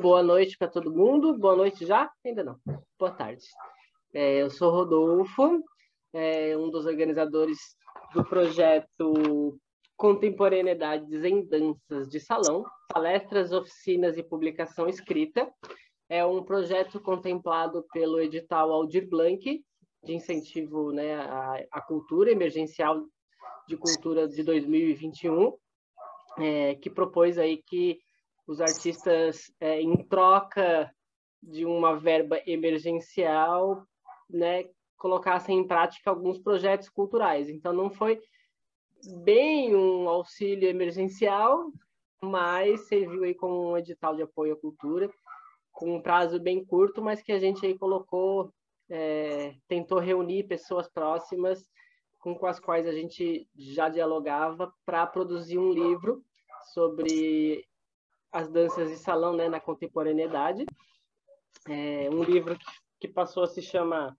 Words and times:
Boa 0.00 0.22
noite 0.22 0.56
para 0.56 0.66
todo 0.66 0.90
mundo. 0.90 1.36
Boa 1.36 1.54
noite 1.54 1.84
já? 1.84 2.10
Ainda 2.24 2.42
não. 2.42 2.56
Boa 2.98 3.10
tarde. 3.10 3.44
É, 4.14 4.40
eu 4.40 4.48
sou 4.48 4.70
Rodolfo, 4.70 5.62
é, 6.14 6.56
um 6.56 6.70
dos 6.70 6.86
organizadores 6.86 7.58
do 8.14 8.24
projeto 8.24 9.60
Contemporaneidades 9.98 11.22
em 11.22 11.44
Danças 11.44 12.08
de 12.08 12.18
Salão, 12.18 12.64
palestras, 12.88 13.52
oficinas 13.52 14.16
e 14.16 14.22
publicação 14.22 14.88
escrita. 14.88 15.52
É 16.08 16.24
um 16.24 16.42
projeto 16.42 16.98
contemplado 16.98 17.84
pelo 17.92 18.18
edital 18.20 18.72
Aldir 18.72 19.06
Blanc, 19.06 19.62
de 20.02 20.14
incentivo 20.14 20.92
né, 20.92 21.16
à, 21.16 21.62
à 21.72 21.80
cultura 21.82 22.30
emergencial 22.30 23.04
de 23.68 23.76
cultura 23.76 24.26
de 24.26 24.42
2021, 24.42 25.52
é, 26.38 26.74
que 26.76 26.88
propôs 26.88 27.36
aí 27.36 27.62
que 27.66 28.00
os 28.50 28.60
artistas, 28.60 29.48
é, 29.60 29.80
em 29.80 29.96
troca 29.96 30.92
de 31.40 31.64
uma 31.64 31.96
verba 31.96 32.40
emergencial, 32.44 33.86
né, 34.28 34.64
colocassem 34.98 35.56
em 35.56 35.64
prática 35.64 36.10
alguns 36.10 36.36
projetos 36.36 36.88
culturais. 36.88 37.48
Então, 37.48 37.72
não 37.72 37.90
foi 37.90 38.20
bem 39.22 39.76
um 39.76 40.08
auxílio 40.08 40.68
emergencial, 40.68 41.70
mas 42.20 42.88
serviu 42.88 43.22
aí 43.22 43.34
como 43.36 43.70
um 43.70 43.78
edital 43.78 44.16
de 44.16 44.22
apoio 44.22 44.54
à 44.54 44.56
cultura, 44.56 45.08
com 45.70 45.94
um 45.94 46.02
prazo 46.02 46.40
bem 46.40 46.64
curto, 46.64 47.00
mas 47.00 47.22
que 47.22 47.30
a 47.30 47.38
gente 47.38 47.64
aí 47.64 47.78
colocou, 47.78 48.52
é, 48.90 49.54
tentou 49.68 50.00
reunir 50.00 50.48
pessoas 50.48 50.88
próximas 50.88 51.64
com 52.18 52.36
as 52.46 52.58
quais 52.58 52.84
a 52.84 52.92
gente 52.92 53.48
já 53.54 53.88
dialogava 53.88 54.74
para 54.84 55.06
produzir 55.06 55.56
um 55.56 55.72
livro 55.72 56.24
sobre 56.74 57.64
as 58.32 58.48
danças 58.48 58.90
de 58.90 58.96
salão 58.96 59.34
né, 59.34 59.48
na 59.48 59.60
contemporaneidade. 59.60 60.64
É 61.68 62.08
um 62.10 62.22
livro 62.22 62.56
que 62.98 63.08
passou 63.08 63.42
a 63.42 63.46
se 63.46 63.62
chamar, 63.62 64.14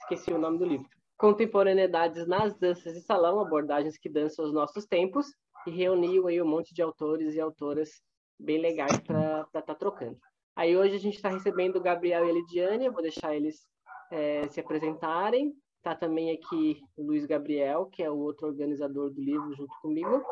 esqueci 0.00 0.32
o 0.32 0.38
nome 0.38 0.58
do 0.58 0.64
livro, 0.64 0.88
Contemporaneidades 1.20 2.26
nas 2.26 2.56
Danças 2.56 2.94
de 2.94 3.02
Salão, 3.02 3.40
abordagens 3.40 3.98
que 3.98 4.08
dançam 4.08 4.42
os 4.42 4.54
nossos 4.54 4.86
tempos, 4.86 5.26
e 5.66 5.70
reuniu 5.70 6.26
aí 6.26 6.40
um 6.40 6.48
monte 6.48 6.72
de 6.72 6.80
autores 6.80 7.34
e 7.34 7.40
autoras 7.40 7.90
bem 8.38 8.58
legais 8.58 8.98
para 9.00 9.42
estar 9.42 9.60
tá 9.60 9.74
trocando. 9.74 10.18
Aí 10.56 10.74
hoje 10.74 10.96
a 10.96 10.98
gente 10.98 11.16
está 11.16 11.28
recebendo 11.28 11.76
o 11.76 11.82
Gabriel 11.82 12.24
e 12.24 12.30
a 12.30 12.32
Lidiane, 12.32 12.86
eu 12.86 12.92
vou 12.92 13.02
deixar 13.02 13.36
eles 13.36 13.66
é, 14.10 14.48
se 14.48 14.60
apresentarem. 14.60 15.52
Está 15.76 15.94
também 15.94 16.30
aqui 16.30 16.80
o 16.96 17.02
Luiz 17.02 17.26
Gabriel, 17.26 17.86
que 17.86 18.02
é 18.02 18.10
o 18.10 18.18
outro 18.18 18.46
organizador 18.46 19.10
do 19.10 19.20
livro 19.20 19.54
junto 19.54 19.74
comigo. 19.82 20.22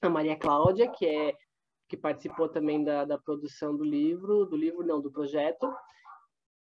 A 0.00 0.08
Maria 0.08 0.36
Cláudia, 0.36 0.88
que 0.88 1.06
é 1.06 1.34
que 1.88 1.96
participou 1.96 2.48
também 2.48 2.84
da, 2.84 3.04
da 3.04 3.18
produção 3.18 3.74
do 3.74 3.82
livro, 3.82 4.44
do 4.44 4.56
livro 4.56 4.86
não, 4.86 5.00
do 5.00 5.10
projeto, 5.10 5.72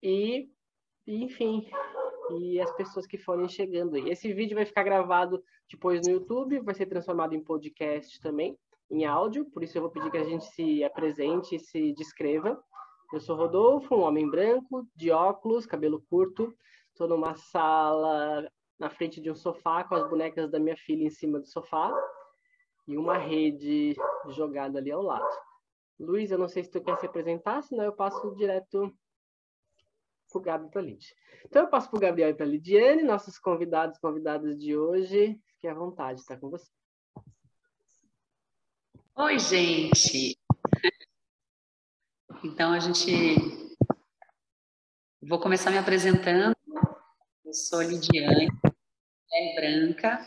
e, 0.01 0.49
e 1.05 1.23
enfim, 1.23 1.69
e 2.31 2.59
as 2.61 2.71
pessoas 2.71 3.05
que 3.05 3.17
forem 3.17 3.49
chegando 3.49 3.95
aí. 3.95 4.09
Esse 4.09 4.31
vídeo 4.33 4.55
vai 4.55 4.65
ficar 4.65 4.83
gravado 4.83 5.43
depois 5.69 6.07
no 6.07 6.13
YouTube, 6.13 6.59
vai 6.61 6.73
ser 6.73 6.85
transformado 6.85 7.35
em 7.35 7.43
podcast 7.43 8.19
também, 8.21 8.57
em 8.89 9.05
áudio, 9.05 9.45
por 9.45 9.61
isso 9.61 9.77
eu 9.77 9.81
vou 9.81 9.91
pedir 9.91 10.09
que 10.09 10.17
a 10.17 10.23
gente 10.23 10.45
se 10.45 10.83
apresente 10.83 11.55
e 11.55 11.59
se 11.59 11.93
descreva. 11.93 12.61
Eu 13.11 13.19
sou 13.19 13.35
Rodolfo, 13.35 13.95
um 13.95 14.01
homem 14.01 14.29
branco, 14.29 14.87
de 14.95 15.11
óculos, 15.11 15.65
cabelo 15.65 16.01
curto, 16.09 16.55
estou 16.91 17.07
numa 17.07 17.35
sala 17.35 18.49
na 18.79 18.89
frente 18.89 19.19
de 19.19 19.29
um 19.29 19.35
sofá 19.35 19.83
com 19.83 19.95
as 19.95 20.09
bonecas 20.09 20.49
da 20.49 20.59
minha 20.59 20.77
filha 20.77 21.03
em 21.03 21.09
cima 21.09 21.39
do 21.39 21.45
sofá 21.45 21.93
e 22.89 22.97
uma 22.97 23.19
rede 23.19 23.95
jogada 24.29 24.79
ali 24.79 24.91
ao 24.91 25.03
lado. 25.03 25.37
Luiz, 25.99 26.31
eu 26.31 26.39
não 26.39 26.47
sei 26.47 26.63
se 26.63 26.71
tu 26.71 26.81
quer 26.81 26.97
se 26.97 27.05
apresentar, 27.05 27.61
senão 27.61 27.83
eu 27.83 27.93
passo 27.93 28.33
direto 28.35 28.91
para 30.31 30.39
o 30.39 30.41
Gabi 30.41 30.69
para 30.71 30.81
a 30.81 30.83
Lidia. 30.83 31.15
Então, 31.45 31.61
eu 31.61 31.69
passo 31.69 31.87
para 31.87 31.97
o 31.97 32.01
Gabriel 32.01 32.29
e 32.31 32.33
para 32.33 32.45
a 32.47 32.49
Lidiane, 32.49 33.03
nossos 33.03 33.37
convidados, 33.37 33.99
convidadas 33.99 34.57
de 34.57 34.75
hoje. 34.75 35.39
Fique 35.45 35.67
à 35.67 35.73
vontade, 35.73 36.19
está 36.19 36.35
com 36.35 36.49
você. 36.49 36.71
Oi, 39.15 39.37
gente. 39.37 40.39
Então, 42.43 42.73
a 42.73 42.79
gente... 42.79 43.35
Vou 45.21 45.39
começar 45.39 45.69
me 45.69 45.77
apresentando. 45.77 46.55
Eu 47.45 47.53
sou 47.53 47.83
Lidiane, 47.83 48.47
é 49.31 49.55
branca. 49.55 50.19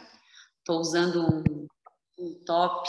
Estou 0.59 0.79
usando 0.79 1.23
um 1.23 1.67
um 2.23 2.35
top 2.45 2.89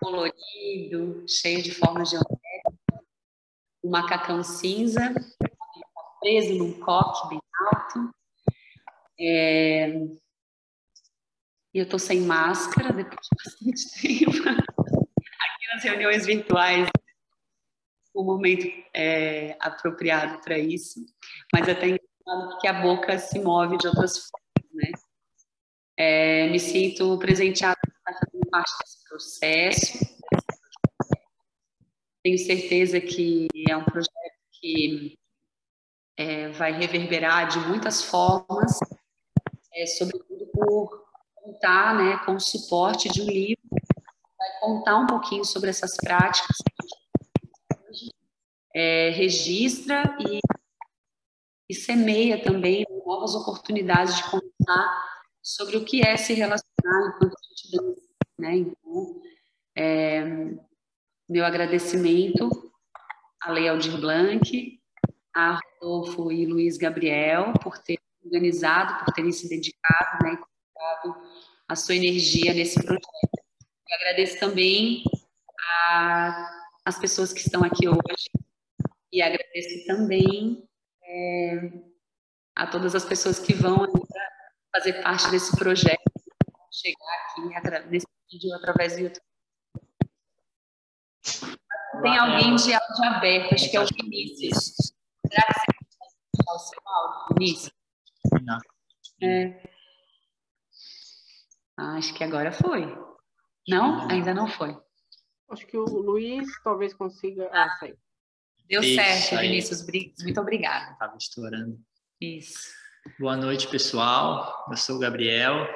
colorido, 0.00 1.24
cheio 1.28 1.62
de 1.62 1.70
formas 1.70 2.08
geométricas, 2.08 3.04
um 3.84 3.90
macacão 3.90 4.42
cinza, 4.42 5.14
preso 6.20 6.54
num 6.54 6.80
coque 6.80 7.28
bem 7.28 7.40
alto. 7.70 8.14
É... 9.20 9.88
E 11.74 11.78
eu 11.78 11.84
estou 11.84 11.98
sem 11.98 12.20
máscara 12.22 12.92
depois 12.92 13.20
de 13.20 13.36
bastante 13.44 14.00
tempo. 14.00 14.48
Aqui 14.48 15.66
nas 15.74 15.82
reuniões 15.82 16.24
virtuais, 16.24 16.88
o 18.14 18.22
momento 18.22 18.66
é, 18.94 19.56
apropriado 19.60 20.40
para 20.40 20.56
isso. 20.56 21.04
Mas 21.52 21.68
até 21.68 21.98
que 22.60 22.66
a 22.68 22.80
boca 22.80 23.18
se 23.18 23.38
move 23.40 23.76
de 23.76 23.88
outras 23.88 24.30
formas, 24.30 24.72
né? 24.72 24.92
É, 25.96 26.48
me 26.48 26.58
sinto 26.58 27.18
presenteada 27.18 27.78
parte 28.54 28.72
desse 28.78 29.08
processo. 29.08 29.98
Tenho 32.22 32.38
certeza 32.38 33.00
que 33.00 33.48
é 33.68 33.76
um 33.76 33.84
projeto 33.84 34.38
que 34.52 35.18
é, 36.16 36.48
vai 36.50 36.72
reverberar 36.72 37.48
de 37.48 37.58
muitas 37.58 38.04
formas, 38.04 38.78
é, 39.74 39.86
sobretudo 39.86 40.46
por 40.52 41.04
contar 41.34 41.96
né, 41.96 42.24
com 42.24 42.36
o 42.36 42.40
suporte 42.40 43.08
de 43.08 43.22
um 43.22 43.26
livro, 43.26 43.62
vai 44.38 44.60
contar 44.60 44.98
um 44.98 45.06
pouquinho 45.06 45.44
sobre 45.44 45.70
essas 45.70 45.96
práticas 45.96 46.56
é, 48.72 49.10
registra 49.10 50.16
e, 50.20 50.40
e 51.68 51.74
semeia 51.74 52.42
também 52.42 52.86
novas 53.04 53.34
oportunidades 53.34 54.16
de 54.16 54.30
contar 54.30 55.14
sobre 55.42 55.76
o 55.76 55.84
que 55.84 56.06
é 56.06 56.16
se 56.16 56.32
relacionar 56.32 57.08
enquanto 57.08 57.34
a 57.34 57.48
gente 57.48 57.70
dança 57.76 58.03
né? 58.38 58.56
Então, 58.56 59.22
é, 59.76 60.22
meu 61.28 61.44
agradecimento 61.44 62.48
à 63.40 63.52
Lei 63.52 63.68
Aldir 63.68 64.00
Blanc, 64.00 64.80
a 65.34 65.58
Rodolfo 65.80 66.30
e 66.30 66.46
Luiz 66.46 66.76
Gabriel 66.76 67.52
por 67.62 67.78
terem 67.78 68.02
organizado, 68.24 69.04
por 69.04 69.12
terem 69.12 69.32
se 69.32 69.48
dedicado, 69.48 70.24
né, 70.24 70.38
e 70.38 71.12
a 71.68 71.76
sua 71.76 71.96
energia 71.96 72.54
nesse 72.54 72.82
projeto. 72.82 73.08
Eu 73.88 73.96
agradeço 73.96 74.38
também 74.38 75.02
às 76.84 76.98
pessoas 76.98 77.32
que 77.32 77.40
estão 77.40 77.62
aqui 77.62 77.88
hoje 77.88 78.30
e 79.12 79.22
agradeço 79.22 79.86
também 79.86 80.66
é, 81.04 81.72
a 82.56 82.66
todas 82.66 82.94
as 82.94 83.04
pessoas 83.04 83.38
que 83.38 83.54
vão 83.54 83.86
fazer 84.74 85.02
parte 85.02 85.30
desse 85.30 85.56
projeto, 85.56 86.02
chegar 86.72 87.14
aqui 87.30 87.54
vídeo 88.34 88.54
através 88.54 88.94
do 88.94 89.00
YouTube. 89.00 89.24
Tem 92.02 92.18
alguém 92.18 92.56
de 92.56 92.74
áudio 92.74 93.04
aberto, 93.04 93.54
acho 93.54 93.70
que 93.70 93.76
é 93.76 93.80
o 93.80 93.86
Vinícius. 93.86 94.74
Será 95.26 95.46
que 95.46 95.54
você 95.54 95.72
pode 95.98 96.14
deixar 96.34 96.52
o 96.52 96.58
seu 96.58 96.80
áudio, 96.84 97.36
Vinícius? 97.38 97.72
Não. 98.42 98.58
É. 99.22 99.74
Ah, 101.76 101.96
acho 101.96 102.14
que 102.14 102.24
agora 102.24 102.52
foi. 102.52 102.86
Não? 103.66 104.08
Ainda 104.10 104.34
não 104.34 104.48
foi. 104.48 104.76
Acho 105.50 105.66
que 105.66 105.76
o 105.76 105.84
Luiz 105.84 106.46
talvez 106.62 106.92
consiga. 106.92 107.48
Ah, 107.52 107.70
saiu. 107.78 107.96
Deu 108.66 108.82
Isso, 108.82 108.94
certo, 108.94 109.40
aí. 109.40 109.48
Vinícius. 109.48 109.86
Muito 110.22 110.40
obrigada. 110.40 110.92
Estava 110.92 111.16
estourando. 111.16 111.78
Isso. 112.20 112.58
Boa 113.18 113.36
noite, 113.36 113.68
pessoal. 113.68 114.66
Eu 114.70 114.76
sou 114.76 114.96
o 114.96 114.98
Gabriel, 114.98 115.66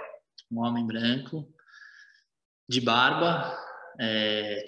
um 0.50 0.60
homem 0.60 0.86
branco, 0.86 1.46
de 2.68 2.80
barba, 2.80 3.56
é, 4.00 4.64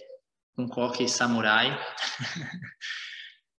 com 0.57 0.69
coque 0.69 1.09
samurai. 1.09 1.79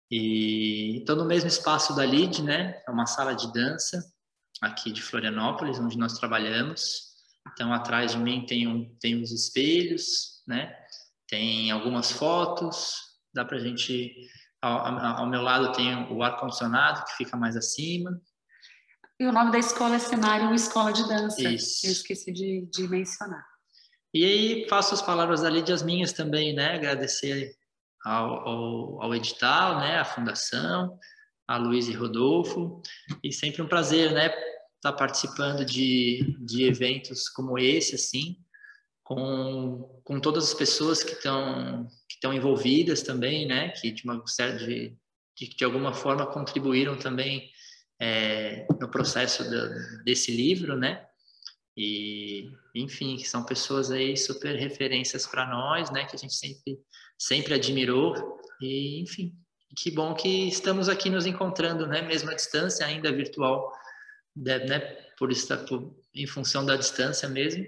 e 0.09 0.97
estou 0.99 1.15
no 1.15 1.25
mesmo 1.25 1.47
espaço 1.47 1.95
da 1.95 2.05
LID, 2.05 2.41
né? 2.41 2.81
É 2.87 2.91
uma 2.91 3.05
sala 3.05 3.35
de 3.35 3.51
dança 3.53 4.03
aqui 4.61 4.91
de 4.91 5.01
Florianópolis, 5.01 5.79
onde 5.79 5.97
nós 5.97 6.13
trabalhamos. 6.13 7.11
Então, 7.51 7.73
atrás 7.73 8.11
de 8.11 8.17
mim 8.17 8.45
tem, 8.45 8.67
um, 8.67 8.95
tem 8.99 9.21
uns 9.21 9.31
espelhos, 9.31 10.43
né? 10.47 10.75
Tem 11.27 11.71
algumas 11.71 12.11
fotos, 12.11 12.95
dá 13.33 13.45
para 13.45 13.59
gente... 13.59 14.13
Ao, 14.63 14.77
ao, 15.21 15.27
meu 15.27 15.41
lado 15.41 15.71
tem 15.71 16.07
o 16.11 16.21
ar-condicionado, 16.21 17.03
que 17.05 17.17
fica 17.17 17.35
mais 17.35 17.57
acima. 17.57 18.21
E 19.19 19.25
o 19.25 19.31
nome 19.31 19.51
da 19.51 19.57
escola 19.57 19.95
é 19.95 19.99
Cenário 19.99 20.53
Escola 20.53 20.93
de 20.93 21.07
Dança. 21.07 21.41
Isso. 21.49 21.87
Eu 21.87 21.91
esqueci 21.91 22.31
de, 22.31 22.69
de 22.71 22.87
mencionar. 22.87 23.43
E 24.13 24.25
aí 24.25 24.67
faço 24.69 24.93
as 24.93 25.01
palavras 25.01 25.43
ali 25.43 25.61
de 25.61 25.71
as 25.71 25.81
minhas 25.81 26.11
também, 26.11 26.53
né? 26.53 26.75
Agradecer 26.75 27.55
ao, 28.03 28.47
ao, 28.47 29.03
ao 29.03 29.15
edital, 29.15 29.79
né, 29.79 29.99
à 29.99 30.05
fundação, 30.05 30.97
a 31.47 31.57
Luiz 31.57 31.87
e 31.87 31.93
Rodolfo, 31.93 32.81
e 33.23 33.31
sempre 33.31 33.61
um 33.61 33.67
prazer, 33.67 34.11
né, 34.11 34.27
estar 34.27 34.91
tá 34.91 34.93
participando 34.93 35.65
de, 35.65 36.35
de 36.39 36.63
eventos 36.63 37.29
como 37.29 37.59
esse, 37.59 37.95
assim, 37.95 38.37
com, 39.03 40.01
com 40.03 40.19
todas 40.19 40.45
as 40.45 40.53
pessoas 40.53 41.03
que 41.03 41.13
estão 41.13 41.87
que 42.07 42.15
estão 42.15 42.33
envolvidas 42.33 43.01
também, 43.01 43.47
né, 43.47 43.69
que 43.69 43.91
de 43.91 44.03
uma 44.03 44.23
de, 44.57 44.95
de, 45.37 45.49
de 45.55 45.63
alguma 45.65 45.93
forma 45.93 46.25
contribuíram 46.25 46.97
também 46.97 47.49
é, 47.99 48.65
no 48.79 48.89
processo 48.89 49.43
de, 49.43 50.03
desse 50.03 50.31
livro, 50.31 50.77
né, 50.77 51.05
e 51.75 52.51
enfim, 52.75 53.15
que 53.15 53.27
são 53.27 53.45
pessoas 53.45 53.91
aí 53.91 54.17
super 54.17 54.55
referências 54.55 55.25
para 55.25 55.47
nós, 55.47 55.91
né, 55.91 56.05
que 56.05 56.15
a 56.15 56.19
gente 56.19 56.33
sempre 56.33 56.79
sempre 57.17 57.53
admirou 57.53 58.39
e 58.61 59.01
enfim, 59.01 59.33
que 59.75 59.91
bom 59.91 60.13
que 60.13 60.47
estamos 60.47 60.89
aqui 60.89 61.09
nos 61.09 61.25
encontrando, 61.25 61.87
né, 61.87 62.01
mesmo 62.01 62.29
à 62.29 62.33
distância, 62.33 62.85
ainda 62.85 63.11
virtual, 63.11 63.71
né, 64.35 64.59
né 64.65 64.79
por 65.17 65.31
estar 65.31 65.57
por, 65.65 65.95
em 66.13 66.25
função 66.25 66.65
da 66.65 66.75
distância 66.75 67.29
mesmo. 67.29 67.65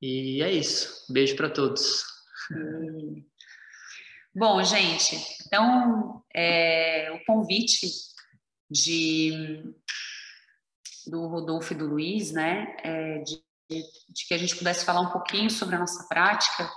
E 0.00 0.42
é 0.42 0.52
isso. 0.52 1.12
Beijo 1.12 1.36
para 1.36 1.50
todos. 1.50 2.04
Bom, 4.34 4.62
gente, 4.64 5.16
então 5.46 6.22
é, 6.34 7.10
o 7.12 7.24
convite 7.24 7.86
de 8.70 9.62
do 11.10 11.26
Rodolfo 11.26 11.72
e 11.72 11.76
do 11.76 11.86
Luiz, 11.86 12.32
né, 12.32 12.76
é, 12.82 13.18
de, 13.18 13.42
de, 13.68 14.26
que 14.26 14.34
a 14.34 14.38
gente 14.38 14.56
pudesse 14.56 14.84
falar 14.84 15.00
um 15.00 15.10
pouquinho 15.10 15.50
sobre 15.50 15.76
a 15.76 15.78
nossa 15.78 16.06
prática, 16.08 16.70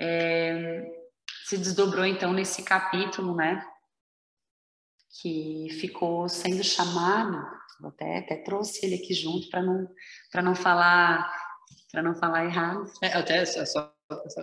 é, 0.00 0.84
se 1.44 1.58
desdobrou 1.58 2.04
então 2.04 2.32
nesse 2.32 2.62
capítulo, 2.62 3.34
né, 3.34 3.64
que 5.20 5.68
ficou 5.80 6.28
sendo 6.28 6.64
chamado, 6.64 7.44
até, 7.84 8.18
até 8.18 8.36
trouxe 8.36 8.84
ele 8.86 8.96
aqui 8.96 9.12
junto 9.12 9.48
para 9.50 9.62
não 9.62 9.88
para 10.30 10.42
não 10.42 10.54
falar 10.54 11.42
para 11.90 12.02
não 12.02 12.14
falar 12.14 12.46
errado. 12.46 12.90
É, 13.02 13.08
até 13.08 13.44
só, 13.44 13.92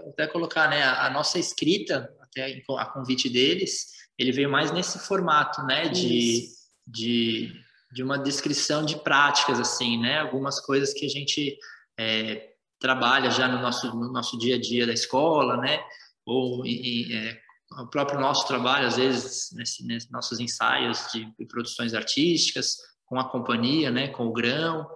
até 0.10 0.28
colocar, 0.28 0.70
né, 0.70 0.84
a, 0.84 1.08
a, 1.08 1.10
nossa 1.10 1.40
escrita, 1.40 2.16
até 2.22 2.62
a 2.78 2.86
convite 2.86 3.28
deles, 3.28 3.88
ele 4.18 4.32
veio 4.32 4.52
mais 4.52 4.72
nesse 4.72 5.00
formato, 5.00 5.64
né, 5.64 5.90
de, 5.90 6.48
de, 6.86 7.52
de 7.92 8.04
uma 8.04 8.18
descrição 8.18 8.86
de 8.86 8.98
práticas, 8.98 9.60
assim, 9.60 10.00
né, 10.00 10.20
algumas 10.20 10.60
coisas 10.60 10.94
que 10.94 11.06
a 11.06 11.10
gente 11.10 11.58
é, 12.00 12.50
trabalha 12.80 13.30
já 13.32 13.48
no 13.48 13.62
nosso, 13.62 13.88
no 13.96 14.12
nosso 14.12 14.38
dia 14.38 14.56
a 14.56 14.62
dia 14.62 14.86
da 14.86 14.94
escola, 14.94 15.58
né, 15.58 15.80
ou 16.26 16.66
em, 16.66 17.14
é, 17.14 17.40
o 17.80 17.88
próprio 17.88 18.20
nosso 18.20 18.48
trabalho, 18.48 18.88
às 18.88 18.98
vezes, 18.98 19.52
nesses 19.54 19.86
nesse 19.86 20.12
nossos 20.12 20.40
ensaios 20.40 21.08
de, 21.14 21.26
de 21.38 21.46
produções 21.46 21.94
artísticas, 21.94 22.78
com 23.06 23.20
a 23.20 23.30
companhia, 23.30 23.92
né, 23.92 24.08
com 24.10 24.28
o 24.28 24.34
grão, 24.34 24.88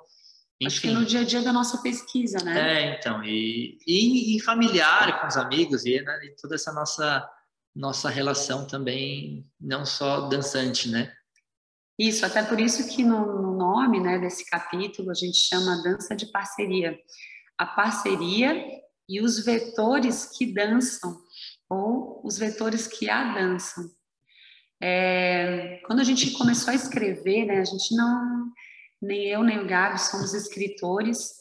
enfim. 0.62 0.68
Acho 0.68 0.82
que 0.82 0.92
no 0.92 1.06
dia 1.06 1.22
a 1.22 1.24
dia 1.24 1.42
da 1.42 1.52
nossa 1.52 1.80
pesquisa, 1.80 2.38
né? 2.44 2.94
É, 2.94 2.98
então, 2.98 3.24
e, 3.24 3.78
e, 3.86 4.38
e 4.38 4.40
familiar 4.42 5.20
com 5.20 5.28
os 5.28 5.38
amigos, 5.38 5.86
e, 5.86 6.02
né, 6.02 6.20
e 6.26 6.36
toda 6.40 6.56
essa 6.56 6.72
nossa, 6.72 7.28
nossa 7.76 8.10
relação 8.10 8.66
também, 8.66 9.46
não 9.60 9.86
só 9.86 10.22
dançante, 10.28 10.90
né? 10.90 11.12
Isso, 11.98 12.26
até 12.26 12.44
por 12.44 12.60
isso 12.60 12.88
que 12.90 13.04
no, 13.04 13.42
no 13.42 13.58
nome 13.58 14.00
né, 14.00 14.18
desse 14.18 14.50
capítulo 14.50 15.12
a 15.12 15.14
gente 15.14 15.38
chama 15.38 15.84
dança 15.84 16.16
de 16.16 16.26
parceria. 16.26 17.00
A 17.58 17.66
parceria 17.66 18.66
e 19.08 19.22
os 19.22 19.44
vetores 19.44 20.26
que 20.38 20.52
dançam, 20.52 21.22
ou 21.70 22.22
os 22.24 22.38
vetores 22.38 22.88
que 22.88 23.10
a 23.10 23.34
dançam. 23.34 23.84
É, 24.82 25.82
quando 25.86 26.00
a 26.00 26.04
gente 26.04 26.32
começou 26.32 26.72
a 26.72 26.76
escrever, 26.76 27.46
né, 27.46 27.60
a 27.60 27.66
gente 27.66 27.96
não 27.96 28.52
nem 29.02 29.28
eu 29.28 29.44
nem 29.44 29.60
o 29.60 29.68
Gabi 29.68 30.00
somos 30.00 30.34
escritores, 30.34 31.32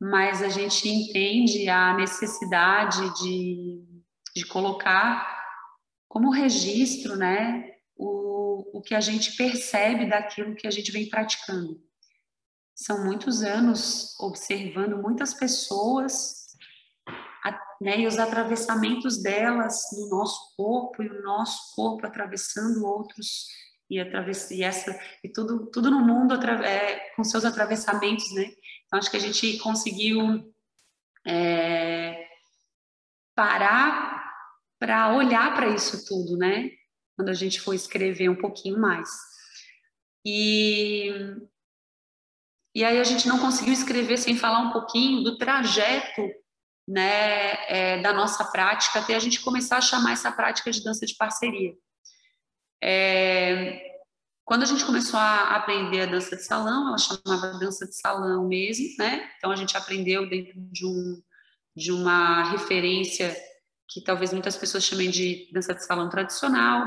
mas 0.00 0.40
a 0.42 0.48
gente 0.48 0.88
entende 0.88 1.68
a 1.68 1.94
necessidade 1.94 3.00
de, 3.20 3.84
de 4.34 4.46
colocar 4.46 5.42
como 6.08 6.30
registro, 6.30 7.16
né, 7.16 7.71
o, 8.72 8.80
que 8.80 8.94
a 8.94 9.00
gente 9.00 9.36
percebe 9.36 10.06
daquilo 10.06 10.54
que 10.54 10.66
a 10.66 10.70
gente 10.70 10.90
vem 10.90 11.08
praticando. 11.08 11.82
São 12.74 13.04
muitos 13.04 13.42
anos 13.42 14.18
observando 14.18 15.00
muitas 15.02 15.34
pessoas 15.34 16.42
né, 17.80 17.98
e 17.98 18.06
os 18.06 18.18
atravessamentos 18.18 19.20
delas 19.20 19.86
no 19.92 20.08
nosso 20.08 20.54
corpo 20.56 21.02
e 21.02 21.08
o 21.08 21.22
nosso 21.22 21.74
corpo 21.74 22.06
atravessando 22.06 22.86
outros 22.86 23.48
e 23.90 23.98
atravessar 23.98 24.54
e 24.54 24.62
essa 24.62 24.98
e 25.22 25.28
tudo 25.28 25.66
tudo 25.70 25.90
no 25.90 26.00
mundo 26.00 26.34
é, 26.64 27.10
com 27.16 27.24
seus 27.24 27.44
atravessamentos, 27.44 28.32
né? 28.34 28.44
Então 28.86 28.98
acho 28.98 29.10
que 29.10 29.16
a 29.16 29.20
gente 29.20 29.58
conseguiu 29.58 30.54
é, 31.26 32.24
parar 33.34 34.22
para 34.78 35.14
olhar 35.14 35.52
para 35.54 35.68
isso 35.68 36.06
tudo, 36.06 36.36
né? 36.36 36.70
Quando 37.22 37.28
a 37.28 37.34
gente 37.34 37.60
for 37.60 37.72
escrever 37.72 38.28
um 38.28 38.34
pouquinho 38.34 38.76
mais. 38.80 39.08
E 40.26 41.08
e 42.74 42.82
aí 42.82 42.98
a 42.98 43.04
gente 43.04 43.28
não 43.28 43.38
conseguiu 43.38 43.72
escrever 43.72 44.16
sem 44.16 44.36
falar 44.36 44.58
um 44.58 44.72
pouquinho 44.72 45.22
do 45.22 45.38
trajeto 45.38 46.20
né, 46.88 47.52
é, 47.68 48.02
da 48.02 48.12
nossa 48.12 48.44
prática 48.46 48.98
até 48.98 49.14
a 49.14 49.20
gente 49.20 49.40
começar 49.40 49.76
a 49.76 49.80
chamar 49.80 50.14
essa 50.14 50.32
prática 50.32 50.72
de 50.72 50.82
dança 50.82 51.06
de 51.06 51.14
parceria. 51.14 51.74
É, 52.82 54.00
quando 54.44 54.64
a 54.64 54.66
gente 54.66 54.84
começou 54.84 55.20
a 55.20 55.54
aprender 55.54 56.00
a 56.00 56.06
dança 56.06 56.34
de 56.34 56.42
salão, 56.42 56.88
ela 56.88 56.98
chamava 56.98 57.56
dança 57.56 57.86
de 57.86 57.94
salão 57.94 58.48
mesmo, 58.48 58.96
né? 58.98 59.30
Então 59.36 59.52
a 59.52 59.56
gente 59.56 59.76
aprendeu 59.76 60.28
dentro 60.28 60.54
de, 60.56 60.84
um, 60.84 61.22
de 61.76 61.92
uma 61.92 62.50
referência 62.50 63.32
que 63.92 64.02
talvez 64.02 64.32
muitas 64.32 64.56
pessoas 64.56 64.84
chamem 64.84 65.10
de 65.10 65.48
dança 65.52 65.74
de 65.74 65.84
salão 65.84 66.08
tradicional, 66.08 66.86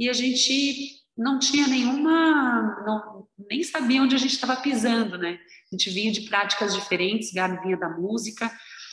e 0.00 0.08
a 0.08 0.14
gente 0.14 0.96
não 1.14 1.38
tinha 1.38 1.68
nenhuma, 1.68 2.82
não, 2.86 3.28
nem 3.50 3.62
sabia 3.62 4.02
onde 4.02 4.14
a 4.14 4.18
gente 4.18 4.32
estava 4.32 4.56
pisando, 4.56 5.18
né? 5.18 5.38
A 5.70 5.76
gente 5.76 5.90
vinha 5.90 6.10
de 6.10 6.22
práticas 6.22 6.74
diferentes, 6.74 7.34
Gabi 7.34 7.60
vinha 7.60 7.76
da 7.76 7.90
música, 7.90 8.50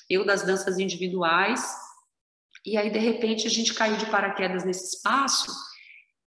eu 0.09 0.25
das 0.25 0.43
danças 0.43 0.77
individuais, 0.77 1.65
e 2.65 2.75
aí 2.75 2.89
de 2.89 2.99
repente 2.99 3.47
a 3.47 3.49
gente 3.49 3.73
caiu 3.73 3.95
de 3.95 4.05
paraquedas 4.07 4.65
nesse 4.65 4.97
espaço. 4.97 5.49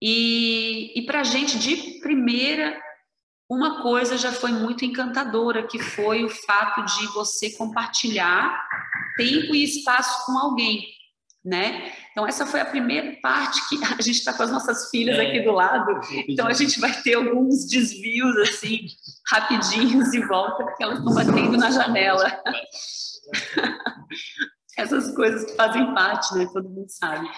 E, 0.03 0.93
e 0.95 1.07
para 1.07 1.21
a 1.21 1.25
gente, 1.25 1.59
de 1.59 1.99
primeira, 2.01 2.79
uma 3.49 3.81
coisa 3.81 4.19
já 4.19 4.33
foi 4.33 4.53
muito 4.53 4.85
encantadora, 4.85 5.67
que 5.67 5.79
foi 5.79 6.25
o 6.25 6.29
fato 6.29 6.85
de 6.85 7.07
você 7.07 7.57
compartilhar 7.57 8.69
tempo 9.17 9.55
e 9.55 9.65
espaço 9.65 10.27
com 10.27 10.39
alguém, 10.39 10.87
né? 11.45 11.93
Então 12.11 12.27
essa 12.27 12.47
foi 12.47 12.61
a 12.61 12.65
primeira 12.65 13.17
parte 13.23 13.61
que 13.69 13.77
a 13.85 14.03
gente 14.03 14.19
está 14.19 14.33
com 14.33 14.43
as 14.43 14.51
nossas 14.51 14.91
filhas 14.91 15.19
é, 15.19 15.27
aqui 15.27 15.41
do 15.41 15.53
lado, 15.53 16.01
então 16.29 16.47
a 16.47 16.53
gente 16.53 16.81
vai 16.81 16.93
ter 17.03 17.15
alguns 17.15 17.67
desvios 17.67 18.37
assim 18.49 18.87
rapidinhos 19.31 20.13
e 20.13 20.21
volta 20.21 20.65
porque 20.65 20.83
elas 20.83 20.99
estão 20.99 21.15
batendo 21.15 21.57
na 21.57 21.71
janela. 21.71 22.43
Essas 24.77 25.15
coisas 25.15 25.45
que 25.45 25.57
fazem 25.57 25.93
parte, 25.93 26.35
né? 26.37 26.49
Todo 26.53 26.69
mundo 26.69 26.89
sabe. 26.89 27.29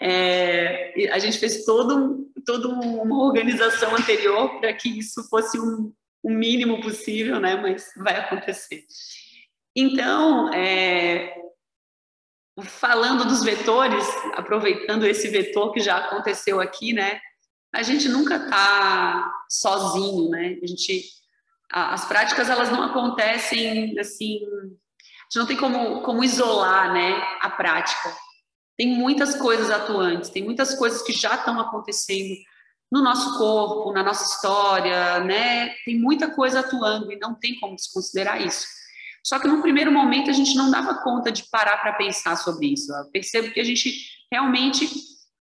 É, 0.00 1.10
a 1.10 1.18
gente 1.18 1.38
fez 1.38 1.64
todo, 1.64 2.30
toda 2.44 2.68
uma 2.68 3.24
organização 3.24 3.96
anterior 3.96 4.60
para 4.60 4.72
que 4.74 4.98
isso 4.98 5.26
fosse 5.28 5.58
um, 5.58 5.92
o 6.22 6.30
mínimo 6.30 6.80
possível, 6.80 7.40
né? 7.40 7.56
Mas 7.56 7.90
vai 7.96 8.16
acontecer. 8.16 8.84
Então, 9.74 10.52
é, 10.52 11.34
falando 12.62 13.24
dos 13.24 13.42
vetores, 13.42 14.04
aproveitando 14.34 15.06
esse 15.06 15.28
vetor 15.28 15.72
que 15.72 15.80
já 15.80 15.98
aconteceu 15.98 16.60
aqui, 16.60 16.92
né? 16.92 17.20
A 17.74 17.82
gente 17.82 18.08
nunca 18.08 18.36
está 18.36 19.30
sozinho, 19.48 20.30
né? 20.30 20.58
A 20.62 20.66
gente, 20.66 21.04
as 21.70 22.06
práticas 22.06 22.48
elas 22.48 22.70
não 22.70 22.82
acontecem 22.82 23.98
assim, 23.98 24.40
a 24.44 24.66
gente 25.24 25.36
não 25.36 25.46
tem 25.46 25.56
como, 25.56 26.02
como 26.02 26.24
isolar, 26.24 26.92
né? 26.92 27.22
A 27.40 27.50
prática 27.50 28.12
tem 28.78 28.86
muitas 28.96 29.34
coisas 29.34 29.70
atuantes, 29.70 30.30
tem 30.30 30.44
muitas 30.44 30.74
coisas 30.76 31.02
que 31.02 31.12
já 31.12 31.34
estão 31.34 31.58
acontecendo 31.58 32.36
no 32.90 33.02
nosso 33.02 33.36
corpo, 33.36 33.92
na 33.92 34.04
nossa 34.04 34.24
história, 34.24 35.18
né? 35.20 35.74
Tem 35.84 35.98
muita 35.98 36.30
coisa 36.30 36.60
atuando 36.60 37.12
e 37.12 37.18
não 37.18 37.34
tem 37.34 37.58
como 37.58 37.74
desconsiderar 37.74 38.40
isso. 38.40 38.66
Só 39.28 39.38
que 39.38 39.46
no 39.46 39.60
primeiro 39.60 39.92
momento 39.92 40.30
a 40.30 40.32
gente 40.32 40.54
não 40.54 40.70
dava 40.70 41.02
conta 41.02 41.30
de 41.30 41.42
parar 41.50 41.76
para 41.82 41.92
pensar 41.92 42.34
sobre 42.34 42.72
isso. 42.72 42.90
Eu 42.90 43.10
percebo 43.10 43.52
que 43.52 43.60
a 43.60 43.64
gente 43.64 43.92
realmente 44.32 44.88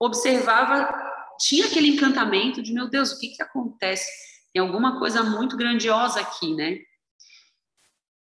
observava, 0.01 0.93
tinha 1.39 1.65
aquele 1.67 1.91
encantamento 1.91 2.61
de 2.61 2.73
meu 2.73 2.91
Deus, 2.91 3.13
o 3.13 3.21
que 3.21 3.29
que 3.29 3.41
acontece? 3.41 4.11
Tem 4.53 4.61
alguma 4.61 4.99
coisa 4.99 5.23
muito 5.23 5.57
grandiosa 5.57 6.21
aqui, 6.21 6.53
né? 6.57 6.79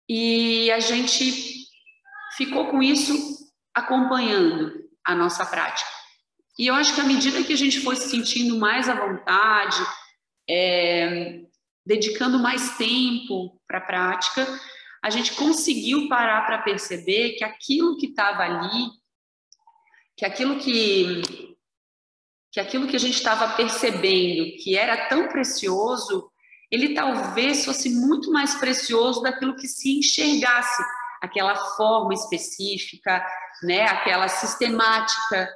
E 0.06 0.70
a 0.72 0.78
gente 0.78 1.64
ficou 2.36 2.66
com 2.66 2.82
isso 2.82 3.14
acompanhando 3.74 4.74
a 5.06 5.14
nossa 5.14 5.46
prática. 5.46 5.88
E 6.58 6.66
eu 6.66 6.74
acho 6.74 6.94
que 6.94 7.00
à 7.00 7.04
medida 7.04 7.42
que 7.42 7.54
a 7.54 7.56
gente 7.56 7.80
foi 7.80 7.96
se 7.96 8.10
sentindo 8.10 8.58
mais 8.58 8.90
à 8.90 8.94
vontade, 8.94 9.82
é, 10.50 11.40
dedicando 11.86 12.38
mais 12.38 12.76
tempo 12.76 13.58
para 13.66 13.78
a 13.78 13.86
prática, 13.86 14.46
a 15.06 15.10
gente 15.10 15.34
conseguiu 15.36 16.08
parar 16.08 16.44
para 16.46 16.62
perceber 16.62 17.34
que 17.34 17.44
aquilo 17.44 17.96
que 17.96 18.06
estava 18.06 18.42
ali, 18.42 18.90
que 20.16 20.26
aquilo 20.26 20.58
que 20.58 21.22
que 22.50 22.58
aquilo 22.58 22.88
que 22.88 22.96
a 22.96 22.98
gente 22.98 23.14
estava 23.14 23.54
percebendo 23.54 24.56
que 24.56 24.76
era 24.76 25.08
tão 25.08 25.28
precioso, 25.28 26.28
ele 26.72 26.92
talvez 26.94 27.64
fosse 27.64 27.90
muito 27.90 28.32
mais 28.32 28.56
precioso 28.56 29.22
daquilo 29.22 29.54
que 29.54 29.68
se 29.68 29.98
enxergasse, 29.98 30.82
aquela 31.22 31.54
forma 31.54 32.12
específica, 32.12 33.24
né, 33.62 33.84
aquela 33.84 34.26
sistemática, 34.26 35.48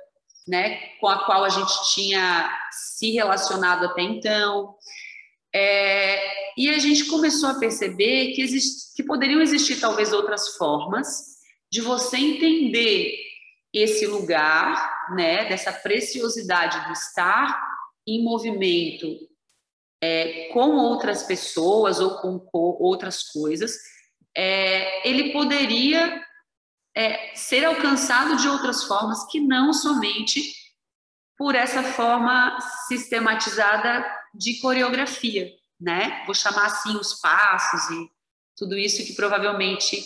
né, 0.47 0.76
com 1.00 1.09
a 1.09 1.25
qual 1.25 1.42
a 1.42 1.49
gente 1.49 1.73
tinha 1.92 2.57
se 2.71 3.12
relacionado 3.12 3.87
até 3.87 4.02
então. 4.02 4.76
É, 5.54 6.52
e 6.57 6.69
a 6.71 6.78
gente 6.78 7.07
começou 7.07 7.49
a 7.49 7.59
perceber 7.59 8.33
que, 8.33 8.42
exist, 8.42 8.95
que 8.95 9.02
poderiam 9.02 9.40
existir 9.40 9.80
talvez 9.80 10.12
outras 10.12 10.57
formas 10.57 11.30
de 11.71 11.80
você 11.80 12.16
entender 12.16 13.16
esse 13.73 14.07
lugar, 14.07 15.09
né, 15.14 15.49
dessa 15.49 15.73
preciosidade 15.73 16.87
do 16.87 16.92
estar 16.92 17.61
em 18.07 18.23
movimento 18.25 19.07
é, 20.02 20.49
com 20.52 20.71
outras 20.76 21.23
pessoas 21.23 22.00
ou 22.00 22.16
com, 22.19 22.38
com 22.38 22.76
outras 22.80 23.23
coisas, 23.23 23.76
é, 24.37 25.09
ele 25.09 25.33
poderia 25.33 26.25
é, 26.97 27.35
ser 27.35 27.64
alcançado 27.64 28.37
de 28.37 28.49
outras 28.49 28.85
formas 28.85 29.25
que 29.30 29.40
não 29.40 29.73
somente 29.73 30.42
por 31.37 31.54
essa 31.54 31.83
forma 31.83 32.59
sistematizada 32.88 34.04
de 34.34 34.60
coreografia, 34.60 35.52
né? 35.80 36.22
Vou 36.26 36.34
chamar 36.34 36.66
assim 36.66 36.96
os 36.96 37.14
passos 37.14 37.90
e 37.90 38.10
tudo 38.56 38.76
isso 38.76 39.04
que 39.04 39.14
provavelmente 39.14 40.02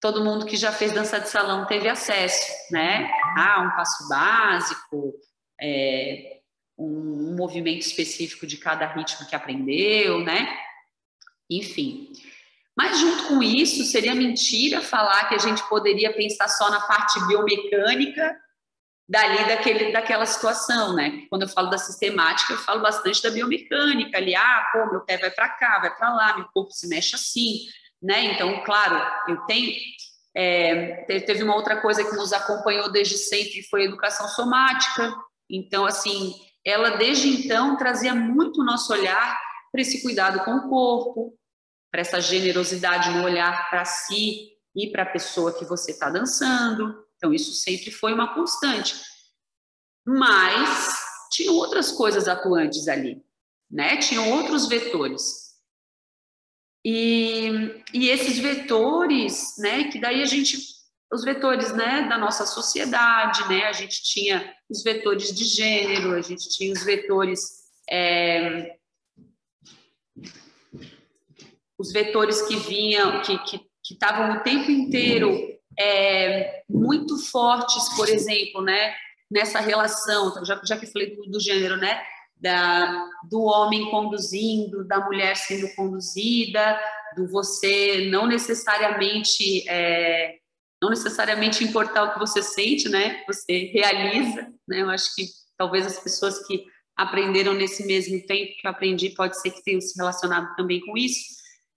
todo 0.00 0.24
mundo 0.24 0.46
que 0.46 0.56
já 0.56 0.72
fez 0.72 0.92
dança 0.92 1.20
de 1.20 1.28
salão 1.28 1.66
teve 1.66 1.88
acesso, 1.88 2.46
né? 2.70 3.10
Ah, 3.36 3.60
um 3.60 3.76
passo 3.76 4.08
básico, 4.08 5.14
é, 5.60 6.40
um, 6.76 7.30
um 7.30 7.36
movimento 7.36 7.82
específico 7.82 8.46
de 8.46 8.56
cada 8.56 8.86
ritmo 8.86 9.26
que 9.26 9.36
aprendeu, 9.36 10.24
né? 10.24 10.58
Enfim. 11.48 12.12
Mas 12.76 12.98
junto 12.98 13.24
com 13.28 13.42
isso, 13.42 13.84
seria 13.84 14.14
mentira 14.14 14.80
falar 14.80 15.28
que 15.28 15.34
a 15.34 15.38
gente 15.38 15.62
poderia 15.68 16.12
pensar 16.14 16.48
só 16.48 16.70
na 16.70 16.80
parte 16.80 17.20
biomecânica 17.26 18.36
dali 19.10 19.44
daquele, 19.44 19.90
daquela 19.90 20.24
situação, 20.24 20.94
né? 20.94 21.26
Quando 21.28 21.42
eu 21.42 21.48
falo 21.48 21.68
da 21.68 21.76
sistemática, 21.76 22.52
eu 22.52 22.58
falo 22.58 22.80
bastante 22.80 23.20
da 23.20 23.30
biomecânica 23.30 24.16
ali, 24.16 24.36
ah, 24.36 24.68
pô, 24.72 24.88
meu 24.88 25.00
pé 25.00 25.18
vai 25.18 25.32
para 25.32 25.48
cá, 25.48 25.80
vai 25.80 25.96
para 25.96 26.14
lá, 26.14 26.36
meu 26.36 26.46
corpo 26.54 26.70
se 26.70 26.86
mexe 26.86 27.16
assim, 27.16 27.64
né? 28.00 28.26
Então, 28.26 28.62
claro, 28.62 29.02
eu 29.26 29.36
tenho 29.46 29.74
é, 30.32 31.02
teve 31.26 31.42
uma 31.42 31.56
outra 31.56 31.80
coisa 31.80 32.04
que 32.04 32.14
nos 32.14 32.32
acompanhou 32.32 32.88
desde 32.88 33.18
sempre, 33.18 33.64
foi 33.64 33.82
a 33.82 33.86
educação 33.86 34.28
somática. 34.28 35.12
Então, 35.50 35.84
assim, 35.84 36.32
ela 36.64 36.90
desde 36.90 37.28
então 37.28 37.76
trazia 37.76 38.14
muito 38.14 38.60
o 38.60 38.64
nosso 38.64 38.92
olhar 38.92 39.36
para 39.72 39.80
esse 39.80 40.02
cuidado 40.02 40.44
com 40.44 40.52
o 40.52 40.68
corpo, 40.68 41.34
para 41.90 42.02
essa 42.02 42.20
generosidade 42.20 43.10
no 43.10 43.24
olhar 43.24 43.68
para 43.70 43.84
si 43.84 44.50
e 44.76 44.88
para 44.92 45.02
a 45.02 45.06
pessoa 45.06 45.52
que 45.52 45.64
você 45.64 45.90
está 45.90 46.08
dançando. 46.08 47.09
Então, 47.20 47.34
isso 47.34 47.52
sempre 47.52 47.90
foi 47.90 48.14
uma 48.14 48.32
constante. 48.32 48.94
Mas 50.06 50.96
tinham 51.30 51.54
outras 51.54 51.92
coisas 51.92 52.26
atuantes 52.26 52.88
ali, 52.88 53.22
né? 53.70 53.98
Tinham 53.98 54.30
outros 54.30 54.66
vetores. 54.66 55.50
E, 56.82 57.82
e 57.92 58.08
esses 58.08 58.38
vetores, 58.38 59.54
né, 59.58 59.90
que 59.90 60.00
daí 60.00 60.22
a 60.22 60.26
gente, 60.26 60.56
os 61.12 61.22
vetores, 61.22 61.74
né, 61.74 62.08
da 62.08 62.16
nossa 62.16 62.46
sociedade, 62.46 63.46
né, 63.50 63.66
a 63.66 63.72
gente 63.72 64.02
tinha 64.02 64.56
os 64.66 64.82
vetores 64.82 65.30
de 65.30 65.44
gênero, 65.44 66.14
a 66.14 66.22
gente 66.22 66.48
tinha 66.48 66.72
os 66.72 66.82
vetores, 66.82 67.68
é, 67.90 68.78
os 71.78 71.92
vetores 71.92 72.40
que 72.40 72.56
vinham, 72.56 73.20
que 73.20 73.68
que 73.90 73.94
estavam 73.94 74.36
o 74.36 74.40
tempo 74.40 74.70
inteiro 74.70 75.59
é, 75.78 76.62
muito 76.68 77.18
fortes, 77.18 77.88
por 77.96 78.08
exemplo, 78.08 78.62
né, 78.62 78.94
nessa 79.30 79.60
relação, 79.60 80.28
então, 80.28 80.44
já, 80.44 80.60
já 80.64 80.76
que 80.76 80.86
falei 80.86 81.14
do, 81.14 81.22
do 81.22 81.40
gênero, 81.40 81.76
né, 81.76 82.02
da, 82.36 83.06
do 83.28 83.42
homem 83.42 83.90
conduzindo, 83.90 84.84
da 84.84 85.04
mulher 85.04 85.36
sendo 85.36 85.72
conduzida, 85.74 86.80
do 87.16 87.28
você 87.28 88.08
não 88.10 88.26
necessariamente 88.26 89.68
é, 89.68 90.40
não 90.82 90.88
necessariamente 90.88 91.62
importar 91.62 92.04
o 92.04 92.12
que 92.14 92.18
você 92.18 92.42
sente, 92.42 92.88
né? 92.88 93.22
Você 93.26 93.70
realiza, 93.72 94.48
né? 94.66 94.80
Eu 94.80 94.88
acho 94.88 95.14
que 95.14 95.26
talvez 95.56 95.84
as 95.84 95.98
pessoas 95.98 96.46
que 96.46 96.64
aprenderam 96.96 97.52
nesse 97.52 97.86
mesmo 97.86 98.18
tempo 98.26 98.56
que 98.58 98.66
eu 98.66 98.70
aprendi 98.70 99.10
pode 99.10 99.38
ser 99.38 99.50
que 99.50 99.62
tenham 99.62 99.80
se 99.80 99.98
relacionado 99.98 100.54
também 100.56 100.80
com 100.80 100.96
isso. 100.96 101.20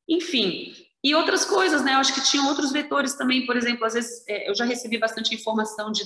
Enfim, 0.08 0.74
e 1.04 1.14
outras 1.14 1.44
coisas, 1.44 1.84
né? 1.84 1.94
Eu 1.94 1.98
acho 1.98 2.14
que 2.14 2.24
tinha 2.24 2.44
outros 2.44 2.72
vetores 2.72 3.16
também, 3.16 3.46
por 3.46 3.58
exemplo, 3.58 3.86
às 3.86 3.94
vezes 3.94 4.24
é, 4.28 4.50
eu 4.50 4.56
já 4.56 4.64
recebi 4.64 4.98
bastante 4.98 5.36
informação 5.36 5.92
de, 5.92 6.04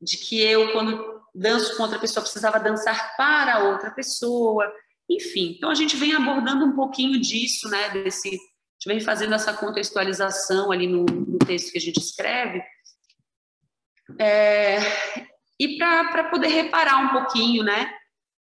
de 0.00 0.16
que 0.16 0.40
eu, 0.40 0.72
quando 0.72 1.20
danço 1.34 1.76
com 1.76 1.82
outra 1.82 1.98
pessoa, 1.98 2.22
precisava 2.22 2.58
dançar 2.58 3.14
para 3.16 3.64
outra 3.64 3.90
pessoa, 3.90 4.72
enfim. 5.08 5.54
Então 5.56 5.70
a 5.70 5.74
gente 5.74 5.96
vem 5.96 6.14
abordando 6.14 6.64
um 6.64 6.74
pouquinho 6.74 7.20
disso, 7.20 7.68
né? 7.68 7.90
Desse, 7.90 8.28
a 8.28 8.32
gente 8.32 8.86
vem 8.86 9.00
fazendo 9.00 9.34
essa 9.34 9.52
contextualização 9.52 10.72
ali 10.72 10.86
no, 10.86 11.04
no 11.04 11.38
texto 11.38 11.72
que 11.72 11.78
a 11.78 11.80
gente 11.80 12.00
escreve. 12.00 12.62
É, 14.18 14.78
e 15.60 15.76
para 15.76 16.24
poder 16.24 16.48
reparar 16.48 16.98
um 16.98 17.08
pouquinho, 17.10 17.62
né? 17.62 17.92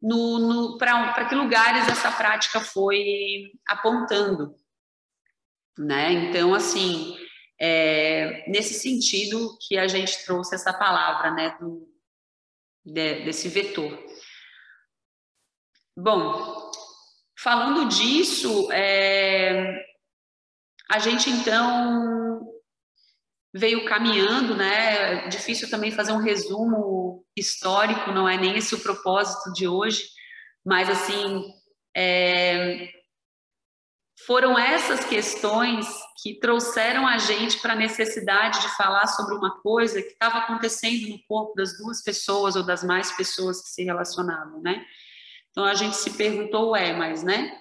No, 0.00 0.38
no, 0.38 0.78
para 0.78 1.25
que 1.25 1.35
lugares 1.35 1.88
essa 1.88 2.12
prática 2.12 2.61
foi 2.61 3.50
apontando, 3.66 4.54
né? 5.78 6.12
Então, 6.12 6.54
assim, 6.54 7.16
é, 7.61 8.49
nesse 8.50 8.75
sentido 8.75 9.57
que 9.66 9.78
a 9.78 9.87
gente 9.87 10.25
trouxe 10.25 10.54
essa 10.54 10.73
palavra, 10.73 11.31
né? 11.33 11.57
Do, 11.61 11.88
de, 12.85 13.25
desse 13.25 13.49
vetor. 13.49 13.99
Bom, 15.97 16.71
falando 17.38 17.88
disso, 17.88 18.71
é, 18.73 19.81
a 20.90 20.99
gente 20.99 21.31
então 21.31 22.40
veio 23.54 23.85
caminhando, 23.85 24.57
né? 24.57 25.26
É 25.26 25.28
difícil 25.28 25.71
também 25.71 25.93
fazer 25.93 26.12
um 26.12 26.23
resumo 26.23 27.25
histórico, 27.37 28.12
não 28.12 28.28
é 28.28 28.37
nem 28.37 28.57
esse 28.57 28.75
o 28.75 28.81
propósito 28.81 29.52
de 29.52 29.69
hoje, 29.69 30.04
mas 30.64 30.90
assim, 30.90 31.45
é, 31.97 32.88
foram 34.26 34.59
essas 34.59 35.04
questões 35.04 35.87
que 36.23 36.38
trouxeram 36.38 37.06
a 37.06 37.18
gente 37.18 37.61
para 37.61 37.73
a 37.73 37.76
necessidade 37.76 38.61
de 38.61 38.76
falar 38.76 39.06
sobre 39.09 39.35
uma 39.35 39.61
coisa 39.61 40.00
que 40.00 40.12
estava 40.12 40.38
acontecendo 40.38 41.09
no 41.09 41.23
corpo 41.26 41.54
das 41.54 41.76
duas 41.76 42.02
pessoas 42.02 42.54
ou 42.54 42.62
das 42.62 42.85
mais 42.85 43.11
pessoas 43.12 43.61
que 43.61 43.68
se 43.68 43.85
relacionavam, 43.85 44.62
né? 44.62 44.85
Então 45.50 45.64
a 45.64 45.75
gente 45.75 45.97
se 45.97 46.11
perguntou, 46.11 46.75
é, 46.75 46.94
mas, 46.97 47.23
né? 47.23 47.61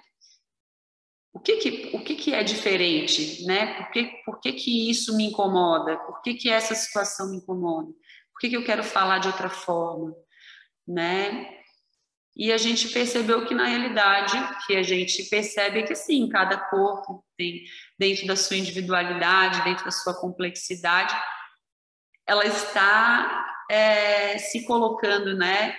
O 1.33 1.39
que 1.39 1.57
que, 1.57 1.95
o 1.95 2.03
que, 2.03 2.15
que 2.15 2.33
é 2.33 2.43
diferente, 2.43 3.43
né? 3.45 3.74
Por, 3.74 3.91
que, 3.91 4.03
por 4.24 4.39
que, 4.39 4.53
que 4.53 4.89
isso 4.89 5.17
me 5.17 5.25
incomoda? 5.25 5.98
Por 5.98 6.22
que, 6.22 6.36
que 6.36 6.50
essa 6.50 6.75
situação 6.75 7.31
me 7.31 7.38
incomoda? 7.38 7.91
Por 8.31 8.39
que, 8.39 8.50
que 8.50 8.57
eu 8.57 8.63
quero 8.63 8.83
falar 8.83 9.17
de 9.17 9.27
outra 9.27 9.50
forma, 9.50 10.15
né? 10.88 11.62
E 12.35 12.51
a 12.51 12.57
gente 12.57 12.89
percebeu 12.89 13.45
que, 13.45 13.53
na 13.53 13.65
realidade, 13.65 14.33
que 14.65 14.75
a 14.75 14.81
gente 14.81 15.23
percebe 15.25 15.83
que, 15.83 15.93
sim, 15.93 16.27
cada 16.29 16.57
corpo 16.57 17.23
tem, 17.37 17.63
dentro 17.97 18.25
da 18.25 18.35
sua 18.35 18.57
individualidade, 18.57 19.63
dentro 19.63 19.85
da 19.85 19.91
sua 19.91 20.19
complexidade, 20.19 21.15
ela 22.25 22.43
está 22.45 23.45
é, 23.69 24.37
se 24.39 24.65
colocando, 24.65 25.35
né? 25.35 25.77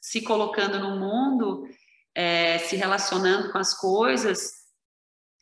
Se 0.00 0.22
colocando 0.22 0.78
no 0.78 0.98
mundo, 0.98 1.68
é, 2.14 2.58
se 2.58 2.76
relacionando 2.76 3.52
com 3.52 3.58
as 3.58 3.74
coisas 3.74 4.52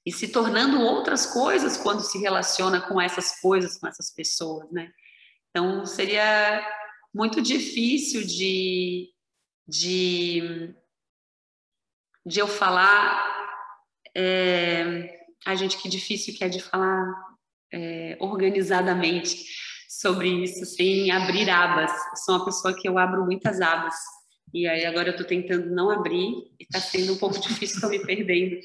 e 0.05 0.11
se 0.11 0.29
tornando 0.29 0.81
outras 0.81 1.25
coisas 1.25 1.77
quando 1.77 2.01
se 2.01 2.19
relaciona 2.19 2.81
com 2.81 3.01
essas 3.01 3.41
coisas, 3.41 3.79
com 3.79 3.87
essas 3.87 4.13
pessoas, 4.13 4.69
né? 4.73 4.91
Então, 5.51 5.87
seria 5.87 6.67
muito 7.15 7.41
difícil 7.41 8.27
de 8.27 9.14
de, 9.67 10.75
de 12.25 12.41
eu 12.41 12.49
falar. 12.49 13.33
É, 14.17 15.21
a 15.47 15.55
gente, 15.55 15.77
que 15.77 15.89
difícil 15.89 16.35
que 16.35 16.45
é 16.45 16.49
de 16.49 16.61
falar 16.61 17.05
é, 17.73 18.17
organizadamente 18.21 19.45
sobre 19.89 20.29
isso 20.29 20.65
sem 20.65 21.11
abrir 21.11 21.49
abas. 21.51 21.91
Eu 21.91 22.17
sou 22.17 22.37
uma 22.37 22.45
pessoa 22.45 22.75
que 22.75 22.89
eu 22.89 22.99
abro 22.99 23.25
muitas 23.25 23.61
abas. 23.61 23.95
E 24.53 24.69
aí 24.69 24.85
agora 24.85 25.09
eu 25.09 25.13
estou 25.13 25.27
tentando 25.27 25.75
não 25.75 25.91
abrir 25.91 26.31
e 26.59 26.63
está 26.63 26.81
sendo 26.81 27.15
um 27.15 27.19
pouco 27.19 27.39
difícil, 27.41 27.77
estou 27.77 27.91
me 27.91 28.05
perdendo. 28.05 28.61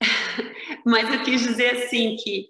Mas 0.84 1.12
eu 1.12 1.22
quis 1.22 1.42
dizer 1.42 1.84
assim 1.84 2.16
que 2.16 2.48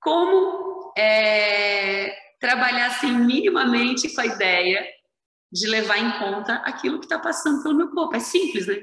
como 0.00 0.92
é, 0.98 2.12
trabalhar 2.40 2.86
assim 2.86 3.12
minimamente 3.12 4.12
com 4.14 4.20
a 4.20 4.26
ideia 4.26 4.84
de 5.52 5.66
levar 5.68 5.98
em 5.98 6.18
conta 6.18 6.54
aquilo 6.64 6.98
que 6.98 7.04
está 7.04 7.18
passando 7.18 7.62
pelo 7.62 7.76
meu 7.76 7.90
corpo. 7.90 8.16
É 8.16 8.20
simples, 8.20 8.66
né? 8.66 8.82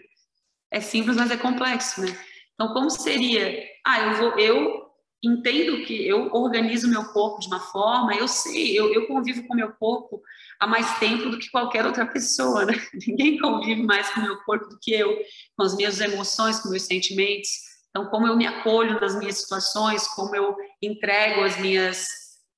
É 0.72 0.80
simples, 0.80 1.18
mas 1.18 1.32
é 1.32 1.38
complexo, 1.38 2.02
né? 2.02 2.18
Então, 2.54 2.74
como 2.74 2.90
seria? 2.90 3.64
Ah, 3.86 4.00
eu 4.02 4.14
vou, 4.16 4.40
eu 4.40 4.90
entendo 5.24 5.84
que 5.86 6.08
eu 6.08 6.32
organizo 6.32 6.88
meu 6.88 7.06
corpo 7.06 7.40
de 7.40 7.48
uma 7.48 7.60
forma, 7.60 8.14
eu 8.14 8.28
sei, 8.28 8.78
eu, 8.78 8.94
eu 8.94 9.08
convivo 9.08 9.46
com 9.48 9.56
meu 9.56 9.72
corpo 9.74 10.22
há 10.60 10.68
mais 10.68 10.98
tempo 11.00 11.30
do 11.30 11.40
que 11.40 11.50
qualquer 11.50 11.86
outra 11.86 12.06
pessoa, 12.06 12.66
né? 12.66 12.74
Ninguém 13.08 13.40
convive 13.40 13.84
mais 13.84 14.10
com 14.12 14.22
meu 14.22 14.38
corpo 14.44 14.68
do 14.68 14.80
que 14.80 14.94
eu, 14.94 15.18
com 15.58 15.64
as 15.64 15.76
minhas 15.76 16.00
emoções, 16.00 16.60
com 16.60 16.70
meus 16.70 16.84
sentimentos. 16.84 17.50
Então, 17.90 18.06
como 18.10 18.28
eu 18.28 18.38
me 18.38 18.46
acolho 18.46 19.00
nas 19.00 19.18
minhas 19.18 19.40
situações, 19.40 20.08
como 20.10 20.36
eu 20.36 20.56
entrego 20.82 21.42
as 21.42 21.58
minhas 21.60 22.08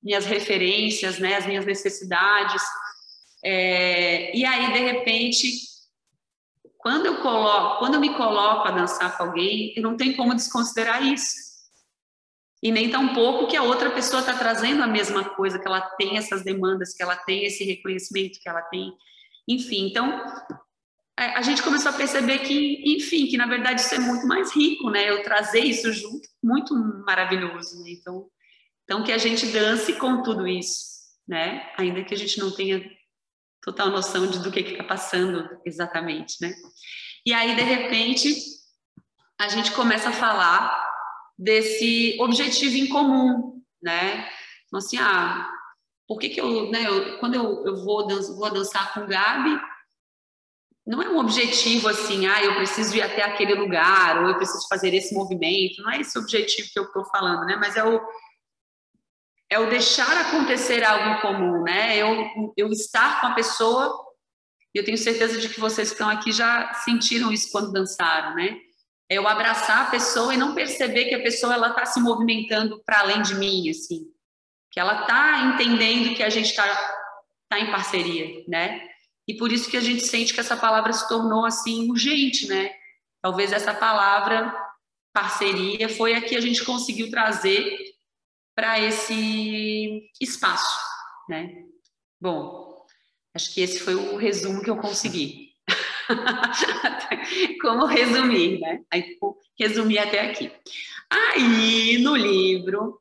minhas 0.02 0.26
referências, 0.26 1.18
né, 1.18 1.36
as 1.36 1.46
minhas 1.46 1.64
necessidades. 1.64 2.62
É, 3.44 4.36
e 4.36 4.44
aí, 4.44 4.72
de 4.72 4.78
repente, 4.78 5.52
quando 6.78 7.06
eu 7.06 7.20
coloco, 7.22 7.78
quando 7.78 7.94
eu 7.94 8.00
me 8.00 8.14
coloco 8.14 8.68
a 8.68 8.70
dançar 8.72 9.16
com 9.16 9.24
alguém, 9.24 9.72
eu 9.76 9.82
não 9.82 9.96
tenho 9.96 10.16
como 10.16 10.34
desconsiderar 10.34 11.02
isso 11.04 11.52
e 12.62 12.70
nem 12.70 12.90
tampouco 12.90 13.48
que 13.48 13.56
a 13.56 13.62
outra 13.62 13.90
pessoa 13.90 14.20
está 14.20 14.34
trazendo 14.34 14.82
a 14.82 14.86
mesma 14.86 15.24
coisa, 15.30 15.58
que 15.58 15.66
ela 15.66 15.80
tem 15.80 16.16
essas 16.16 16.44
demandas, 16.44 16.94
que 16.94 17.02
ela 17.02 17.16
tem 17.16 17.44
esse 17.44 17.64
reconhecimento, 17.64 18.38
que 18.40 18.48
ela 18.48 18.62
tem, 18.62 18.92
enfim. 19.48 19.88
Então, 19.88 20.24
a 21.16 21.42
gente 21.42 21.62
começou 21.62 21.90
a 21.90 21.94
perceber 21.94 22.38
que, 22.38 22.96
enfim, 22.96 23.26
que 23.26 23.36
na 23.36 23.46
verdade 23.46 23.80
isso 23.80 23.94
é 23.94 23.98
muito 23.98 24.26
mais 24.26 24.54
rico, 24.54 24.90
né? 24.90 25.10
Eu 25.10 25.24
trazer 25.24 25.60
isso 25.60 25.92
junto, 25.92 26.28
muito 26.42 26.74
maravilhoso, 27.04 27.82
né? 27.82 27.90
Então, 27.90 28.28
então 28.84 29.02
que 29.02 29.12
a 29.12 29.18
gente 29.18 29.46
dance 29.46 29.92
com 29.94 30.22
tudo 30.22 30.46
isso, 30.46 30.84
né? 31.26 31.68
Ainda 31.76 32.04
que 32.04 32.14
a 32.14 32.16
gente 32.16 32.38
não 32.38 32.50
tenha 32.52 32.80
total 33.62 33.90
noção 33.90 34.26
de 34.26 34.40
do 34.40 34.50
que 34.50 34.60
está 34.60 34.84
passando 34.84 35.48
exatamente, 35.64 36.36
né? 36.40 36.52
E 37.24 37.32
aí, 37.32 37.54
de 37.54 37.62
repente, 37.62 38.34
a 39.40 39.48
gente 39.48 39.70
começa 39.72 40.08
a 40.08 40.12
falar 40.12 40.90
desse 41.38 42.16
objetivo 42.20 42.76
em 42.76 42.88
comum, 42.88 43.62
né? 43.80 44.28
Então, 44.66 44.78
assim, 44.78 44.98
ah, 44.98 45.48
por 46.08 46.18
que 46.18 46.28
que 46.28 46.40
eu, 46.40 46.70
né, 46.70 46.84
eu, 46.86 47.18
quando 47.18 47.34
eu, 47.34 47.64
eu 47.64 47.84
vou, 47.84 48.06
dançar, 48.06 48.34
vou 48.34 48.50
dançar 48.52 48.92
com 48.92 49.06
Gabi, 49.06 49.60
não 50.84 51.00
é 51.00 51.08
um 51.08 51.18
objetivo 51.18 51.88
assim, 51.88 52.26
ah, 52.26 52.42
eu 52.42 52.56
preciso 52.56 52.96
ir 52.96 53.02
até 53.02 53.22
aquele 53.22 53.54
lugar, 53.54 54.20
ou 54.20 54.28
eu 54.28 54.36
preciso 54.36 54.66
fazer 54.68 54.92
esse 54.92 55.14
movimento, 55.14 55.80
não 55.82 55.92
é 55.92 56.00
esse 56.00 56.18
objetivo 56.18 56.68
que 56.72 56.78
eu 56.78 56.84
estou 56.84 57.04
falando, 57.04 57.46
né? 57.46 57.56
Mas 57.56 57.76
é 57.76 57.84
o, 57.84 58.00
é 59.52 59.58
o 59.58 59.68
deixar 59.68 60.16
acontecer 60.16 60.82
algo 60.82 61.10
em 61.10 61.20
comum, 61.20 61.62
né? 61.62 61.96
Eu, 61.96 62.52
eu 62.56 62.68
estar 62.68 63.20
com 63.20 63.26
a 63.26 63.34
pessoa, 63.34 64.02
e 64.74 64.78
eu 64.78 64.84
tenho 64.84 64.96
certeza 64.96 65.38
de 65.38 65.48
que 65.48 65.60
vocês 65.60 65.88
que 65.88 65.94
estão 65.94 66.08
aqui 66.08 66.32
já 66.32 66.72
sentiram 66.74 67.30
isso 67.30 67.52
quando 67.52 67.72
dançaram, 67.72 68.34
né? 68.34 68.58
é 69.12 69.18
eu 69.18 69.28
abraçar 69.28 69.82
a 69.82 69.90
pessoa 69.90 70.32
e 70.32 70.38
não 70.38 70.54
perceber 70.54 71.04
que 71.04 71.14
a 71.14 71.22
pessoa 71.22 71.52
ela 71.52 71.68
está 71.68 71.84
se 71.84 72.00
movimentando 72.00 72.82
para 72.82 73.00
além 73.00 73.20
de 73.20 73.34
mim, 73.34 73.68
assim, 73.68 74.06
que 74.70 74.80
ela 74.80 75.02
está 75.02 75.52
entendendo 75.52 76.16
que 76.16 76.22
a 76.22 76.30
gente 76.30 76.48
está 76.48 76.66
tá 77.50 77.60
em 77.60 77.70
parceria, 77.70 78.42
né? 78.48 78.88
E 79.28 79.36
por 79.36 79.52
isso 79.52 79.70
que 79.70 79.76
a 79.76 79.82
gente 79.82 80.06
sente 80.06 80.32
que 80.32 80.40
essa 80.40 80.56
palavra 80.56 80.94
se 80.94 81.06
tornou 81.08 81.44
assim 81.44 81.90
urgente, 81.90 82.48
né? 82.48 82.70
Talvez 83.20 83.52
essa 83.52 83.74
palavra 83.74 84.50
parceria 85.12 85.90
foi 85.90 86.14
a 86.14 86.22
que 86.22 86.34
a 86.34 86.40
gente 86.40 86.64
conseguiu 86.64 87.10
trazer 87.10 87.91
para 88.62 88.78
esse 88.78 90.08
espaço, 90.20 90.78
né? 91.28 91.64
Bom, 92.20 92.86
acho 93.34 93.52
que 93.52 93.60
esse 93.60 93.80
foi 93.80 93.96
o 93.96 94.16
resumo 94.16 94.62
que 94.62 94.70
eu 94.70 94.76
consegui. 94.76 95.48
Como 97.60 97.86
resumir, 97.86 98.60
né? 98.60 98.78
Aí, 98.88 99.02
tipo, 99.02 99.36
resumir 99.58 99.98
até 99.98 100.30
aqui. 100.30 100.52
Aí, 101.10 101.98
no 101.98 102.14
livro, 102.14 103.00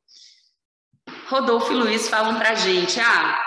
Rodolfo 1.28 1.72
e 1.74 1.76
Luiz 1.76 2.10
falam 2.10 2.40
para 2.40 2.56
gente, 2.56 3.00
ah, 3.00 3.40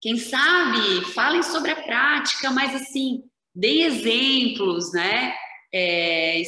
quem 0.00 0.16
sabe, 0.16 1.04
falem 1.14 1.42
sobre 1.42 1.72
a 1.72 1.82
prática, 1.82 2.52
mas 2.52 2.76
assim, 2.76 3.24
deem 3.52 3.82
exemplos, 3.82 4.92
né? 4.92 5.34
É, 5.74 6.40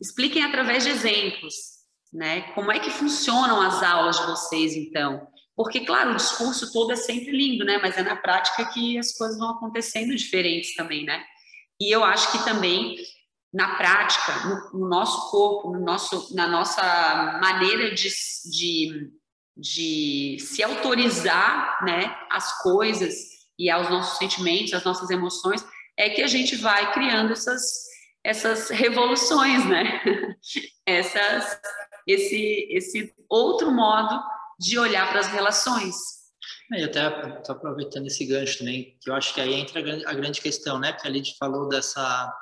expliquem 0.00 0.42
através 0.42 0.84
de 0.84 0.88
exemplos, 0.88 1.79
né? 2.12 2.42
Como 2.54 2.72
é 2.72 2.78
que 2.78 2.90
funcionam 2.90 3.60
as 3.60 3.82
aulas 3.82 4.18
de 4.18 4.26
vocês, 4.26 4.74
então? 4.74 5.26
Porque, 5.56 5.80
claro, 5.80 6.12
o 6.12 6.16
discurso 6.16 6.72
todo 6.72 6.92
é 6.92 6.96
sempre 6.96 7.30
lindo, 7.30 7.64
né? 7.64 7.78
Mas 7.82 7.96
é 7.96 8.02
na 8.02 8.16
prática 8.16 8.64
que 8.66 8.98
as 8.98 9.12
coisas 9.16 9.38
vão 9.38 9.50
acontecendo 9.50 10.14
diferentes 10.14 10.74
também, 10.74 11.04
né? 11.04 11.22
E 11.80 11.94
eu 11.94 12.04
acho 12.04 12.32
que 12.32 12.44
também 12.44 12.96
na 13.52 13.74
prática, 13.76 14.32
no, 14.46 14.80
no 14.80 14.88
nosso 14.88 15.30
corpo, 15.30 15.72
no 15.72 15.80
nosso, 15.80 16.34
na 16.34 16.46
nossa 16.46 17.38
maneira 17.42 17.94
de, 17.94 18.08
de, 18.44 19.10
de 19.56 20.36
se 20.38 20.62
autorizar 20.62 21.84
né, 21.84 22.16
as 22.30 22.62
coisas 22.62 23.14
e 23.58 23.68
aos 23.68 23.90
nossos 23.90 24.18
sentimentos, 24.18 24.72
às 24.72 24.84
nossas 24.84 25.10
emoções, 25.10 25.64
é 25.96 26.08
que 26.10 26.22
a 26.22 26.28
gente 26.28 26.56
vai 26.56 26.92
criando 26.92 27.32
essas, 27.32 27.60
essas 28.24 28.68
revoluções, 28.70 29.68
né? 29.68 30.00
essas, 30.86 31.60
esse, 32.06 32.68
esse 32.70 33.14
outro 33.28 33.70
modo 33.70 34.20
de 34.58 34.78
olhar 34.78 35.08
para 35.08 35.20
as 35.20 35.28
relações. 35.28 35.94
E 36.72 36.84
até 36.84 37.08
estou 37.38 37.56
aproveitando 37.56 38.06
esse 38.06 38.24
gancho 38.24 38.58
também, 38.58 38.96
que 39.00 39.10
eu 39.10 39.14
acho 39.14 39.34
que 39.34 39.40
aí 39.40 39.54
entra 39.54 39.80
a 40.06 40.14
grande 40.14 40.40
questão, 40.40 40.78
né? 40.78 40.92
Porque 40.92 41.08
a 41.08 41.10
Lid 41.10 41.34
falou 41.36 41.68
dessa 41.68 42.32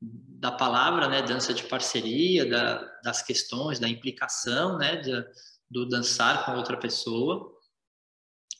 da 0.00 0.52
palavra, 0.52 1.08
né? 1.08 1.22
Dança 1.22 1.52
de 1.52 1.64
parceria, 1.64 2.48
da, 2.48 2.84
das 3.02 3.22
questões, 3.22 3.78
da 3.78 3.88
implicação, 3.88 4.78
né? 4.78 4.96
De, 4.96 5.24
do 5.68 5.88
dançar 5.88 6.44
com 6.44 6.52
outra 6.52 6.76
pessoa. 6.76 7.50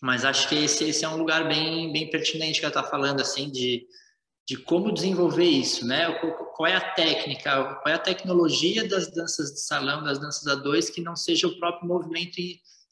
Mas 0.03 0.25
acho 0.25 0.49
que 0.49 0.57
esse, 0.57 0.85
esse 0.85 1.05
é 1.05 1.09
um 1.09 1.17
lugar 1.17 1.47
bem, 1.47 1.93
bem 1.93 2.11
pertinente 2.11 2.59
que 2.59 2.67
ela 2.67 2.75
está 2.75 2.83
falando, 2.83 3.21
assim, 3.21 3.51
de, 3.51 3.87
de 4.47 4.57
como 4.57 4.93
desenvolver 4.93 5.45
isso, 5.45 5.87
né? 5.87 6.13
Qual 6.55 6.67
é 6.67 6.75
a 6.75 6.93
técnica, 6.93 7.77
qual 7.83 7.93
é 7.93 7.95
a 7.95 7.99
tecnologia 7.99 8.87
das 8.87 9.11
danças 9.11 9.53
de 9.53 9.61
salão, 9.61 10.03
das 10.03 10.19
danças 10.19 10.47
a 10.47 10.55
dois, 10.55 10.91
que 10.91 11.01
não 11.01 11.17
seja 11.17 11.47
o 11.47 11.59
próprio 11.59 11.89
movimento 11.89 12.39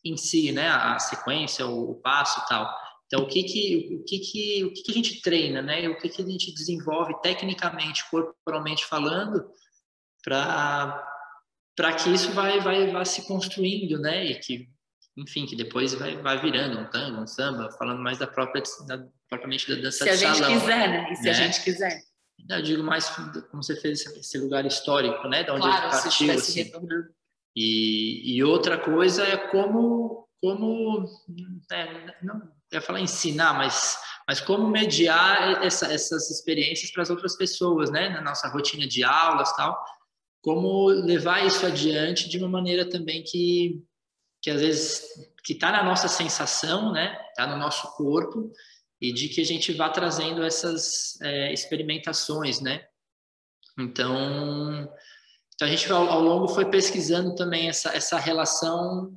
em 0.05 0.17
si, 0.17 0.51
né? 0.51 0.69
A 0.69 0.99
sequência, 0.99 1.67
o, 1.67 1.95
passo 1.97 2.41
e 2.41 2.49
tal. 2.49 2.75
Então, 3.07 3.25
o 3.25 3.29
que 3.29 3.43
que, 3.43 3.99
o 4.01 4.05
que, 4.05 4.19
que, 4.19 4.65
o 4.65 4.73
que, 4.73 4.83
que 4.83 4.91
a 4.91 4.95
gente 4.95 5.21
treina, 5.21 5.61
né? 5.61 5.87
O 5.89 5.99
que, 5.99 6.09
que 6.09 6.23
a 6.23 6.27
gente 6.27 6.55
desenvolve 6.55 7.21
tecnicamente, 7.21 8.09
corporalmente 8.11 8.87
falando, 8.87 9.45
para 10.25 11.09
para 11.75 11.95
que 11.95 12.11
isso 12.11 12.33
vai, 12.33 12.61
vai, 12.61 12.91
vai 12.91 13.05
se 13.05 13.27
construindo, 13.27 13.99
né? 13.99 14.27
E 14.27 14.39
que, 14.39 14.69
enfim, 15.17 15.47
que 15.47 15.55
depois 15.55 15.95
vai, 15.95 16.17
vai 16.17 16.41
virando 16.41 16.79
um 16.79 16.91
tango, 16.91 17.21
um 17.21 17.27
samba, 17.27 17.71
falando 17.73 18.01
mais 18.01 18.19
da 18.19 18.27
própria, 18.27 18.63
da, 18.87 19.05
propriamente 19.29 19.69
da 19.69 19.81
dança 19.81 20.05
se 20.05 20.11
de 20.11 20.17
salão. 20.17 20.35
Se 20.35 20.43
a 20.43 20.49
gente 20.49 20.61
quiser, 20.61 20.89
né? 20.89 21.13
E 21.13 21.17
se 21.17 21.25
né? 21.25 21.31
a 21.31 21.35
gente 21.35 21.65
quiser. 21.65 22.03
Eu 22.49 22.63
digo 22.63 22.83
mais 22.83 23.09
como 23.09 23.63
você 23.63 23.77
fez 23.77 24.05
esse 24.07 24.39
lugar 24.39 24.65
histórico, 24.67 25.29
né? 25.29 25.45
Da 25.45 25.55
onde 25.55 25.63
claro, 25.63 25.85
ele 25.85 26.03
partiu, 26.03 26.33
assim. 26.33 26.63
retornando. 26.63 27.09
E, 27.55 28.37
e 28.37 28.43
outra 28.43 28.79
coisa 28.79 29.23
é 29.25 29.37
como, 29.37 30.27
como 30.41 31.05
é, 31.71 32.17
não 32.23 32.51
ia 32.73 32.81
falar 32.81 33.01
ensinar, 33.01 33.53
mas, 33.53 33.99
mas 34.27 34.41
como 34.41 34.67
mediar 34.67 35.63
essa, 35.63 35.93
essas 35.93 36.31
experiências 36.31 36.91
para 36.91 37.03
as 37.03 37.11
outras 37.11 37.37
pessoas, 37.37 37.91
né? 37.91 38.09
Na 38.09 38.23
nossa 38.23 38.49
rotina 38.49 38.87
de 38.87 39.05
aulas 39.05 39.55
tal. 39.55 39.79
Como 40.41 40.87
levar 40.89 41.47
isso 41.47 41.65
adiante 41.65 42.29
de 42.29 42.39
uma 42.39 42.49
maneira 42.49 42.89
também 42.89 43.23
que, 43.23 43.85
que 44.43 44.51
às 44.51 44.61
vezes 44.61 45.03
que 45.45 45.55
está 45.55 45.71
na 45.71 45.85
nossa 45.85 46.09
sensação, 46.09 46.93
né? 46.93 47.19
Está 47.31 47.47
no 47.47 47.57
nosso 47.57 47.97
corpo 47.97 48.53
e 49.01 49.13
de 49.13 49.29
que 49.29 49.41
a 49.41 49.45
gente 49.45 49.73
vá 49.73 49.89
trazendo 49.89 50.43
essas 50.43 51.21
é, 51.23 51.53
experimentações, 51.53 52.61
né? 52.61 52.85
Então, 53.79 54.89
então 55.55 55.67
a 55.67 55.71
gente 55.71 55.91
ao, 55.91 56.09
ao 56.09 56.21
longo 56.21 56.49
foi 56.49 56.69
pesquisando 56.69 57.35
também 57.35 57.69
essa, 57.69 57.91
essa 57.97 58.19
relação 58.19 59.17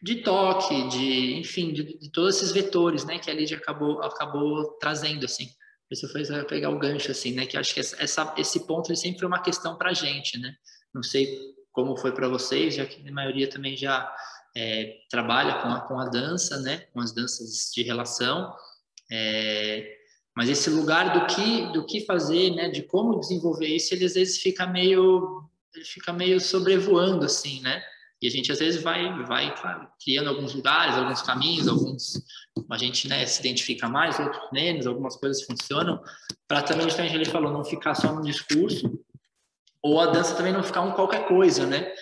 de 0.00 0.22
toque, 0.22 0.88
de 0.88 1.34
enfim, 1.34 1.72
de, 1.72 1.98
de, 1.98 2.10
todos 2.10 2.36
esses 2.36 2.52
vetores, 2.52 3.04
né, 3.04 3.18
que 3.18 3.30
a 3.30 3.34
Lídia 3.34 3.56
acabou 3.56 4.00
acabou 4.02 4.78
trazendo 4.78 5.24
assim. 5.24 5.48
Isso 5.90 6.08
foi 6.10 6.22
pegar 6.44 6.70
o 6.70 6.78
gancho 6.78 7.10
assim, 7.10 7.32
né, 7.32 7.46
que 7.46 7.56
acho 7.56 7.74
que 7.74 7.80
essa, 7.80 8.34
esse 8.36 8.66
ponto 8.66 8.94
sempre 8.94 9.18
foi 9.18 9.28
uma 9.28 9.42
questão 9.42 9.76
para 9.76 9.92
gente, 9.92 10.38
né. 10.38 10.54
Não 10.94 11.02
sei 11.02 11.57
como 11.78 11.96
foi 11.96 12.10
para 12.10 12.28
vocês, 12.28 12.74
já 12.74 12.84
que 12.84 13.08
a 13.08 13.12
maioria 13.12 13.48
também 13.48 13.76
já 13.76 14.12
é, 14.56 14.96
trabalha 15.08 15.62
com 15.62 15.68
a, 15.68 15.80
com 15.82 16.00
a 16.00 16.06
dança, 16.06 16.58
né? 16.58 16.78
Com 16.92 16.98
as 16.98 17.12
danças 17.12 17.70
de 17.72 17.84
relação. 17.84 18.52
É, 19.12 19.88
mas 20.36 20.48
esse 20.48 20.68
lugar 20.70 21.12
do 21.12 21.32
que 21.32 21.72
do 21.72 21.86
que 21.86 22.04
fazer, 22.04 22.50
né? 22.50 22.68
De 22.68 22.82
como 22.82 23.20
desenvolver 23.20 23.68
isso, 23.68 23.94
ele 23.94 24.04
às 24.04 24.14
vezes 24.14 24.38
fica 24.38 24.66
meio 24.66 25.48
ele 25.72 25.84
fica 25.84 26.12
meio 26.12 26.40
sobrevoando 26.40 27.24
assim, 27.24 27.60
né? 27.60 27.80
E 28.20 28.26
a 28.26 28.30
gente 28.30 28.50
às 28.50 28.58
vezes 28.58 28.82
vai, 28.82 29.22
vai 29.22 29.54
claro, 29.54 29.86
criando 30.02 30.30
alguns 30.30 30.52
lugares, 30.52 30.96
alguns 30.96 31.22
caminhos, 31.22 31.68
alguns 31.68 32.24
a 32.68 32.76
gente 32.76 33.06
né, 33.06 33.24
se 33.24 33.38
identifica 33.38 33.88
mais, 33.88 34.18
outros 34.18 34.50
menos, 34.52 34.84
algumas 34.84 35.16
coisas 35.16 35.44
funcionam, 35.44 36.02
para 36.48 36.60
também, 36.60 36.88
justamente 36.88 37.14
ele 37.14 37.24
falou, 37.24 37.52
não 37.52 37.64
ficar 37.64 37.94
só 37.94 38.12
no 38.12 38.22
discurso, 38.22 38.98
ou 39.82 40.00
a 40.00 40.06
dança 40.06 40.34
também 40.34 40.52
não 40.52 40.62
ficar 40.62 40.82
um 40.82 40.92
qualquer 40.92 41.26
coisa, 41.26 41.66
né? 41.66 41.92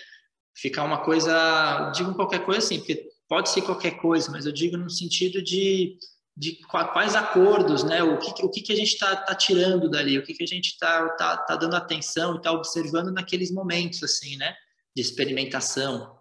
Ficar 0.55 0.83
uma 0.83 1.03
coisa, 1.03 1.91
digo 1.95 2.15
qualquer 2.15 2.43
coisa 2.45 2.59
assim, 2.59 2.79
porque 2.79 3.07
pode 3.27 3.49
ser 3.49 3.61
qualquer 3.61 3.97
coisa, 3.97 4.31
mas 4.31 4.45
eu 4.45 4.51
digo 4.51 4.77
no 4.77 4.89
sentido 4.89 5.41
de, 5.43 5.97
de 6.35 6.59
quais 6.67 7.15
acordos, 7.15 7.83
né? 7.83 8.01
O 8.03 8.17
que, 8.17 8.43
o 8.43 8.49
que, 8.49 8.73
a 8.73 8.75
gente 8.75 8.93
está 8.93 9.15
tá 9.15 9.35
tirando 9.35 9.89
dali, 9.89 10.17
o 10.17 10.23
que, 10.23 10.33
que 10.33 10.43
a 10.43 10.47
gente 10.47 10.67
está 10.67 11.09
tá, 11.09 11.37
tá 11.37 11.55
dando 11.55 11.75
atenção 11.75 12.35
e 12.35 12.37
está 12.37 12.51
observando 12.51 13.11
naqueles 13.11 13.51
momentos, 13.51 14.03
assim, 14.03 14.35
né? 14.37 14.55
de 14.97 15.01
experimentação. 15.01 16.17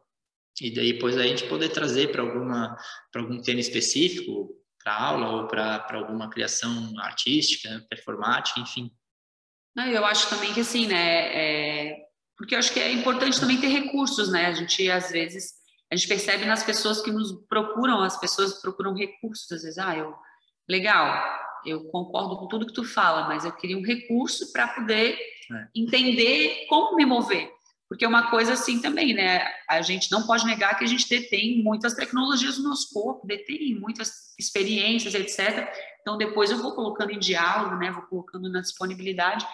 E 0.60 0.70
daí 0.70 0.92
depois 0.92 1.16
a 1.16 1.26
gente 1.26 1.48
poder 1.48 1.70
trazer 1.70 2.12
para 2.12 2.22
algum 2.22 3.40
tema 3.40 3.58
específico, 3.58 4.54
para 4.84 4.94
aula 4.94 5.30
ou 5.30 5.48
para 5.48 5.86
alguma 5.92 6.28
criação 6.28 6.92
artística, 6.98 7.84
performática, 7.88 8.60
enfim. 8.60 8.90
Não, 9.76 9.86
eu 9.86 10.04
acho 10.06 10.30
também 10.30 10.54
que 10.54 10.60
assim, 10.60 10.86
né, 10.86 10.96
é... 11.34 11.96
porque 12.36 12.54
eu 12.54 12.58
acho 12.58 12.72
que 12.72 12.80
é 12.80 12.90
importante 12.90 13.38
também 13.38 13.60
ter 13.60 13.68
recursos, 13.68 14.30
né? 14.30 14.46
A 14.46 14.54
gente 14.54 14.90
às 14.90 15.10
vezes 15.10 15.52
a 15.90 15.94
gente 15.94 16.08
percebe 16.08 16.44
nas 16.44 16.64
pessoas 16.64 17.00
que 17.00 17.12
nos 17.12 17.32
procuram, 17.48 18.02
as 18.02 18.18
pessoas 18.18 18.60
procuram 18.60 18.94
recursos, 18.94 19.50
às 19.52 19.62
vezes, 19.62 19.78
ah, 19.78 19.96
eu 19.96 20.14
legal, 20.68 21.22
eu 21.64 21.84
concordo 21.84 22.36
com 22.38 22.48
tudo 22.48 22.66
que 22.66 22.72
tu 22.72 22.84
fala, 22.84 23.28
mas 23.28 23.44
eu 23.44 23.52
queria 23.52 23.78
um 23.78 23.84
recurso 23.84 24.52
para 24.52 24.66
poder 24.68 25.16
é. 25.52 25.68
entender 25.74 26.66
como 26.68 26.96
me 26.96 27.04
mover. 27.04 27.50
Porque 27.88 28.04
é 28.04 28.08
uma 28.08 28.30
coisa 28.30 28.54
assim 28.54 28.80
também, 28.80 29.14
né? 29.14 29.46
A 29.70 29.80
gente 29.80 30.10
não 30.10 30.26
pode 30.26 30.44
negar 30.44 30.76
que 30.76 30.82
a 30.82 30.88
gente 30.88 31.08
detém 31.08 31.62
muitas 31.62 31.94
tecnologias 31.94 32.58
no 32.58 32.70
nosso 32.70 32.92
corpo, 32.92 33.24
detém 33.24 33.78
muitas 33.78 34.34
experiências, 34.36 35.14
etc. 35.14 35.68
Então, 36.06 36.16
depois 36.16 36.52
eu 36.52 36.58
vou 36.58 36.72
colocando 36.72 37.10
em 37.10 37.18
diálogo, 37.18 37.74
né? 37.74 37.90
Vou 37.90 38.02
colocando 38.02 38.48
na 38.48 38.60
disponibilidade, 38.60 39.44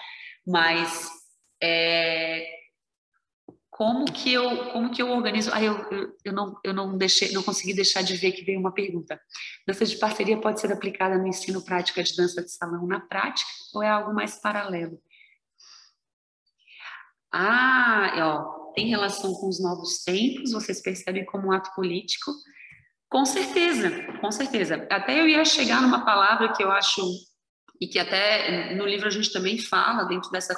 mas 0.47 1.09
é, 1.63 2.47
como 3.71 4.05
que 4.05 4.31
eu 4.35 4.71
como 4.71 4.91
que 4.91 5.01
eu 5.01 5.11
organizo 5.11 5.51
ah, 5.51 5.63
eu, 5.63 5.79
eu, 5.91 6.17
eu, 6.23 6.33
não 6.35 6.61
eu 6.63 6.75
não 6.75 6.99
deixei 6.99 7.33
não 7.33 7.43
consegui 7.43 7.73
deixar 7.73 8.03
de 8.03 8.17
ver 8.19 8.33
que 8.33 8.45
veio 8.45 8.61
uma 8.61 8.75
pergunta 8.75 9.19
dança 9.67 9.87
de 9.87 9.97
parceria 9.97 10.39
pode 10.41 10.61
ser 10.61 10.71
aplicada 10.73 11.17
no 11.17 11.27
ensino 11.27 11.65
prática 11.65 12.03
de 12.03 12.15
dança 12.17 12.43
de 12.43 12.51
salão 12.51 12.87
na 12.87 13.01
prática 13.01 13.49
ou 13.73 13.83
é 13.83 13.89
algo 13.89 14.13
mais 14.13 14.37
paralelo 14.37 15.01
ah, 17.33 18.13
ó, 18.19 18.73
tem 18.75 18.89
relação 18.89 19.33
com 19.33 19.49
os 19.49 19.59
novos 19.59 20.05
tempos, 20.05 20.53
vocês 20.53 20.83
percebem 20.83 21.25
como 21.25 21.49
um 21.49 21.53
ato 21.53 21.75
político? 21.75 22.31
Com 23.13 23.27
certeza, 23.27 23.91
com 24.23 24.33
certeza. 24.33 24.87
Até 24.91 25.21
eu 25.21 25.29
ia 25.29 25.45
chegar 25.45 25.83
numa 25.83 26.03
palavra 26.03 26.51
que 26.55 26.65
eu 26.65 26.73
acho, 26.73 27.03
e 27.79 27.87
que 27.87 27.99
até 27.99 28.75
no 28.75 28.87
livro 28.87 29.07
a 29.07 29.11
gente 29.11 29.31
também 29.31 29.59
fala, 29.59 30.05
dentro 30.05 30.31
dessa 30.31 30.57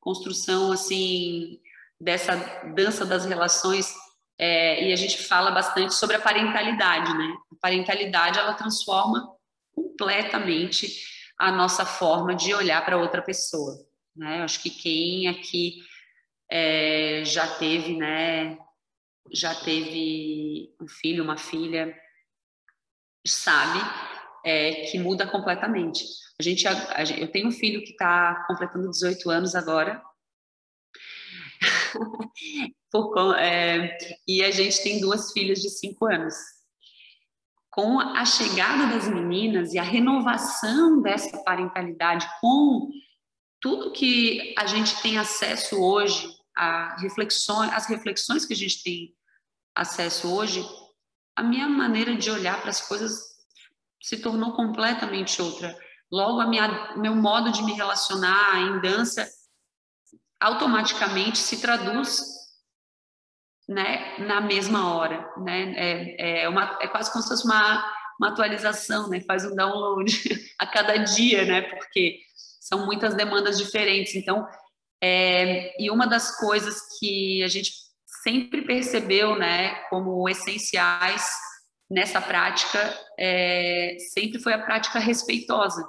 construção, 0.00 0.72
assim, 0.72 1.60
dessa 2.00 2.34
dança 2.74 3.04
das 3.04 3.26
relações, 3.26 3.94
é, 4.38 4.88
e 4.88 4.92
a 4.94 4.96
gente 4.96 5.22
fala 5.22 5.50
bastante 5.50 5.92
sobre 5.94 6.16
a 6.16 6.20
parentalidade, 6.20 7.12
né? 7.12 7.34
A 7.52 7.56
parentalidade, 7.60 8.38
ela 8.38 8.54
transforma 8.54 9.28
completamente 9.70 11.04
a 11.38 11.52
nossa 11.52 11.84
forma 11.84 12.34
de 12.34 12.54
olhar 12.54 12.82
para 12.82 12.96
outra 12.96 13.20
pessoa, 13.20 13.76
né? 14.16 14.40
Eu 14.40 14.44
acho 14.44 14.62
que 14.62 14.70
quem 14.70 15.28
aqui 15.28 15.82
é, 16.50 17.22
já 17.26 17.46
teve, 17.46 17.94
né? 17.94 18.56
Já 19.32 19.54
teve 19.54 20.74
um 20.80 20.88
filho, 20.88 21.22
uma 21.22 21.36
filha, 21.36 21.94
sabe 23.26 23.78
é, 24.44 24.86
que 24.86 24.98
muda 24.98 25.26
completamente. 25.26 26.04
A 26.38 26.42
gente, 26.42 26.66
a, 26.66 26.72
a, 26.96 27.04
eu 27.04 27.30
tenho 27.30 27.48
um 27.48 27.52
filho 27.52 27.82
que 27.82 27.92
está 27.92 28.44
completando 28.46 28.90
18 28.90 29.30
anos 29.30 29.54
agora. 29.54 30.02
Por, 32.90 33.38
é, 33.38 33.96
e 34.26 34.42
a 34.42 34.50
gente 34.50 34.82
tem 34.82 35.00
duas 35.00 35.32
filhas 35.32 35.60
de 35.60 35.70
5 35.70 36.06
anos. 36.06 36.34
Com 37.70 38.00
a 38.00 38.24
chegada 38.24 38.92
das 38.92 39.06
meninas 39.06 39.72
e 39.72 39.78
a 39.78 39.82
renovação 39.82 41.00
dessa 41.00 41.38
parentalidade, 41.44 42.26
com 42.40 42.90
tudo 43.60 43.92
que 43.92 44.54
a 44.58 44.66
gente 44.66 45.00
tem 45.02 45.18
acesso 45.18 45.80
hoje 45.80 46.34
a 46.56 46.96
reflexões, 47.00 47.70
as 47.72 47.86
reflexões 47.86 48.44
que 48.44 48.54
a 48.54 48.56
gente 48.56 48.82
tem 48.82 49.14
acesso 49.74 50.32
hoje, 50.34 50.64
a 51.36 51.42
minha 51.42 51.68
maneira 51.68 52.16
de 52.16 52.30
olhar 52.30 52.60
para 52.60 52.70
as 52.70 52.80
coisas 52.80 53.30
se 54.02 54.18
tornou 54.18 54.54
completamente 54.54 55.40
outra. 55.40 55.76
Logo, 56.10 56.40
a 56.40 56.46
minha, 56.46 56.96
meu 56.96 57.14
modo 57.14 57.52
de 57.52 57.62
me 57.62 57.72
relacionar 57.72 58.58
em 58.58 58.80
dança 58.80 59.28
automaticamente 60.40 61.38
se 61.38 61.60
traduz 61.60 62.20
né, 63.68 64.18
na 64.18 64.40
mesma 64.40 64.94
hora. 64.94 65.30
Né? 65.38 65.74
É, 65.76 66.42
é, 66.42 66.48
uma, 66.48 66.78
é 66.80 66.88
quase 66.88 67.12
como 67.12 67.22
se 67.22 67.28
fosse 67.28 67.44
uma, 67.44 67.84
uma 68.18 68.28
atualização, 68.30 69.08
né? 69.08 69.20
faz 69.20 69.44
um 69.44 69.54
download 69.54 70.12
a 70.58 70.66
cada 70.66 70.96
dia, 70.96 71.44
né? 71.44 71.62
porque 71.62 72.18
são 72.58 72.84
muitas 72.84 73.14
demandas 73.14 73.56
diferentes. 73.56 74.16
Então, 74.16 74.46
é, 75.02 75.82
e 75.82 75.90
uma 75.90 76.06
das 76.06 76.36
coisas 76.38 76.98
que 76.98 77.42
a 77.42 77.48
gente 77.48 77.72
sempre 78.22 78.62
percebeu, 78.62 79.36
né, 79.36 79.74
como 79.88 80.28
essenciais 80.28 81.28
nessa 81.90 82.20
prática, 82.20 82.96
é, 83.18 83.96
sempre 84.12 84.38
foi 84.38 84.52
a 84.52 84.62
prática 84.62 84.98
respeitosa. 84.98 85.84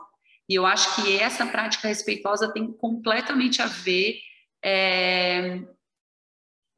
E 0.50 0.56
eu 0.56 0.66
acho 0.66 0.96
que 0.96 1.18
essa 1.18 1.46
prática 1.46 1.88
respeitosa 1.88 2.52
tem 2.52 2.72
completamente 2.74 3.62
a 3.62 3.68
ver. 3.68 4.20
É, 4.64 5.60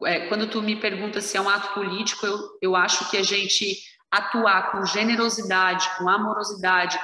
é, 0.05 0.27
quando 0.27 0.49
tu 0.49 0.61
me 0.61 0.75
pergunta 0.75 1.21
se 1.21 1.37
é 1.37 1.41
um 1.41 1.49
ato 1.49 1.73
político, 1.73 2.25
eu, 2.25 2.37
eu 2.61 2.75
acho 2.75 3.09
que 3.09 3.17
a 3.17 3.23
gente 3.23 3.81
atuar 4.11 4.71
com 4.71 4.85
generosidade, 4.85 5.89
com 5.97 6.09
amorosidade, 6.09 6.99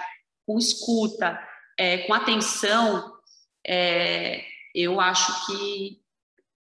com 0.45 0.57
escuta, 0.57 1.39
é, 1.77 1.99
com 1.99 2.13
atenção, 2.13 3.13
é, 3.65 4.43
eu 4.75 4.99
acho 4.99 5.47
que 5.47 5.98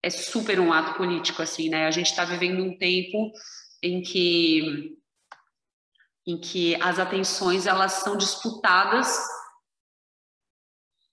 é 0.07 0.09
super 0.09 0.59
um 0.59 0.71
ato 0.71 0.97
político, 0.97 1.41
assim, 1.41 1.69
né? 1.69 1.85
A 1.85 1.91
gente 1.91 2.07
está 2.07 2.23
vivendo 2.23 2.63
um 2.63 2.77
tempo 2.77 3.31
em 3.83 4.01
que 4.01 4.95
em 6.25 6.37
que 6.37 6.75
as 6.81 6.99
atenções 6.99 7.65
elas 7.65 7.93
são 7.93 8.17
disputadas 8.17 9.17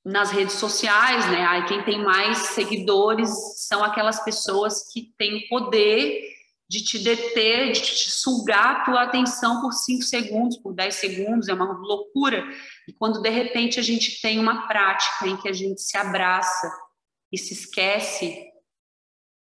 nas 0.05 0.33
redes 0.33 0.55
sociais, 0.55 1.25
né? 1.31 1.47
Aí 1.47 1.67
quem 1.67 1.85
tem 1.85 2.03
mais 2.03 2.39
seguidores 2.39 3.31
são 3.69 3.85
aquelas 3.85 4.25
pessoas 4.25 4.93
que 4.93 5.15
têm 5.17 5.47
poder 5.49 6.21
de 6.69 6.83
te 6.83 6.99
deter, 6.99 7.73
de 7.73 7.81
te 7.81 8.11
sugar 8.11 8.81
a 8.81 8.85
tua 8.85 9.03
atenção 9.03 9.61
por 9.61 9.73
5 9.73 10.03
segundos, 10.03 10.57
por 10.57 10.75
10 10.75 10.95
segundos, 10.95 11.49
é 11.49 11.55
uma 11.55 11.79
loucura. 11.79 12.45
E 12.89 12.93
quando 12.93 13.23
de 13.23 13.31
repente 13.31 13.79
a 13.79 13.83
gente 13.83 14.21
tem 14.21 14.39
uma 14.41 14.67
prática 14.67 15.29
em 15.29 15.37
que 15.37 15.49
a 15.49 15.53
gente 15.53 15.81
se 15.81 15.97
abraça, 15.97 16.69
e 17.35 17.39
se 17.39 17.53
esquece, 17.53 18.47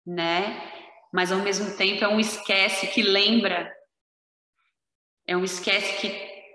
né? 0.07 0.73
Mas 1.13 1.33
ao 1.33 1.39
mesmo 1.39 1.77
tempo 1.77 2.05
é 2.05 2.09
um 2.09 2.21
esquece 2.21 2.87
que 2.89 3.03
lembra, 3.03 3.73
é 5.27 5.37
um 5.37 5.45
esquece 5.45 6.01
que, 6.01 6.11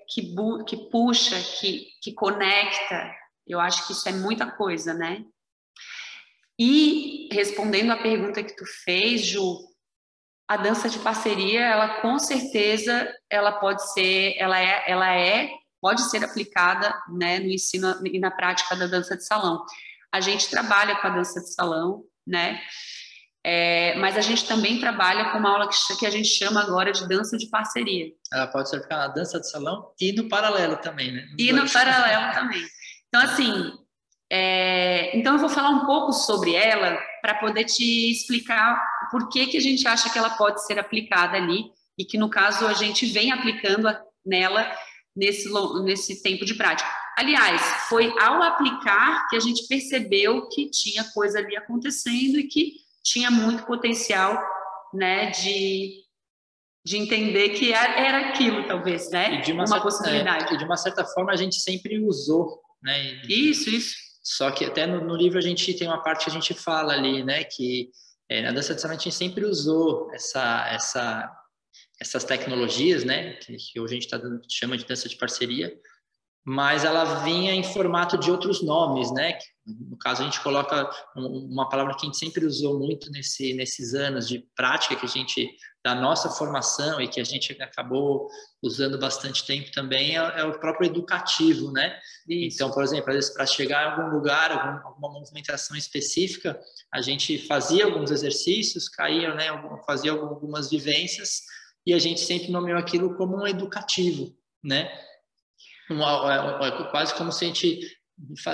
que, 0.09 0.35
que 0.67 0.77
puxa, 0.89 1.35
que, 1.59 1.87
que 2.01 2.13
conecta. 2.13 3.13
Eu 3.45 3.59
acho 3.59 3.85
que 3.85 3.93
isso 3.93 4.07
é 4.07 4.11
muita 4.11 4.49
coisa, 4.51 4.93
né? 4.93 5.23
E 6.57 7.27
respondendo 7.31 7.91
à 7.91 7.97
pergunta 7.97 8.43
que 8.43 8.55
tu 8.55 8.65
fez, 8.83 9.25
Ju, 9.25 9.59
a 10.47 10.57
dança 10.57 10.89
de 10.89 10.99
parceria, 10.99 11.61
ela 11.61 12.01
com 12.01 12.17
certeza, 12.17 13.13
ela 13.29 13.53
pode 13.53 13.91
ser, 13.93 14.35
ela 14.37 14.59
é, 14.59 14.83
ela 14.87 15.13
é, 15.13 15.49
pode 15.81 16.09
ser 16.09 16.23
aplicada, 16.23 16.93
né, 17.09 17.39
no 17.39 17.47
ensino 17.47 17.95
e 18.05 18.19
na 18.19 18.31
prática 18.31 18.75
da 18.75 18.87
dança 18.87 19.17
de 19.17 19.25
salão. 19.25 19.63
A 20.11 20.21
gente 20.21 20.49
trabalha 20.49 20.95
com 20.95 21.07
a 21.07 21.09
dança 21.11 21.41
de 21.41 21.53
salão, 21.53 22.03
né? 22.25 22.61
É, 23.47 23.93
mas 23.99 24.17
a 24.17 24.21
gente 24.21 24.47
também 24.47 24.79
trabalha 24.79 25.29
com 25.29 25.37
uma 25.37 25.51
aula 25.51 25.69
que, 25.69 25.97
que, 25.99 26.05
a 26.07 26.09
gente 26.09 26.27
chama 26.27 26.63
agora 26.63 26.91
de 26.91 27.07
dança 27.07 27.37
de 27.37 27.47
parceria. 27.47 28.11
Ela 28.33 28.47
pode 28.47 28.67
ser 28.67 28.83
na 28.89 29.07
dança 29.07 29.39
de 29.39 29.47
salão 29.47 29.91
e 30.01 30.11
no 30.13 30.27
paralelo 30.27 30.77
também, 30.77 31.11
né? 31.11 31.27
e 31.37 31.53
no 31.53 31.61
paralelo 31.71 32.33
também. 32.33 32.65
Então, 33.07 33.21
assim, 33.21 33.71
é, 34.31 35.15
então 35.15 35.33
eu 35.33 35.39
vou 35.39 35.47
falar 35.47 35.69
um 35.69 35.85
pouco 35.85 36.11
sobre 36.11 36.55
ela 36.55 36.97
para 37.21 37.35
poder 37.35 37.65
te 37.65 38.09
explicar 38.09 38.81
por 39.11 39.29
que, 39.29 39.45
que 39.45 39.57
a 39.57 39.61
gente 39.61 39.87
acha 39.87 40.09
que 40.09 40.17
ela 40.17 40.31
pode 40.31 40.65
ser 40.65 40.79
aplicada 40.79 41.37
ali 41.37 41.65
e 41.99 42.03
que 42.03 42.17
no 42.17 42.31
caso 42.31 42.65
a 42.65 42.73
gente 42.73 43.05
vem 43.05 43.31
aplicando 43.31 43.87
nela 44.25 44.75
nesse, 45.15 45.47
nesse 45.83 46.23
tempo 46.23 46.45
de 46.45 46.55
prática. 46.55 46.89
Aliás, 47.15 47.61
foi 47.89 48.11
ao 48.19 48.41
aplicar 48.41 49.27
que 49.29 49.35
a 49.35 49.39
gente 49.39 49.67
percebeu 49.67 50.49
que 50.49 50.67
tinha 50.71 51.03
coisa 51.13 51.37
ali 51.37 51.55
acontecendo 51.55 52.39
e 52.39 52.47
que 52.47 52.84
tinha 53.05 53.29
muito 53.29 53.65
potencial, 53.65 54.41
né, 54.93 55.29
de, 55.29 56.01
de 56.83 56.97
entender 56.97 57.49
que 57.49 57.71
era 57.71 58.29
aquilo, 58.29 58.65
talvez, 58.65 59.11
né, 59.11 59.35
e 59.35 59.41
de 59.43 59.51
uma, 59.51 59.61
uma 59.61 59.67
certa, 59.67 59.83
possibilidade. 59.83 60.53
É, 60.55 60.57
de 60.57 60.65
uma 60.65 60.77
certa 60.77 61.05
forma 61.05 61.31
a 61.31 61.35
gente 61.35 61.55
sempre 61.57 61.99
usou, 61.99 62.59
né. 62.81 63.21
Isso, 63.29 63.69
isso. 63.69 63.95
Só 64.23 64.49
que 64.49 64.65
até 64.65 64.87
no, 64.87 65.01
no, 65.01 65.15
livro 65.15 65.37
a 65.37 65.41
gente 65.41 65.71
tem 65.75 65.87
uma 65.87 66.01
parte 66.01 66.23
que 66.25 66.31
a 66.31 66.33
gente 66.33 66.53
fala 66.55 66.93
ali, 66.93 67.23
né, 67.23 67.43
que 67.43 67.91
é, 68.27 68.41
na 68.41 68.51
dança 68.51 68.73
de 68.73 68.83
a 68.83 68.91
gente 68.93 69.11
sempre 69.11 69.45
usou 69.45 70.11
essa, 70.11 70.67
essa 70.71 71.31
essas 71.99 72.23
tecnologias, 72.23 73.03
né, 73.03 73.33
que, 73.33 73.55
que 73.55 73.79
hoje 73.79 73.93
a 73.93 73.99
gente 73.99 74.09
tá 74.09 74.19
chama 74.49 74.77
de 74.77 74.85
dança 74.85 75.07
de 75.07 75.15
parceria, 75.15 75.73
mas 76.45 76.85
ela 76.85 77.23
vinha 77.23 77.55
em 77.55 77.63
formato 77.63 78.19
de 78.19 78.29
outros 78.29 78.63
nomes, 78.63 79.11
né? 79.11 79.35
No 79.65 79.97
caso, 79.97 80.21
a 80.21 80.25
gente 80.25 80.39
coloca 80.41 80.87
uma 81.15 81.67
palavra 81.67 81.95
que 81.95 82.05
a 82.05 82.05
gente 82.05 82.19
sempre 82.19 82.45
usou 82.45 82.77
muito 82.77 83.09
nesse, 83.09 83.55
nesses 83.55 83.95
anos 83.95 84.27
de 84.27 84.47
prática 84.55 84.95
que 84.95 85.07
a 85.07 85.09
gente, 85.09 85.49
da 85.83 85.95
nossa 85.95 86.29
formação 86.29 87.01
e 87.01 87.07
que 87.07 87.19
a 87.19 87.23
gente 87.23 87.51
acabou 87.59 88.27
usando 88.61 88.99
bastante 88.99 89.43
tempo 89.43 89.71
também, 89.71 90.19
é, 90.19 90.41
é 90.41 90.43
o 90.43 90.59
próprio 90.59 90.85
educativo, 90.85 91.71
né? 91.71 91.97
Isso. 92.29 92.57
Então, 92.57 92.69
por 92.69 92.83
exemplo, 92.83 93.09
às 93.09 93.15
vezes 93.15 93.33
para 93.33 93.47
chegar 93.47 93.87
a 93.87 93.95
algum 93.95 94.15
lugar, 94.15 94.51
algum, 94.51 94.87
alguma 94.87 95.13
movimentação 95.13 95.75
específica, 95.75 96.59
a 96.93 97.01
gente 97.01 97.39
fazia 97.47 97.85
alguns 97.85 98.11
exercícios, 98.11 98.87
caía, 98.87 99.33
né? 99.33 99.45
Fazia 99.87 100.11
algumas 100.11 100.69
vivências 100.69 101.41
e 101.87 101.91
a 101.91 101.97
gente 101.97 102.21
sempre 102.21 102.51
nomeou 102.51 102.77
aquilo 102.77 103.15
como 103.15 103.41
um 103.41 103.47
educativo, 103.47 104.31
né? 104.63 104.91
Quase 106.91 107.13
como 107.15 107.31
se 107.31 107.45
a 107.45 107.47
gente 107.47 107.79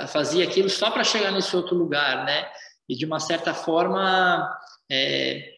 fazia 0.08 0.44
aquilo 0.44 0.68
só 0.68 0.90
para 0.90 1.04
chegar 1.04 1.30
nesse 1.30 1.54
outro 1.56 1.76
lugar, 1.76 2.24
né? 2.24 2.48
E 2.88 2.96
de 2.96 3.06
uma 3.06 3.20
certa 3.20 3.54
forma, 3.54 4.50
é, 4.90 5.52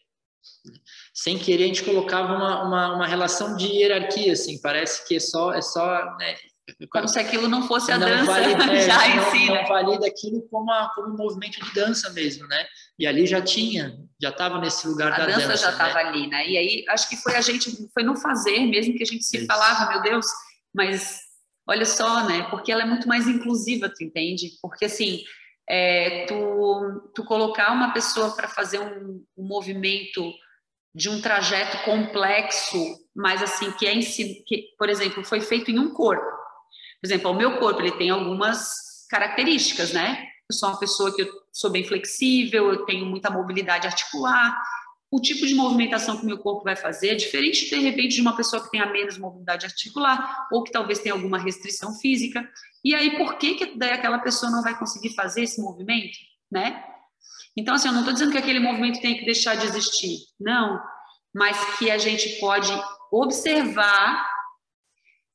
sem 1.13 1.39
querer, 1.39 1.65
a 1.65 1.67
gente 1.69 1.85
colocava 1.85 2.35
uma, 2.35 2.63
uma, 2.63 2.95
uma, 2.95 3.07
relação 3.07 3.57
de 3.57 3.67
hierarquia, 3.67 4.33
assim, 4.33 4.61
parece 4.61 5.07
que 5.09 5.17
é 5.17 5.21
só, 5.21 5.53
é 5.53 5.63
só 5.63 6.17
né? 6.17 6.37
Como 6.91 7.07
se 7.07 7.19
aquilo 7.19 7.47
não 7.47 7.69
fosse 7.69 7.93
a 7.93 7.99
não 7.99 8.09
dança 8.09 8.25
valida, 8.25 8.65
é, 8.73 8.87
já 8.87 9.09
em 9.09 9.31
si, 9.31 9.47
não, 9.47 9.55
né? 9.55 9.63
Não 9.63 9.69
valida 9.69 10.07
aquilo 10.07 10.49
como, 10.49 10.71
a, 10.71 10.91
como 10.95 11.13
um 11.13 11.17
movimento 11.17 11.63
de 11.63 11.75
dança 11.75 12.11
mesmo, 12.13 12.47
né? 12.47 12.65
E 12.99 13.07
ali 13.07 13.27
já 13.27 13.43
tinha, 13.43 13.95
já 14.21 14.31
estava 14.31 14.59
nesse 14.59 14.87
lugar 14.89 15.13
a 15.13 15.19
da 15.19 15.27
dança. 15.27 15.45
A 15.45 15.49
dança 15.49 15.63
já 15.63 15.71
estava 15.73 15.95
né? 15.95 16.01
ali, 16.01 16.27
né? 16.27 16.49
E 16.49 16.57
aí, 16.57 16.85
acho 16.89 17.09
que 17.09 17.17
foi 17.17 17.37
a 17.37 17.43
gente, 17.43 17.71
foi 17.93 18.03
no 18.03 18.17
fazer 18.17 18.61
mesmo 18.61 18.97
que 18.97 19.03
a 19.03 19.07
gente 19.07 19.25
se 19.25 19.39
Isso. 19.39 19.47
falava, 19.47 19.91
meu 19.93 20.03
Deus, 20.03 20.27
mas 20.75 21.21
olha 21.67 21.85
só, 21.85 22.27
né? 22.27 22.45
Porque 22.51 22.71
ela 22.71 22.83
é 22.83 22.87
muito 22.87 23.09
mais 23.09 23.27
inclusiva, 23.27 23.89
tu 23.89 24.05
entende? 24.05 24.51
Porque, 24.61 24.85
assim, 24.85 25.23
é, 25.69 26.27
tu, 26.27 27.11
tu 27.15 27.25
colocar 27.25 27.73
uma 27.73 27.93
pessoa 27.93 28.35
para 28.35 28.49
fazer 28.49 28.81
um, 28.81 29.25
um 29.37 29.47
movimento 29.47 30.33
de 30.95 31.09
um 31.09 31.21
trajeto 31.21 31.85
complexo, 31.85 32.77
mas 33.15 33.43
assim 33.43 33.73
que 33.73 33.87
é 33.87 33.93
em 33.93 34.03
si, 34.03 34.45
que, 34.47 34.69
por 34.79 34.89
exemplo, 34.89 35.25
foi 35.25 35.41
feito 35.41 35.71
em 35.71 35.79
um 35.79 35.93
corpo. 35.93 36.23
Por 36.23 37.07
exemplo, 37.07 37.31
o 37.31 37.35
meu 37.35 37.59
corpo 37.59 37.81
ele 37.81 37.93
tem 37.93 38.11
algumas 38.11 39.07
características, 39.11 39.93
né? 39.93 40.25
Eu 40.51 40.57
sou 40.57 40.69
uma 40.69 40.79
pessoa 40.79 41.15
que 41.15 41.23
eu 41.23 41.29
sou 41.53 41.71
bem 41.71 41.85
flexível, 41.85 42.73
eu 42.73 42.85
tenho 42.85 43.07
muita 43.07 43.31
mobilidade 43.31 43.87
articular. 43.87 44.57
O 45.15 45.21
tipo 45.21 45.47
de 45.47 45.55
movimentação 45.55 46.17
que 46.17 46.25
o 46.25 46.27
meu 46.27 46.39
corpo 46.39 46.65
vai 46.65 46.75
fazer 46.75 47.11
é 47.11 47.15
diferente, 47.15 47.71
de 47.71 47.77
repente, 47.77 48.17
de 48.17 48.21
uma 48.21 48.35
pessoa 48.35 48.61
que 48.65 48.71
tenha 48.73 48.85
menos 48.85 49.17
mobilidade 49.17 49.65
articular 49.65 50.49
ou 50.51 50.65
que 50.65 50.73
talvez 50.73 50.99
tenha 50.99 51.15
alguma 51.15 51.39
restrição 51.39 51.95
física. 52.01 52.45
E 52.85 52.93
aí, 52.97 53.17
por 53.17 53.39
que, 53.39 53.55
que 53.55 53.79
daí 53.79 53.93
aquela 53.93 54.19
pessoa 54.19 54.51
não 54.51 54.61
vai 54.61 54.77
conseguir 54.77 55.15
fazer 55.15 55.45
esse 55.45 55.63
movimento, 55.63 56.19
né? 56.51 56.83
Então, 57.57 57.77
assim, 57.77 57.87
eu 57.87 57.93
não 57.93 58.01
estou 58.01 58.13
dizendo 58.13 58.33
que 58.33 58.39
aquele 58.39 58.59
movimento 58.59 59.01
tem 59.01 59.17
que 59.17 59.25
deixar 59.25 59.55
de 59.55 59.67
existir, 59.67 60.19
não, 60.41 60.83
mas 61.33 61.57
que 61.79 61.93
a 61.93 61.97
gente 61.97 62.41
pode 62.41 62.73
observar, 63.13 64.29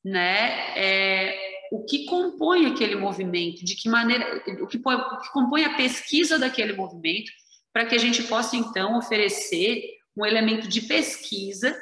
né, 0.04 0.76
é, 0.76 1.38
o 1.72 1.86
que 1.86 2.04
compõe 2.04 2.66
aquele 2.66 2.96
movimento, 2.96 3.64
de 3.64 3.74
que 3.76 3.88
maneira, 3.88 4.44
o 4.62 4.66
que, 4.66 4.76
o 4.76 5.20
que 5.20 5.32
compõe 5.32 5.64
a 5.64 5.74
pesquisa 5.74 6.38
daquele 6.38 6.74
movimento, 6.74 7.32
para 7.72 7.86
que 7.86 7.94
a 7.94 7.98
gente 7.98 8.22
possa 8.24 8.56
então 8.56 8.96
oferecer 8.98 9.82
um 10.16 10.26
elemento 10.26 10.68
de 10.68 10.82
pesquisa, 10.82 11.76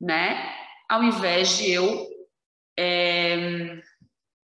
né, 0.00 0.54
ao 0.88 1.02
invés 1.02 1.56
de 1.58 1.70
eu 1.70 2.08
é, 2.78 3.80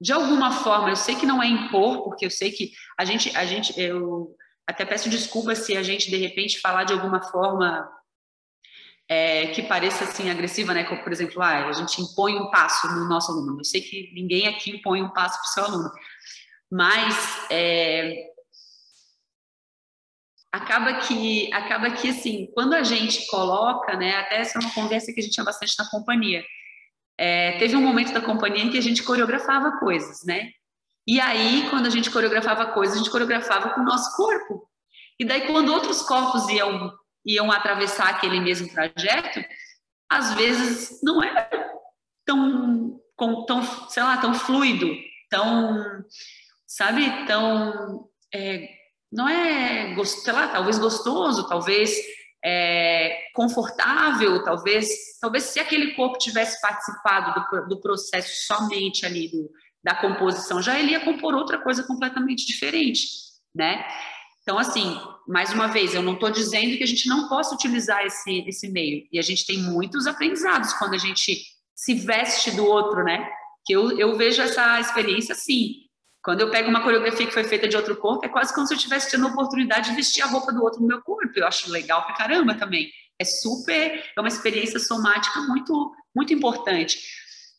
de 0.02 0.12
alguma 0.12 0.50
forma, 0.50 0.90
eu 0.90 0.96
sei 0.96 1.14
que 1.14 1.24
não 1.24 1.40
é 1.40 1.46
impor, 1.46 2.02
porque 2.02 2.26
eu 2.26 2.30
sei 2.30 2.50
que 2.50 2.72
a 2.98 3.04
gente, 3.04 3.34
a 3.36 3.44
gente, 3.44 3.78
eu 3.78 4.34
até 4.66 4.84
peço 4.84 5.08
desculpa 5.08 5.54
se 5.54 5.76
a 5.76 5.82
gente 5.82 6.10
de 6.10 6.16
repente 6.16 6.58
falar 6.58 6.82
de 6.82 6.92
alguma 6.92 7.22
forma 7.22 7.88
é, 9.08 9.48
que 9.48 9.62
pareça 9.62 10.02
assim 10.02 10.28
agressiva, 10.28 10.74
né? 10.74 10.82
Como, 10.84 11.04
por 11.04 11.12
exemplo, 11.12 11.40
ah, 11.40 11.68
a 11.68 11.72
gente 11.72 12.00
impõe 12.00 12.34
um 12.34 12.50
passo 12.50 12.88
no 12.88 13.08
nosso 13.08 13.30
aluno. 13.30 13.60
Eu 13.60 13.64
sei 13.64 13.80
que 13.80 14.10
ninguém 14.12 14.48
aqui 14.48 14.70
impõe 14.70 15.02
um 15.02 15.10
passo 15.10 15.38
para 15.38 15.44
o 15.44 15.52
seu 15.52 15.64
aluno, 15.64 15.92
mas 16.68 17.46
é, 17.48 18.31
acaba 20.52 20.94
que 21.00 21.52
acaba 21.52 21.90
que 21.90 22.10
assim, 22.10 22.48
quando 22.54 22.74
a 22.74 22.82
gente 22.82 23.26
coloca, 23.26 23.96
né? 23.96 24.16
Até 24.16 24.40
essa 24.40 24.58
é 24.58 24.60
uma 24.60 24.74
conversa 24.74 25.12
que 25.12 25.20
a 25.20 25.22
gente 25.22 25.32
tinha 25.32 25.44
bastante 25.44 25.74
na 25.78 25.88
companhia. 25.88 26.44
É, 27.18 27.58
teve 27.58 27.76
um 27.76 27.82
momento 27.82 28.12
da 28.12 28.20
companhia 28.20 28.64
em 28.64 28.70
que 28.70 28.78
a 28.78 28.82
gente 28.82 29.02
coreografava 29.02 29.78
coisas, 29.78 30.24
né? 30.24 30.50
E 31.06 31.20
aí, 31.20 31.66
quando 31.70 31.86
a 31.86 31.90
gente 31.90 32.10
coreografava 32.10 32.66
coisas, 32.66 32.96
a 32.96 32.98
gente 32.98 33.10
coreografava 33.10 33.70
com 33.70 33.80
o 33.80 33.84
nosso 33.84 34.14
corpo. 34.16 34.68
E 35.18 35.24
daí, 35.24 35.46
quando 35.46 35.72
outros 35.72 36.02
corpos 36.02 36.48
iam 36.48 36.92
iam 37.24 37.52
atravessar 37.52 38.08
aquele 38.10 38.40
mesmo 38.40 38.68
trajeto, 38.68 39.44
às 40.10 40.34
vezes 40.34 41.00
não 41.02 41.22
era 41.22 41.48
tão, 42.24 43.00
tão 43.46 43.62
sei 43.88 44.02
lá, 44.02 44.16
tão 44.16 44.34
fluido, 44.34 44.92
tão, 45.30 46.04
sabe, 46.66 47.26
tão, 47.26 48.08
é, 48.34 48.68
não 49.12 49.28
é, 49.28 49.94
sei 50.04 50.32
lá, 50.32 50.48
talvez 50.48 50.78
gostoso, 50.78 51.46
talvez 51.48 51.94
é, 52.44 53.26
confortável, 53.34 54.42
talvez, 54.42 54.88
talvez 55.20 55.44
se 55.44 55.60
aquele 55.60 55.94
corpo 55.94 56.18
tivesse 56.18 56.60
participado 56.60 57.44
do, 57.50 57.68
do 57.68 57.80
processo 57.80 58.46
somente 58.46 59.04
ali 59.04 59.28
do, 59.28 59.50
da 59.84 59.94
composição, 59.94 60.62
já 60.62 60.78
ele 60.78 60.92
ia 60.92 61.04
compor 61.04 61.34
outra 61.34 61.58
coisa 61.58 61.82
completamente 61.82 62.46
diferente, 62.46 63.06
né? 63.54 63.84
Então, 64.42 64.58
assim, 64.58 64.98
mais 65.28 65.52
uma 65.52 65.68
vez, 65.68 65.94
eu 65.94 66.02
não 66.02 66.14
estou 66.14 66.30
dizendo 66.30 66.76
que 66.76 66.82
a 66.82 66.86
gente 66.86 67.08
não 67.08 67.28
possa 67.28 67.54
utilizar 67.54 68.04
esse, 68.04 68.44
esse 68.48 68.68
meio. 68.68 69.06
E 69.12 69.18
a 69.18 69.22
gente 69.22 69.46
tem 69.46 69.58
muitos 69.58 70.06
aprendizados 70.06 70.72
quando 70.72 70.94
a 70.94 70.98
gente 70.98 71.40
se 71.76 71.94
veste 71.94 72.50
do 72.50 72.66
outro, 72.66 73.04
né? 73.04 73.28
Que 73.64 73.72
eu, 73.72 73.96
eu 73.96 74.16
vejo 74.16 74.42
essa 74.42 74.80
experiência 74.80 75.32
assim. 75.32 75.82
Quando 76.22 76.40
eu 76.40 76.50
pego 76.50 76.70
uma 76.70 76.82
coreografia 76.82 77.26
que 77.26 77.32
foi 77.32 77.42
feita 77.42 77.66
de 77.66 77.76
outro 77.76 77.96
corpo, 77.96 78.24
é 78.24 78.28
quase 78.28 78.54
como 78.54 78.66
se 78.66 78.72
eu 78.72 78.76
estivesse 78.76 79.10
tendo 79.10 79.26
a 79.26 79.30
oportunidade 79.30 79.90
de 79.90 79.96
vestir 79.96 80.22
a 80.22 80.26
roupa 80.26 80.52
do 80.52 80.62
outro 80.62 80.80
no 80.80 80.86
meu 80.86 81.02
corpo. 81.02 81.32
Eu 81.34 81.46
acho 81.46 81.70
legal 81.70 82.04
pra 82.04 82.14
caramba 82.14 82.54
também. 82.54 82.90
É 83.18 83.24
super, 83.24 84.12
é 84.16 84.20
uma 84.20 84.28
experiência 84.28 84.78
somática 84.78 85.40
muito, 85.40 85.92
muito 86.14 86.32
importante. 86.32 87.00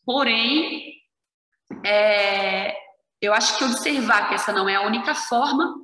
Porém, 0.05 0.93
é, 1.85 2.73
eu 3.21 3.33
acho 3.33 3.57
que 3.57 3.65
observar 3.65 4.29
que 4.29 4.35
essa 4.35 4.53
não 4.53 4.69
é 4.69 4.75
a 4.75 4.81
única 4.81 5.13
forma 5.13 5.75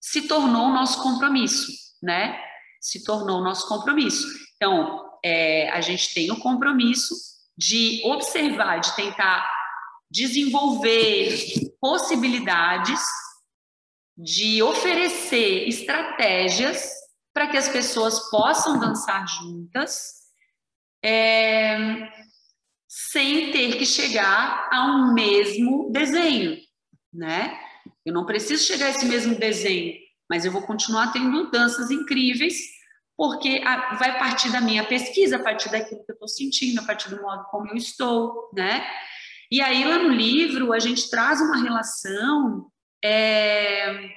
se 0.00 0.26
tornou 0.26 0.66
o 0.66 0.72
nosso 0.72 1.02
compromisso, 1.02 1.70
né? 2.02 2.40
Se 2.80 3.04
tornou 3.04 3.40
o 3.40 3.44
nosso 3.44 3.68
compromisso. 3.68 4.26
Então, 4.56 5.18
é, 5.22 5.68
a 5.70 5.80
gente 5.82 6.14
tem 6.14 6.30
o 6.30 6.38
compromisso 6.38 7.14
de 7.56 8.00
observar, 8.04 8.78
de 8.78 8.94
tentar 8.96 9.57
desenvolver 10.10 11.36
possibilidades, 11.80 13.00
de 14.16 14.62
oferecer 14.62 15.68
estratégias 15.68 16.90
para 17.32 17.46
que 17.46 17.56
as 17.56 17.68
pessoas 17.68 18.30
possam 18.30 18.80
dançar 18.80 19.26
juntas, 19.28 20.18
é, 21.04 21.76
sem 22.88 23.52
ter 23.52 23.76
que 23.78 23.86
chegar 23.86 24.68
a 24.72 24.86
um 24.86 25.12
mesmo 25.12 25.90
desenho, 25.92 26.58
né? 27.12 27.56
Eu 28.04 28.12
não 28.12 28.26
preciso 28.26 28.64
chegar 28.64 28.86
a 28.86 28.90
esse 28.90 29.04
mesmo 29.06 29.36
desenho, 29.36 29.94
mas 30.28 30.44
eu 30.44 30.50
vou 30.50 30.62
continuar 30.62 31.12
tendo 31.12 31.50
danças 31.50 31.90
incríveis, 31.90 32.56
porque 33.16 33.60
vai 33.98 34.18
partir 34.18 34.50
da 34.50 34.60
minha 34.60 34.84
pesquisa, 34.84 35.36
a 35.36 35.42
partir 35.42 35.70
daquilo 35.70 36.04
que 36.04 36.10
eu 36.10 36.14
estou 36.14 36.28
sentindo, 36.28 36.80
a 36.80 36.84
partir 36.84 37.10
do 37.10 37.20
modo 37.20 37.44
como 37.50 37.68
eu 37.68 37.76
estou, 37.76 38.50
né? 38.54 38.84
E 39.50 39.60
aí, 39.60 39.84
lá 39.84 39.98
no 39.98 40.10
livro, 40.10 40.72
a 40.72 40.78
gente 40.78 41.08
traz 41.08 41.40
uma 41.40 41.62
relação. 41.62 42.66
É... 43.04 44.10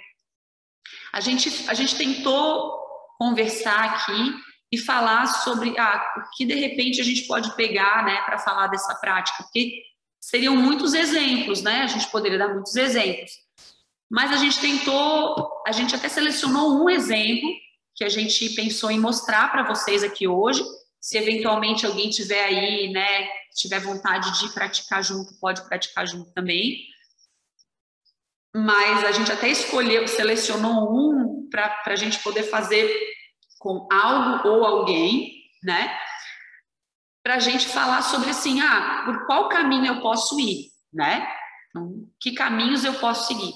A, 1.14 1.20
gente, 1.20 1.70
a 1.70 1.74
gente 1.74 1.96
tentou 1.96 2.80
conversar 3.18 3.84
aqui 3.86 4.34
e 4.72 4.78
falar 4.78 5.28
sobre 5.28 5.78
ah, 5.78 6.14
o 6.18 6.36
que 6.36 6.46
de 6.46 6.56
repente 6.56 7.02
a 7.02 7.04
gente 7.04 7.28
pode 7.28 7.56
pegar 7.56 8.06
né, 8.06 8.22
para 8.24 8.40
falar 8.40 8.68
dessa 8.68 8.96
prática, 8.96 9.44
porque 9.44 9.84
seriam 10.20 10.56
muitos 10.56 10.94
exemplos, 10.94 11.62
né? 11.62 11.82
A 11.82 11.88
gente 11.88 12.10
poderia 12.10 12.38
dar 12.38 12.54
muitos 12.54 12.76
exemplos. 12.76 13.32
Mas 14.10 14.32
a 14.32 14.38
gente 14.38 14.60
tentou, 14.60 15.62
a 15.66 15.72
gente 15.72 15.96
até 15.96 16.08
selecionou 16.10 16.84
um 16.84 16.90
exemplo 16.90 17.50
que 17.96 18.04
a 18.04 18.10
gente 18.10 18.50
pensou 18.50 18.92
em 18.92 19.00
mostrar 19.00 19.52
para 19.52 19.64
vocês 19.64 20.04
aqui 20.04 20.28
hoje. 20.28 20.64
Se 21.02 21.18
eventualmente 21.18 21.86
alguém 21.86 22.10
tiver 22.10 22.44
aí, 22.44 22.92
né, 22.92 23.28
tiver 23.56 23.80
vontade 23.80 24.40
de 24.40 24.54
praticar 24.54 25.04
junto, 25.04 25.40
pode 25.40 25.68
praticar 25.68 26.08
junto 26.08 26.32
também. 26.32 26.86
Mas 28.56 29.04
a 29.04 29.12
gente 29.12 29.32
até 29.32 29.50
escolheu, 29.50 30.08
selecionou 30.08 30.94
um 30.94 31.50
para 31.50 31.82
a 31.88 31.96
gente 31.96 32.20
poder 32.20 32.44
fazer 32.44 32.90
com 33.60 33.88
algo 33.92 34.48
ou 34.48 34.66
alguém, 34.66 35.34
né? 35.64 35.98
Para 37.24 37.36
a 37.36 37.40
gente 37.40 37.68
falar 37.68 38.02
sobre 38.02 38.30
assim, 38.30 38.62
ah, 38.62 39.04
por 39.06 39.26
qual 39.26 39.50
caminho 39.50 39.86
eu 39.86 40.02
posso 40.02 40.40
ir, 40.40 40.72
né? 40.94 41.28
Então, 41.70 42.08
que 42.20 42.34
caminhos 42.34 42.84
eu 42.84 42.94
posso 42.96 43.28
seguir? 43.28 43.54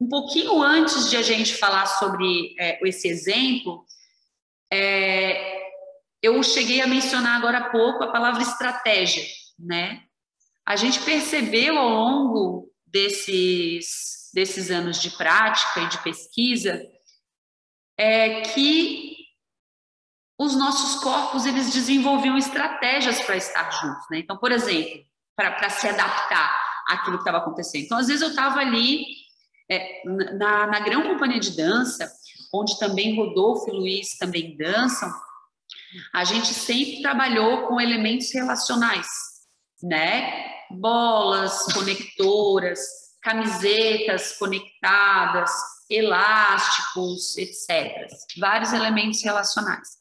Um 0.00 0.08
pouquinho 0.08 0.62
antes 0.62 1.10
de 1.10 1.16
a 1.16 1.22
gente 1.22 1.54
falar 1.54 1.86
sobre 1.86 2.54
é, 2.58 2.78
esse 2.86 3.08
exemplo, 3.08 3.84
é, 4.72 5.57
eu 6.22 6.42
cheguei 6.42 6.80
a 6.80 6.86
mencionar 6.86 7.36
agora 7.36 7.58
há 7.58 7.70
pouco 7.70 8.04
a 8.04 8.12
palavra 8.12 8.42
estratégia, 8.42 9.24
né? 9.58 10.02
A 10.66 10.76
gente 10.76 11.00
percebeu 11.02 11.78
ao 11.78 11.88
longo 11.88 12.70
desses, 12.86 14.30
desses 14.34 14.70
anos 14.70 15.00
de 15.00 15.10
prática 15.10 15.80
e 15.80 15.88
de 15.88 16.02
pesquisa 16.02 16.82
é, 17.98 18.42
que 18.42 19.16
os 20.38 20.56
nossos 20.56 21.02
corpos 21.02 21.46
eles 21.46 21.72
desenvolviam 21.72 22.36
estratégias 22.36 23.20
para 23.22 23.36
estar 23.36 23.70
juntos, 23.70 24.06
né? 24.10 24.18
Então, 24.18 24.36
por 24.36 24.52
exemplo, 24.52 25.04
para 25.34 25.70
se 25.70 25.88
adaptar 25.88 26.60
àquilo 26.88 27.16
que 27.16 27.22
estava 27.22 27.38
acontecendo. 27.38 27.84
Então, 27.84 27.98
às 27.98 28.06
vezes 28.06 28.22
eu 28.22 28.28
estava 28.28 28.60
ali 28.60 29.04
é, 29.70 30.02
na, 30.36 30.66
na 30.66 30.80
Grão 30.80 31.02
Companhia 31.02 31.40
de 31.40 31.56
Dança, 31.56 32.10
onde 32.52 32.78
também 32.78 33.16
Rodolfo 33.16 33.68
e 33.68 33.72
Luiz 33.72 34.16
também 34.16 34.56
dançam, 34.56 35.12
a 36.14 36.24
gente 36.24 36.48
sempre 36.48 37.02
trabalhou 37.02 37.66
com 37.66 37.80
elementos 37.80 38.32
relacionais, 38.32 39.06
né? 39.82 40.52
Bolas, 40.70 41.64
conectoras, 41.72 42.80
camisetas 43.22 44.38
conectadas, 44.38 45.50
elásticos, 45.90 47.36
etc. 47.36 48.06
Vários 48.38 48.72
elementos 48.72 49.22
relacionais. 49.22 49.98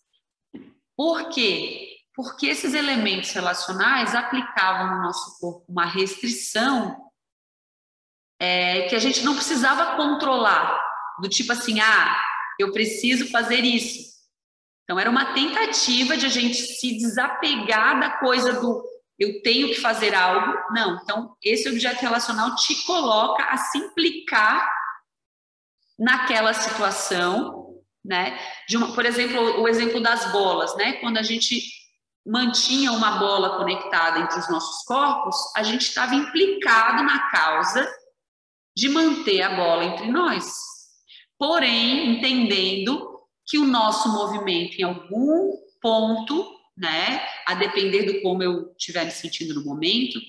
Por 0.95 1.30
quê? 1.30 1.97
Porque 2.15 2.47
esses 2.47 2.73
elementos 2.73 3.32
relacionais 3.32 4.15
aplicavam 4.15 4.95
no 4.95 5.04
nosso 5.04 5.39
corpo 5.39 5.65
uma 5.69 5.86
restrição 5.86 7.08
é, 8.39 8.88
que 8.88 8.95
a 8.95 9.00
gente 9.00 9.23
não 9.23 9.36
precisava 9.36 9.95
controlar, 9.95 10.80
do 11.21 11.30
tipo 11.30 11.52
assim, 11.52 11.80
ah, 11.80 12.19
eu 12.60 12.71
preciso 12.71 13.30
fazer 13.30 13.63
isso. 13.63 14.16
Então, 14.88 14.97
era 15.00 15.10
uma 15.10 15.34
tentativa 15.34 16.15
de 16.15 16.26
a 16.26 16.30
gente 16.30 16.56
se 16.56 16.97
desapegar 16.97 18.00
da 18.00 18.12
coisa 18.12 18.54
do 18.54 18.84
eu 19.19 19.41
tenho 19.41 19.67
que 19.69 19.82
fazer 19.82 20.13
algo. 20.13 20.56
Não, 20.71 21.00
então, 21.02 21.36
esse 21.43 21.67
objeto 21.67 22.00
relacional 22.02 22.56
te 22.56 22.86
coloca 22.86 23.43
a 23.43 23.58
se 23.58 23.78
implicar 23.80 24.71
naquela 25.97 26.54
situação 26.54 27.58
né? 28.08 28.39
De 28.67 28.78
uma, 28.78 28.93
por 28.93 29.06
exemplo, 29.06 29.62
o 29.62 29.67
exemplo 29.67 30.02
das 30.02 30.32
bolas, 30.32 30.76
né? 30.78 30.93
Quando 30.93 31.17
a 31.17 31.23
gente 31.23 31.62
mantinha 32.26 32.91
uma 32.91 33.19
bola 33.19 33.58
conectada 33.58 34.19
entre 34.19 34.39
os 34.39 34.50
nossos 34.50 34.84
corpos, 34.86 35.36
a 35.56 35.63
gente 35.63 35.82
estava 35.82 36.15
implicado 36.15 37.04
na 37.04 37.30
causa 37.30 37.88
de 38.76 38.89
manter 38.89 39.41
a 39.41 39.56
bola 39.56 39.84
entre 39.84 40.08
nós. 40.10 40.45
Porém, 41.38 42.17
entendendo 42.17 43.16
que 43.47 43.57
o 43.57 43.65
nosso 43.65 44.10
movimento 44.10 44.77
em 44.77 44.83
algum 44.83 45.53
ponto, 45.81 46.60
né, 46.77 47.25
a 47.45 47.55
depender 47.55 48.03
do 48.03 48.21
como 48.21 48.43
eu 48.43 48.73
estiver 48.77 49.05
me 49.05 49.12
sentindo 49.12 49.53
no 49.53 49.63
momento, 49.63 50.19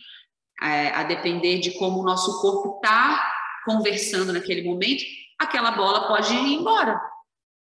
é, 0.62 0.88
a 0.88 1.02
depender 1.02 1.58
de 1.58 1.72
como 1.72 2.00
o 2.00 2.04
nosso 2.04 2.40
corpo 2.40 2.76
está 2.76 3.34
conversando 3.64 4.32
naquele 4.32 4.62
momento, 4.62 5.04
aquela 5.38 5.72
bola 5.72 6.08
pode 6.08 6.32
ir 6.32 6.54
embora 6.54 7.00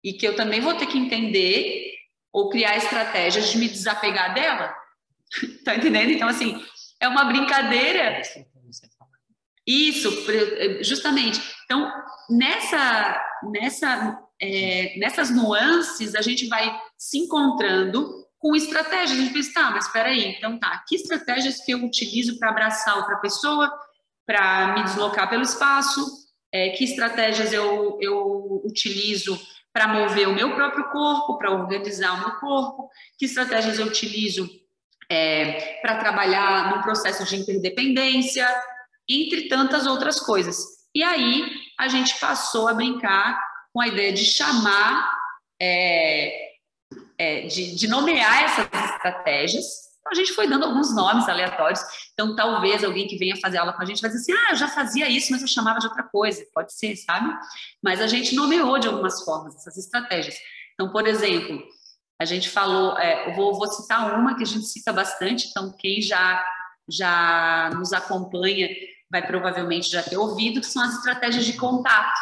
e 0.03 0.13
que 0.13 0.27
eu 0.27 0.35
também 0.35 0.61
vou 0.61 0.75
ter 0.75 0.85
que 0.85 0.97
entender 0.97 1.93
ou 2.31 2.49
criar 2.49 2.77
estratégias 2.77 3.49
de 3.49 3.57
me 3.57 3.67
desapegar 3.67 4.33
dela. 4.33 4.73
tá 5.65 5.75
entendendo? 5.75 6.11
Então, 6.11 6.27
assim, 6.27 6.63
é 6.99 7.07
uma 7.07 7.25
brincadeira. 7.25 8.21
Isso, 9.65 10.09
justamente. 10.81 11.39
Então, 11.65 11.91
nessa, 12.29 13.21
nessa, 13.51 14.19
é, 14.41 14.97
nessas 14.97 15.29
nuances, 15.29 16.15
a 16.15 16.21
gente 16.21 16.47
vai 16.47 16.73
se 16.97 17.17
encontrando 17.17 18.25
com 18.37 18.55
estratégias. 18.55 19.19
A 19.19 19.21
gente 19.21 19.33
pensa, 19.33 19.53
tá, 19.53 19.71
mas 19.71 19.85
espera 19.85 20.09
aí, 20.09 20.35
então 20.37 20.57
tá, 20.57 20.83
que 20.87 20.95
estratégias 20.95 21.63
que 21.63 21.71
eu 21.71 21.83
utilizo 21.83 22.39
para 22.39 22.49
abraçar 22.49 22.97
outra 22.97 23.17
pessoa, 23.17 23.71
para 24.25 24.75
me 24.75 24.83
deslocar 24.83 25.29
pelo 25.29 25.43
espaço, 25.43 26.05
é, 26.51 26.69
que 26.69 26.83
estratégias 26.83 27.51
eu, 27.51 27.97
eu 28.01 28.61
utilizo 28.63 29.39
para 29.71 29.87
mover 29.87 30.27
o 30.27 30.33
meu 30.33 30.55
próprio 30.55 30.89
corpo, 30.89 31.37
para 31.37 31.51
organizar 31.51 32.13
o 32.13 32.19
meu 32.19 32.31
corpo, 32.37 32.89
que 33.17 33.25
estratégias 33.25 33.77
eu 33.77 33.85
utilizo 33.85 34.49
é, 35.09 35.79
para 35.81 35.97
trabalhar 35.97 36.75
no 36.75 36.81
processo 36.81 37.25
de 37.25 37.35
interdependência, 37.35 38.47
entre 39.07 39.47
tantas 39.47 39.85
outras 39.85 40.19
coisas. 40.19 40.57
E 40.93 41.03
aí 41.03 41.45
a 41.77 41.87
gente 41.87 42.19
passou 42.19 42.67
a 42.67 42.73
brincar 42.73 43.39
com 43.73 43.81
a 43.81 43.87
ideia 43.87 44.11
de 44.13 44.25
chamar, 44.25 45.11
é, 45.61 46.49
é, 47.17 47.41
de, 47.47 47.75
de 47.75 47.87
nomear 47.87 48.43
essas 48.43 48.91
estratégias 48.91 49.89
a 50.11 50.15
gente 50.15 50.33
foi 50.33 50.47
dando 50.47 50.65
alguns 50.65 50.93
nomes 50.95 51.29
aleatórios. 51.29 51.81
Então, 52.13 52.35
talvez 52.35 52.83
alguém 52.83 53.07
que 53.07 53.17
venha 53.17 53.35
fazer 53.37 53.57
aula 53.57 53.73
com 53.73 53.81
a 53.81 53.85
gente 53.85 54.01
vai 54.01 54.09
dizer 54.09 54.33
assim: 54.33 54.43
ah, 54.45 54.51
eu 54.51 54.55
já 54.55 54.67
fazia 54.67 55.07
isso, 55.07 55.31
mas 55.31 55.41
eu 55.41 55.47
chamava 55.47 55.79
de 55.79 55.87
outra 55.87 56.03
coisa. 56.03 56.43
Pode 56.53 56.73
ser, 56.73 56.95
sabe? 56.95 57.31
Mas 57.83 58.01
a 58.01 58.07
gente 58.07 58.35
nomeou 58.35 58.79
de 58.79 58.87
algumas 58.87 59.23
formas 59.23 59.55
essas 59.55 59.77
estratégias. 59.77 60.35
Então, 60.73 60.91
por 60.91 61.07
exemplo, 61.07 61.61
a 62.19 62.25
gente 62.25 62.49
falou, 62.49 62.97
é, 62.97 63.29
eu 63.29 63.35
vou, 63.35 63.53
vou 63.53 63.67
citar 63.67 64.19
uma 64.19 64.35
que 64.35 64.43
a 64.43 64.47
gente 64.47 64.65
cita 64.65 64.91
bastante. 64.91 65.47
Então, 65.49 65.71
quem 65.77 66.01
já, 66.01 66.43
já 66.89 67.69
nos 67.75 67.93
acompanha 67.93 68.67
vai 69.11 69.25
provavelmente 69.25 69.89
já 69.89 70.03
ter 70.03 70.17
ouvido, 70.17 70.59
que 70.59 70.67
são 70.67 70.83
as 70.83 70.95
estratégias 70.95 71.45
de 71.45 71.53
contato. 71.53 72.19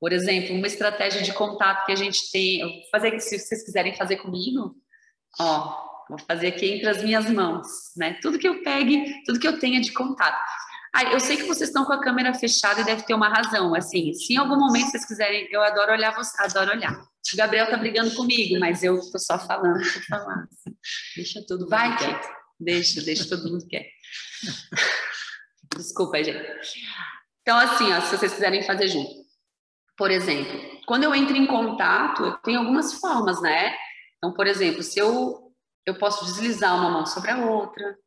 Por 0.00 0.12
exemplo, 0.12 0.56
uma 0.56 0.66
estratégia 0.66 1.22
de 1.22 1.32
contato 1.34 1.84
que 1.84 1.92
a 1.92 1.96
gente 1.96 2.30
tem, 2.32 2.60
eu 2.60 2.68
vou 2.68 2.82
fazer 2.90 3.20
se 3.20 3.38
vocês 3.38 3.64
quiserem 3.64 3.94
fazer 3.94 4.16
comigo, 4.16 4.74
ó, 5.38 5.90
Vou 6.10 6.18
fazer 6.18 6.48
aqui 6.48 6.66
entre 6.66 6.88
as 6.88 7.04
minhas 7.04 7.30
mãos, 7.30 7.68
né? 7.96 8.18
Tudo 8.20 8.36
que 8.36 8.48
eu 8.48 8.64
pegue, 8.64 9.22
tudo 9.24 9.38
que 9.38 9.46
eu 9.46 9.60
tenha 9.60 9.80
de 9.80 9.92
contato. 9.92 10.44
Ah, 10.92 11.04
eu 11.04 11.20
sei 11.20 11.36
que 11.36 11.44
vocês 11.44 11.68
estão 11.68 11.84
com 11.84 11.92
a 11.92 12.00
câmera 12.00 12.34
fechada 12.34 12.80
e 12.80 12.84
deve 12.84 13.02
ter 13.02 13.14
uma 13.14 13.28
razão. 13.28 13.72
Assim, 13.76 14.12
se 14.12 14.34
em 14.34 14.36
algum 14.36 14.56
momento 14.56 14.90
vocês 14.90 15.06
quiserem, 15.06 15.46
eu 15.52 15.62
adoro 15.62 15.92
olhar 15.92 16.12
adoro 16.40 16.72
olhar. 16.72 17.00
O 17.00 17.36
Gabriel 17.36 17.70
tá 17.70 17.76
brigando 17.76 18.12
comigo, 18.16 18.58
mas 18.58 18.82
eu 18.82 18.98
tô 19.12 19.20
só 19.20 19.38
falando 19.38 19.80
por 19.80 20.02
falar. 20.08 20.48
Deixa 21.14 21.44
todo 21.46 21.60
mundo 21.60 21.70
Vai, 21.70 21.96
quieto. 21.96 22.28
Deixa, 22.58 23.00
deixa 23.02 23.28
todo 23.28 23.48
mundo 23.48 23.64
quieto. 23.68 23.86
Desculpa, 25.76 26.20
gente. 26.24 26.44
Então, 27.42 27.56
assim, 27.56 27.92
ó, 27.92 28.00
se 28.00 28.16
vocês 28.16 28.34
quiserem 28.34 28.64
fazer 28.64 28.88
junto. 28.88 29.19
Por 30.00 30.10
exemplo, 30.10 30.58
quando 30.86 31.04
eu 31.04 31.14
entro 31.14 31.36
em 31.36 31.46
contato, 31.46 32.24
eu 32.24 32.32
tenho 32.38 32.60
algumas 32.60 32.94
formas, 32.94 33.38
né? 33.42 33.76
Então, 34.16 34.32
por 34.32 34.46
exemplo, 34.46 34.82
se 34.82 34.98
eu 34.98 35.52
eu 35.84 35.98
posso 35.98 36.24
deslizar 36.24 36.74
uma 36.74 36.88
mão 36.88 37.04
sobre 37.04 37.30
a 37.30 37.36
outra. 37.36 37.98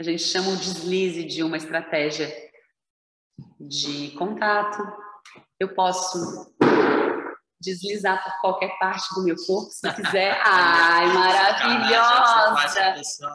A 0.00 0.04
gente 0.04 0.22
chama 0.24 0.50
o 0.50 0.56
deslize 0.56 1.24
de 1.24 1.44
uma 1.44 1.56
estratégia 1.56 2.28
de 3.60 4.10
contato. 4.12 4.82
Eu 5.60 5.72
posso 5.72 6.52
deslizar 7.60 8.22
por 8.24 8.32
qualquer 8.40 8.76
parte 8.78 9.12
do 9.14 9.24
meu 9.24 9.36
corpo, 9.46 9.70
se 9.70 9.92
quiser. 9.94 10.40
Ai, 10.46 11.06
maravilhosa! 11.12 12.58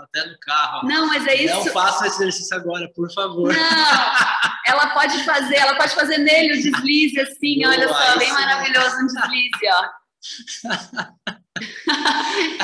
até 0.04 0.26
no 0.26 0.38
carro. 0.40 0.88
Não, 0.88 1.08
mas 1.08 1.26
é 1.28 1.36
isso. 1.36 1.56
Não 1.56 1.66
faça 1.68 2.08
esse 2.08 2.22
exercício 2.22 2.58
agora, 2.58 2.92
por 2.94 3.10
favor. 3.14 3.54
Não, 3.54 4.33
ela 4.74 4.88
pode 4.88 5.24
fazer, 5.24 5.56
ela 5.56 5.76
pode 5.76 5.96
fazer 5.96 6.18
nele 6.18 6.54
o 6.54 6.62
deslize 6.62 7.20
assim, 7.20 7.60
Boa, 7.62 7.72
olha 7.74 7.88
só, 7.88 8.18
bem 8.18 8.32
maravilhoso 8.32 8.96
um 8.98 9.06
deslize, 9.08 9.70
ó. 9.72 9.90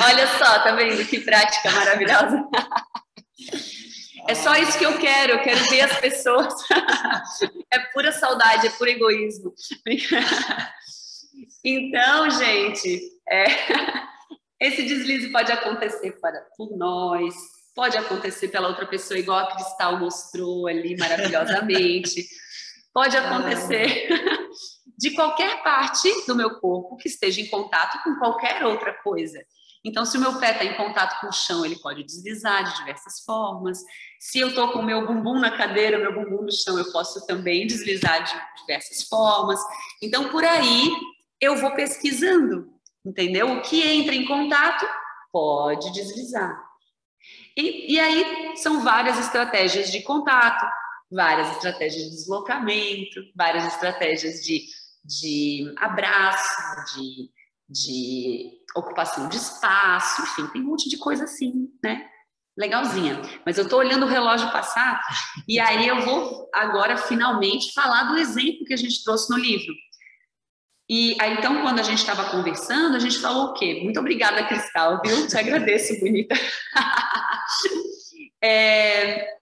Olha 0.02 0.26
só, 0.38 0.58
tá 0.60 0.72
vendo 0.74 1.06
que 1.06 1.20
prática 1.20 1.70
maravilhosa? 1.70 2.42
É 4.28 4.34
só 4.34 4.54
isso 4.56 4.78
que 4.78 4.84
eu 4.84 4.98
quero, 4.98 5.34
eu 5.34 5.42
quero 5.42 5.60
ver 5.68 5.82
as 5.82 5.98
pessoas. 5.98 6.52
É 7.72 7.78
pura 7.92 8.10
saudade, 8.10 8.66
é 8.66 8.70
puro 8.70 8.90
egoísmo. 8.90 9.54
Então, 11.64 12.28
gente, 12.30 13.00
é... 13.28 13.44
Esse 14.60 14.82
deslize 14.82 15.30
pode 15.30 15.50
acontecer 15.52 16.18
para, 16.20 16.38
por 16.56 16.76
nós, 16.76 17.34
pode 17.80 17.96
acontecer 17.96 18.48
pela 18.48 18.68
outra 18.68 18.84
pessoa, 18.84 19.18
igual 19.18 19.38
a 19.38 19.54
Cristal 19.54 19.98
mostrou 19.98 20.66
ali 20.66 20.98
maravilhosamente. 20.98 22.28
Pode 22.92 23.16
acontecer 23.16 24.06
de 24.98 25.12
qualquer 25.12 25.62
parte 25.62 26.10
do 26.26 26.36
meu 26.36 26.60
corpo 26.60 26.98
que 26.98 27.08
esteja 27.08 27.40
em 27.40 27.46
contato 27.46 27.98
com 28.04 28.16
qualquer 28.16 28.62
outra 28.66 28.92
coisa. 29.02 29.42
Então, 29.82 30.04
se 30.04 30.18
o 30.18 30.20
meu 30.20 30.38
pé 30.38 30.50
está 30.50 30.62
em 30.62 30.76
contato 30.76 31.18
com 31.22 31.28
o 31.28 31.32
chão, 31.32 31.64
ele 31.64 31.76
pode 31.76 32.04
deslizar 32.04 32.64
de 32.64 32.76
diversas 32.76 33.20
formas. 33.24 33.78
Se 34.18 34.38
eu 34.38 34.48
estou 34.48 34.72
com 34.72 34.80
o 34.80 34.84
meu 34.84 35.06
bumbum 35.06 35.40
na 35.40 35.56
cadeira, 35.56 35.98
meu 35.98 36.12
bumbum 36.12 36.42
no 36.42 36.52
chão, 36.52 36.76
eu 36.78 36.92
posso 36.92 37.26
também 37.26 37.66
deslizar 37.66 38.22
de 38.22 38.60
diversas 38.60 39.08
formas. 39.08 39.58
Então, 40.02 40.28
por 40.28 40.44
aí, 40.44 40.90
eu 41.40 41.56
vou 41.56 41.70
pesquisando, 41.74 42.68
entendeu? 43.06 43.50
O 43.52 43.62
que 43.62 43.80
entra 43.80 44.14
em 44.14 44.26
contato 44.26 44.86
pode 45.32 45.90
deslizar. 45.94 46.69
E, 47.56 47.94
e 47.94 48.00
aí, 48.00 48.56
são 48.56 48.82
várias 48.82 49.18
estratégias 49.18 49.90
de 49.90 50.02
contato, 50.02 50.66
várias 51.10 51.50
estratégias 51.56 52.04
de 52.04 52.10
deslocamento, 52.10 53.20
várias 53.34 53.66
estratégias 53.66 54.40
de, 54.44 54.64
de 55.04 55.74
abraço, 55.78 56.94
de, 56.94 57.30
de 57.68 58.50
ocupação 58.76 59.28
de 59.28 59.36
espaço, 59.36 60.22
enfim, 60.22 60.46
tem 60.48 60.62
um 60.62 60.66
monte 60.66 60.88
de 60.88 60.96
coisa 60.98 61.24
assim, 61.24 61.68
né? 61.82 62.06
Legalzinha. 62.56 63.20
Mas 63.44 63.56
eu 63.56 63.64
estou 63.64 63.78
olhando 63.78 64.04
o 64.04 64.08
relógio 64.08 64.52
passar 64.52 65.00
e 65.48 65.58
aí 65.58 65.88
eu 65.88 66.02
vou 66.02 66.48
agora 66.52 66.96
finalmente 66.96 67.72
falar 67.72 68.04
do 68.04 68.18
exemplo 68.18 68.64
que 68.66 68.74
a 68.74 68.76
gente 68.76 69.02
trouxe 69.02 69.30
no 69.30 69.38
livro. 69.38 69.72
E 70.92 71.16
aí, 71.20 71.34
então, 71.34 71.62
quando 71.62 71.78
a 71.78 71.84
gente 71.84 72.00
estava 72.00 72.32
conversando, 72.32 72.96
a 72.96 72.98
gente 72.98 73.20
falou 73.20 73.44
o 73.44 73.54
quê? 73.54 73.80
Muito 73.84 74.00
obrigada, 74.00 74.44
Cristal, 74.48 75.00
viu? 75.00 75.28
Te 75.28 75.38
agradeço, 75.38 76.00
bonita. 76.00 76.34
é, 78.42 79.38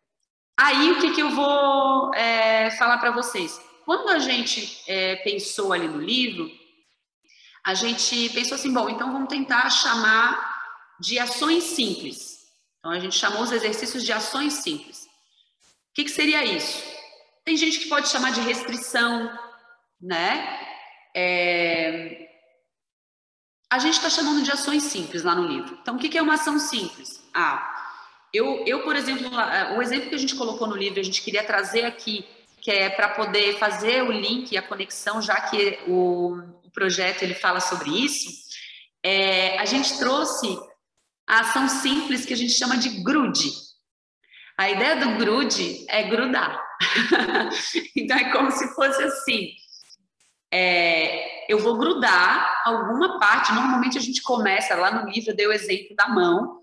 aí, 0.54 0.92
o 0.92 1.00
que, 1.00 1.14
que 1.14 1.22
eu 1.22 1.30
vou 1.30 2.14
é, 2.14 2.70
falar 2.72 2.98
para 2.98 3.12
vocês? 3.12 3.58
Quando 3.86 4.10
a 4.10 4.18
gente 4.18 4.82
é, 4.86 5.16
pensou 5.16 5.72
ali 5.72 5.88
no 5.88 5.98
livro, 5.98 6.50
a 7.64 7.72
gente 7.72 8.28
pensou 8.28 8.56
assim, 8.56 8.70
bom, 8.70 8.90
então 8.90 9.10
vamos 9.10 9.30
tentar 9.30 9.70
chamar 9.70 10.54
de 11.00 11.18
ações 11.18 11.64
simples. 11.64 12.46
Então 12.78 12.90
a 12.90 12.98
gente 12.98 13.16
chamou 13.16 13.40
os 13.40 13.52
exercícios 13.52 14.04
de 14.04 14.12
ações 14.12 14.52
simples. 14.52 15.06
O 15.06 15.94
que, 15.94 16.04
que 16.04 16.10
seria 16.10 16.44
isso? 16.44 16.84
Tem 17.42 17.56
gente 17.56 17.78
que 17.78 17.88
pode 17.88 18.10
chamar 18.10 18.32
de 18.32 18.42
restrição, 18.42 19.32
né? 19.98 20.67
É... 21.14 22.28
A 23.70 23.78
gente 23.78 23.94
está 23.94 24.08
chamando 24.08 24.42
de 24.42 24.50
ações 24.50 24.84
simples 24.84 25.22
lá 25.22 25.34
no 25.34 25.46
livro. 25.46 25.78
Então, 25.82 25.96
o 25.96 25.98
que, 25.98 26.16
é 26.16 26.22
uma 26.22 26.34
ação 26.34 26.58
simples? 26.58 27.22
Ah, 27.34 27.78
eu, 28.32 28.64
eu, 28.66 28.82
por 28.82 28.96
exemplo, 28.96 29.30
o 29.76 29.82
exemplo 29.82 30.08
que 30.08 30.14
a 30.14 30.18
gente 30.18 30.36
colocou 30.36 30.66
no 30.66 30.76
livro, 30.76 31.00
a 31.00 31.02
gente 31.02 31.22
queria 31.22 31.44
trazer 31.44 31.84
aqui, 31.84 32.26
que 32.60 32.70
é 32.70 32.88
para 32.88 33.10
poder 33.10 33.58
fazer 33.58 34.02
o 34.02 34.10
link 34.10 34.52
e 34.52 34.58
a 34.58 34.62
conexão, 34.62 35.20
já 35.20 35.38
que 35.42 35.78
o, 35.86 36.38
o 36.64 36.70
projeto 36.70 37.22
ele 37.22 37.34
fala 37.34 37.60
sobre 37.60 37.90
isso, 37.90 38.30
é, 39.02 39.58
a 39.58 39.64
gente 39.64 39.98
trouxe 39.98 40.58
a 41.26 41.40
ação 41.40 41.68
simples 41.68 42.24
que 42.24 42.32
a 42.32 42.36
gente 42.36 42.52
chama 42.52 42.76
de 42.78 42.88
grude. 43.02 43.50
A 44.56 44.70
ideia 44.70 44.96
do 44.96 45.18
grude 45.18 45.84
é 45.88 46.02
grudar. 46.04 46.60
então 47.94 48.16
é 48.16 48.32
como 48.32 48.50
se 48.50 48.74
fosse 48.74 49.02
assim. 49.02 49.50
É, 50.52 51.52
eu 51.52 51.58
vou 51.58 51.76
grudar 51.76 52.62
alguma 52.64 53.18
parte. 53.18 53.52
Normalmente 53.52 53.98
a 53.98 54.00
gente 54.00 54.22
começa 54.22 54.74
lá 54.74 54.90
no 54.90 55.10
livro, 55.10 55.30
eu 55.30 55.36
dei 55.36 55.46
o 55.46 55.52
exemplo 55.52 55.94
da 55.96 56.08
mão, 56.08 56.62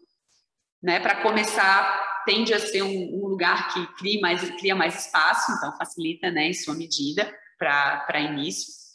né? 0.82 1.00
Para 1.00 1.22
começar, 1.22 2.24
tende 2.26 2.54
a 2.54 2.60
ser 2.60 2.82
um, 2.82 3.24
um 3.24 3.28
lugar 3.28 3.74
que 3.74 3.86
cria 3.98 4.20
mais, 4.22 4.50
cria 4.58 4.76
mais 4.76 5.06
espaço, 5.06 5.52
então 5.52 5.76
facilita, 5.78 6.32
né, 6.32 6.48
em 6.48 6.54
sua 6.54 6.74
medida 6.74 7.32
para 7.58 8.20
início 8.20 8.86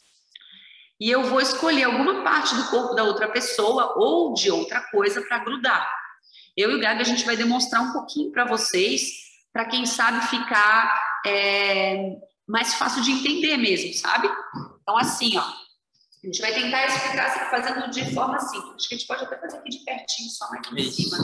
e 1.01 1.09
eu 1.09 1.23
vou 1.23 1.41
escolher 1.41 1.85
alguma 1.85 2.23
parte 2.23 2.53
do 2.53 2.69
corpo 2.69 2.93
da 2.93 3.03
outra 3.03 3.27
pessoa 3.27 3.95
ou 3.97 4.35
de 4.35 4.51
outra 4.51 4.81
coisa 4.91 5.19
para 5.23 5.39
grudar. 5.39 5.91
Eu 6.55 6.69
e 6.69 6.75
o 6.75 6.79
Gabi, 6.79 7.01
a 7.01 7.03
gente 7.03 7.25
vai 7.25 7.35
demonstrar 7.35 7.81
um 7.81 7.91
pouquinho 7.91 8.31
para 8.31 8.45
vocês, 8.45 9.01
para 9.51 9.65
quem 9.65 9.83
sabe 9.87 10.23
ficar 10.27 11.01
é, 11.25 12.17
mais 12.47 12.75
fácil 12.75 13.01
de 13.01 13.13
entender 13.13 13.57
mesmo, 13.57 13.91
sabe? 13.95 14.29
Então, 14.91 14.99
assim, 14.99 15.37
ó, 15.37 15.41
a 15.41 16.25
gente 16.25 16.41
vai 16.41 16.53
tentar 16.53 16.85
explicar 16.85 17.27
assim, 17.27 17.49
fazendo 17.49 17.89
de 17.89 18.13
forma 18.13 18.37
simples. 18.39 18.75
Acho 18.75 18.89
que 18.89 18.95
a 18.95 18.97
gente 18.97 19.07
pode 19.07 19.23
até 19.23 19.39
fazer 19.39 19.57
aqui 19.57 19.69
de 19.69 19.85
pertinho, 19.85 20.29
só 20.29 20.49
mais 20.49 20.67
aqui 20.67 20.81
em 20.81 20.91
cima. 20.91 21.17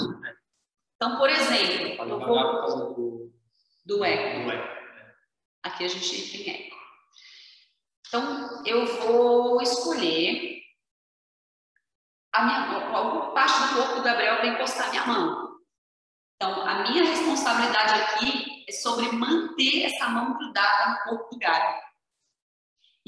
Então, 0.96 1.18
por 1.18 1.30
exemplo, 1.30 2.10
eu 2.10 2.20
vou... 2.20 3.30
do 3.86 4.06
eco. 4.06 4.50
Aqui 5.64 5.84
a 5.84 5.88
gente 5.90 6.32
tem 6.32 6.50
eco. 6.50 6.78
Então, 8.08 8.66
eu 8.66 8.86
vou 9.02 9.62
escolher 9.62 10.62
a 12.34 12.46
minha, 12.46 12.96
alguma 12.96 13.34
parte 13.34 13.60
do 13.60 13.76
corpo 13.76 13.96
do 13.96 14.04
Gabriel 14.04 14.38
para 14.38 14.48
encostar 14.48 14.92
minha 14.92 15.06
mão. 15.06 15.58
Então, 16.36 16.62
a 16.62 16.84
minha 16.84 17.04
responsabilidade 17.04 18.02
aqui 18.02 18.64
é 18.66 18.72
sobre 18.72 19.12
manter 19.12 19.84
essa 19.84 20.08
mão 20.08 20.38
grudada 20.38 20.92
no 20.92 21.04
corpo 21.04 21.36
do 21.36 21.40
Gabi. 21.40 21.87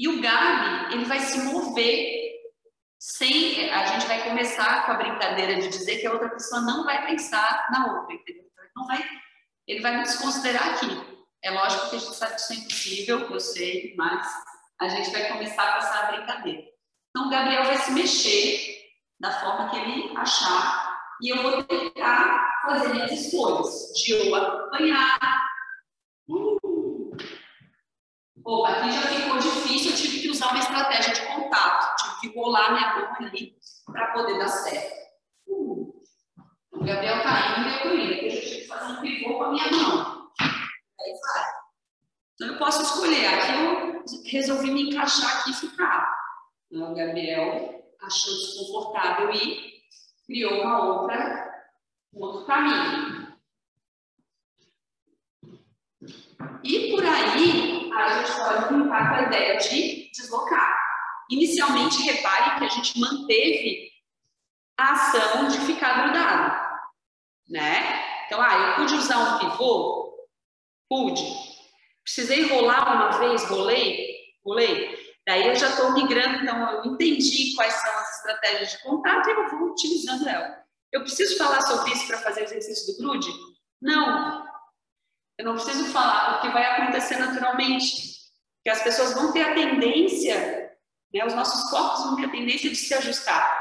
E 0.00 0.08
o 0.08 0.18
Gabi, 0.18 0.94
ele 0.94 1.04
vai 1.04 1.20
se 1.20 1.42
mover 1.42 2.30
sem. 2.98 3.70
A 3.70 3.84
gente 3.84 4.06
vai 4.06 4.24
começar 4.24 4.86
com 4.86 4.92
a 4.92 4.96
brincadeira 4.96 5.60
de 5.60 5.68
dizer 5.68 5.98
que 5.98 6.06
a 6.06 6.12
outra 6.12 6.30
pessoa 6.30 6.62
não 6.62 6.84
vai 6.84 7.06
pensar 7.06 7.68
na 7.70 7.92
outra, 7.92 8.14
entendeu? 8.14 8.44
Não 8.74 8.86
vai, 8.86 9.06
ele 9.68 9.82
vai 9.82 10.02
desconsiderar 10.02 10.70
aqui. 10.70 10.86
É 11.44 11.50
lógico 11.50 11.90
que 11.90 11.96
a 11.96 11.98
gente 11.98 12.14
sabe 12.14 12.34
que 12.34 12.40
isso 12.40 12.52
é 12.52 12.56
impossível, 12.56 13.30
eu 13.30 13.40
sei, 13.40 13.94
mas 13.98 14.26
a 14.80 14.88
gente 14.88 15.10
vai 15.10 15.28
começar 15.28 15.70
com 15.70 15.78
essa 15.80 16.12
brincadeira. 16.12 16.62
Então, 17.10 17.26
o 17.26 17.30
Gabriel 17.30 17.64
vai 17.64 17.76
se 17.76 17.92
mexer 17.92 18.80
da 19.20 19.32
forma 19.32 19.68
que 19.68 19.76
ele 19.76 20.16
achar 20.16 20.98
e 21.20 21.28
eu 21.28 21.42
vou 21.42 21.62
tentar 21.64 22.62
fazer 22.62 22.88
minhas 22.94 23.12
escolhas 23.12 23.92
de 23.96 24.12
eu 24.12 24.34
acompanhar. 24.34 25.46
Uh. 26.26 26.60
Opa, 28.50 28.68
aqui 28.70 28.90
já 28.90 29.02
ficou 29.02 29.38
difícil, 29.38 29.92
eu 29.92 29.96
tive 29.96 30.22
que 30.22 30.28
usar 30.28 30.48
uma 30.48 30.58
estratégia 30.58 31.14
de 31.14 31.24
contato, 31.24 31.94
tive 32.02 32.20
que 32.32 32.36
rolar 32.36 32.72
minha 32.72 32.96
mão 32.96 33.14
ali 33.14 33.56
para 33.86 34.12
poder 34.12 34.38
dar 34.38 34.48
certo. 34.48 34.92
Uh. 35.46 36.02
O 36.72 36.84
Gabriel 36.84 37.18
está 37.18 37.60
indo 37.60 37.68
e 37.68 37.86
eu 37.86 37.96
indo, 37.96 38.12
eu 38.12 38.40
tive 38.40 38.62
que 38.62 38.66
fazer 38.66 38.92
um 38.92 39.00
pivô 39.00 39.38
com 39.38 39.44
a 39.44 39.50
minha 39.52 39.70
mão. 39.70 40.32
Aí 40.40 41.12
vai. 41.22 41.44
Então 42.34 42.48
eu 42.48 42.58
posso 42.58 42.82
escolher. 42.82 43.24
Aqui 43.28 43.52
eu 43.52 44.04
resolvi 44.32 44.72
me 44.72 44.90
encaixar 44.90 45.38
aqui 45.38 45.50
e 45.52 45.54
ficar. 45.54 46.12
Então, 46.72 46.90
o 46.90 46.94
Gabriel 46.96 47.84
achou 48.02 48.34
desconfortável 48.34 49.30
e 49.32 49.80
criou 50.26 50.60
uma 50.62 50.86
outra, 50.86 51.68
um 52.12 52.20
outro 52.20 52.46
caminho. 52.46 53.30
E 56.64 56.90
por 56.90 57.04
aí 57.04 57.79
a 57.92 58.22
gente 58.22 58.36
pode 58.36 58.74
brincar 58.74 59.08
com 59.10 59.14
a 59.16 59.22
ideia 59.22 59.56
de 59.58 60.10
deslocar. 60.12 60.76
Inicialmente, 61.30 62.02
repare 62.02 62.58
que 62.58 62.64
a 62.64 62.68
gente 62.68 62.98
manteve 62.98 63.90
a 64.78 64.92
ação 64.92 65.48
de 65.48 65.60
ficar 65.60 66.02
grudado, 66.02 66.68
né? 67.48 68.26
Então, 68.26 68.40
ah, 68.40 68.54
eu 68.54 68.74
pude 68.76 68.94
usar 68.94 69.18
um 69.18 69.38
pivô? 69.38 70.14
Pude. 70.88 71.22
Precisei 72.02 72.48
rolar 72.48 72.94
uma 72.94 73.18
vez, 73.18 73.44
rolei, 73.44 74.16
rolei. 74.44 74.98
Daí 75.26 75.46
eu 75.46 75.54
já 75.54 75.68
estou 75.68 75.92
migrando, 75.92 76.42
então 76.42 76.70
eu 76.72 76.92
entendi 76.92 77.54
quais 77.54 77.74
são 77.74 77.92
as 77.98 78.16
estratégias 78.16 78.72
de 78.72 78.82
contato 78.82 79.28
e 79.28 79.32
eu 79.32 79.48
vou 79.50 79.70
utilizando 79.70 80.28
ela. 80.28 80.60
Eu 80.92 81.02
preciso 81.02 81.36
falar 81.38 81.60
sobre 81.60 81.92
isso 81.92 82.06
para 82.08 82.18
fazer 82.18 82.40
o 82.40 82.44
exercício 82.44 82.92
do 82.92 82.98
grude? 82.98 83.28
Não. 83.80 84.44
Eu 85.40 85.46
não 85.46 85.54
preciso 85.54 85.90
falar, 85.90 86.34
porque 86.34 86.50
vai 86.50 86.62
acontecer 86.66 87.16
naturalmente. 87.16 88.10
Que 88.62 88.68
as 88.68 88.82
pessoas 88.82 89.14
vão 89.14 89.32
ter 89.32 89.40
a 89.40 89.54
tendência, 89.54 90.70
né, 91.14 91.24
os 91.24 91.32
nossos 91.32 91.70
corpos 91.70 92.04
vão 92.04 92.16
ter 92.16 92.26
a 92.26 92.30
tendência 92.30 92.68
de 92.68 92.76
se 92.76 92.92
ajustar, 92.92 93.58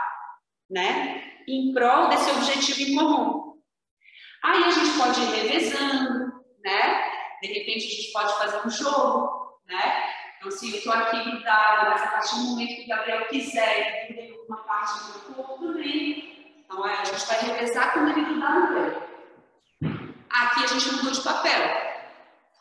né, 0.69 1.23
em 1.47 1.73
prol 1.73 2.09
desse 2.09 2.29
objetivo 2.31 2.81
em 2.81 2.97
comum. 2.97 3.61
Aí 4.43 4.61
a 4.61 4.71
gente 4.71 4.97
pode 4.97 5.21
ir 5.21 5.29
revezando, 5.41 6.33
né, 6.61 7.11
de 7.41 7.47
repente 7.47 7.87
a 7.87 7.89
gente 7.89 8.11
pode 8.11 8.37
fazer 8.37 8.67
um 8.67 8.69
jogo, 8.69 9.61
né? 9.65 10.03
Então, 10.37 10.49
assim, 10.49 10.71
eu 10.71 10.79
estou 10.79 10.91
aqui 10.91 11.23
grudada, 11.23 11.91
mas 11.91 12.01
a 12.01 12.07
partir 12.07 12.35
do 12.35 12.41
momento 12.41 12.75
que 12.75 12.83
o 12.83 12.87
Gabriel 12.89 13.27
quiser 13.29 14.09
entender 14.09 14.37
alguma 14.37 14.57
parte 14.65 14.99
do 14.99 15.13
meu 15.13 15.45
corpo, 15.45 15.65
também. 15.65 16.59
Então, 16.65 16.83
a 16.83 17.05
gente 17.05 17.25
vai 17.25 17.39
revezar 17.39 17.93
quando 17.93 18.09
ele 18.09 18.25
grudar 18.25 18.59
no 18.59 18.67
pé. 18.67 19.08
Aqui 20.31 20.63
a 20.63 20.67
gente 20.67 20.91
mudou 20.95 21.11
de 21.11 21.21
papel. 21.21 21.89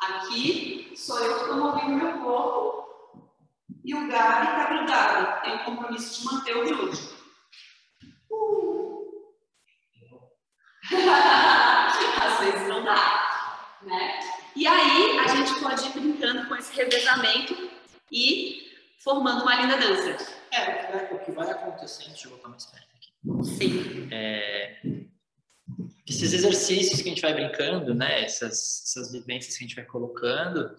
Aqui 0.01 0.93
sou 0.97 1.19
eu 1.19 1.35
que 1.35 1.41
estou 1.43 1.57
movendo 1.57 1.97
meu 1.97 2.19
corpo 2.19 2.79
e 3.85 3.95
o 3.95 4.09
Gabi 4.09 4.47
está 4.47 4.67
grudado. 4.67 5.43
Tem 5.43 5.57
o 5.57 5.65
compromisso 5.65 6.21
de 6.21 6.27
manter 6.27 6.57
o 6.57 6.65
grude. 6.65 7.01
Uh. 8.31 9.29
Às 12.23 12.41
vezes 12.41 12.69
não 12.69 12.85
dá, 12.85 13.79
né? 13.83 14.21
E 14.57 14.67
aí 14.67 15.19
a 15.19 15.29
gente 15.29 15.61
pode 15.61 15.87
ir 15.87 15.93
brincando 15.93 16.49
com 16.49 16.57
esse 16.57 16.75
revezamento 16.75 17.71
e 18.11 18.73
formando 18.99 19.43
uma 19.43 19.55
linda 19.55 19.77
dança. 19.77 20.39
É, 20.51 21.15
o 21.15 21.19
que 21.19 21.33
vai 21.33 21.51
acontecendo, 21.51 22.09
deixa 22.09 22.29
eu 22.29 22.33
botar 22.33 22.49
mais 22.49 22.67
perto 22.67 22.89
aqui. 22.97 23.45
Sim. 23.45 24.09
É, 24.11 24.81
esses 26.13 26.33
exercícios 26.33 27.03
que 27.03 27.09
a 27.09 27.13
gente 27.13 27.23
vai 27.23 27.35
brincando, 27.35 27.95
né, 27.95 28.25
essas, 28.25 28.83
essas 28.85 29.13
vivências 29.13 29.57
que 29.57 29.65
a 29.65 29.67
gente 29.67 29.77
vai 29.77 29.85
colocando, 29.85 30.75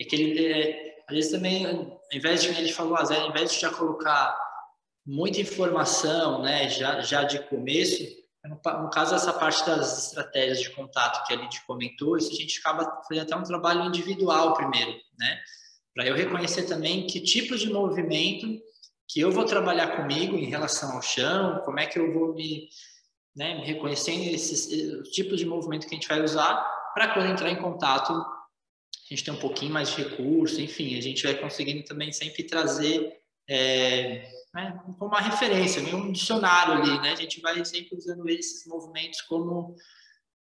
é 0.00 0.04
que 0.04 0.14
ele, 0.14 0.46
é, 0.46 1.04
às 1.08 1.14
vezes 1.14 1.30
também, 1.30 1.66
ao 1.66 2.00
invés 2.12 2.42
de, 2.42 2.48
ele 2.48 2.72
falou, 2.72 2.96
vezes, 2.96 3.10
ao 3.10 3.30
invés 3.30 3.52
de 3.52 3.60
já 3.60 3.70
colocar 3.70 4.36
muita 5.06 5.40
informação, 5.40 6.42
né, 6.42 6.68
já, 6.68 7.00
já 7.00 7.24
de 7.24 7.38
começo, 7.48 8.04
no, 8.44 8.90
caso 8.90 9.14
essa 9.14 9.32
parte 9.32 9.64
das 9.66 10.06
estratégias 10.06 10.60
de 10.60 10.70
contato 10.70 11.26
que 11.26 11.32
a 11.32 11.36
Lid 11.36 11.60
comentou, 11.66 12.16
isso 12.16 12.30
a 12.30 12.36
gente 12.36 12.58
acaba 12.60 13.02
fazendo 13.08 13.24
até 13.24 13.36
um 13.36 13.42
trabalho 13.42 13.84
individual 13.84 14.54
primeiro, 14.54 14.92
né, 15.18 15.40
para 15.94 16.06
eu 16.06 16.14
reconhecer 16.14 16.64
também 16.64 17.06
que 17.06 17.20
tipo 17.20 17.56
de 17.56 17.70
movimento 17.70 18.46
que 19.08 19.20
eu 19.20 19.32
vou 19.32 19.44
trabalhar 19.44 19.96
comigo 19.96 20.36
em 20.36 20.44
relação 20.44 20.94
ao 20.94 21.02
chão, 21.02 21.62
como 21.64 21.80
é 21.80 21.86
que 21.86 21.98
eu 21.98 22.12
vou 22.12 22.34
me, 22.34 22.68
né, 23.36 23.62
reconhecendo 23.64 24.24
esses 24.24 25.10
tipos 25.10 25.38
de 25.38 25.46
movimento 25.46 25.86
que 25.86 25.94
a 25.94 25.98
gente 25.98 26.08
vai 26.08 26.22
usar 26.22 26.56
para 26.94 27.12
quando 27.14 27.30
entrar 27.30 27.50
em 27.50 27.62
contato 27.62 28.12
a 28.12 29.14
gente 29.14 29.24
ter 29.24 29.30
um 29.30 29.38
pouquinho 29.38 29.72
mais 29.72 29.90
de 29.90 30.02
recurso, 30.02 30.60
enfim, 30.60 30.98
a 30.98 31.00
gente 31.00 31.22
vai 31.22 31.34
conseguindo 31.34 31.82
também 31.82 32.12
sempre 32.12 32.42
trazer 32.42 33.18
é, 33.48 34.30
né, 34.52 34.78
como 34.98 35.10
uma 35.10 35.20
referência, 35.20 35.82
um 35.96 36.12
dicionário 36.12 36.74
ali, 36.74 37.00
né? 37.00 37.12
A 37.12 37.16
gente 37.16 37.40
vai 37.40 37.64
sempre 37.64 37.96
usando 37.96 38.28
esses 38.28 38.66
movimentos 38.66 39.22
como 39.22 39.74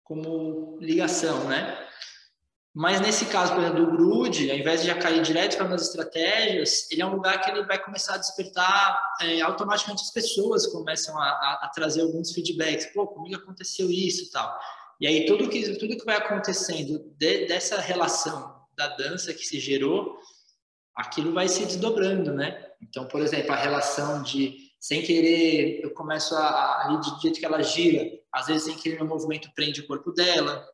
como 0.04 0.78
ligação, 0.82 1.48
né? 1.48 1.88
Mas 2.74 3.02
nesse 3.02 3.26
caso, 3.26 3.54
por 3.54 3.62
exemplo, 3.62 3.86
do 3.86 3.92
grude, 3.92 4.50
ao 4.50 4.58
invés 4.58 4.82
de 4.82 4.88
já 4.88 4.96
cair 4.96 5.22
direto 5.22 5.58
para 5.58 5.76
as 5.76 5.82
estratégias, 5.82 6.90
ele 6.90 7.02
é 7.02 7.06
um 7.06 7.16
lugar 7.16 7.42
que 7.42 7.52
ele 7.52 7.66
vai 7.66 7.78
começar 7.78 8.16
a 8.16 8.18
despertar 8.18 9.02
é, 9.20 9.42
automaticamente 9.42 10.04
as 10.04 10.12
pessoas 10.12 10.68
começam 10.68 11.18
a, 11.20 11.26
a, 11.26 11.60
a, 11.64 11.72
trazer 11.76 12.02
alguns 12.02 12.32
feedbacks. 12.32 12.86
Pô, 12.94 13.08
comigo 13.08 13.36
aconteceu 13.36 13.92
isso 13.92 14.24
e 14.24 14.30
tal. 14.32 14.58
E 15.02 15.08
aí 15.08 15.26
tudo 15.26 15.50
que 15.50 15.76
tudo 15.76 15.98
que 15.98 16.06
vai 16.06 16.16
acontecendo 16.16 17.00
de, 17.18 17.46
dessa 17.46 17.78
relação 17.82 18.62
da 18.78 18.88
dança 18.88 19.34
que 19.34 19.46
se 19.46 19.60
gerou, 19.60 20.18
aquilo 20.96 21.34
vai 21.34 21.50
se 21.50 21.66
desdobrando, 21.66 22.34
né? 22.34 22.68
Então, 22.82 23.06
por 23.06 23.22
exemplo, 23.22 23.52
a 23.52 23.58
relação 23.58 24.24
de 24.24 24.72
sem 24.80 25.02
querer 25.02 25.82
eu 25.84 25.92
começo 25.94 26.34
a, 26.36 26.86
a 26.86 26.88
do 26.88 27.20
jeito 27.20 27.38
que 27.38 27.46
ela 27.46 27.62
gira, 27.62 28.10
às 28.32 28.48
vezes 28.48 28.64
sem 28.64 28.78
querer 28.78 28.96
meu 28.96 29.08
movimento 29.08 29.52
prende 29.54 29.82
o 29.82 29.88
corpo 29.88 30.14
dela, 30.14 30.66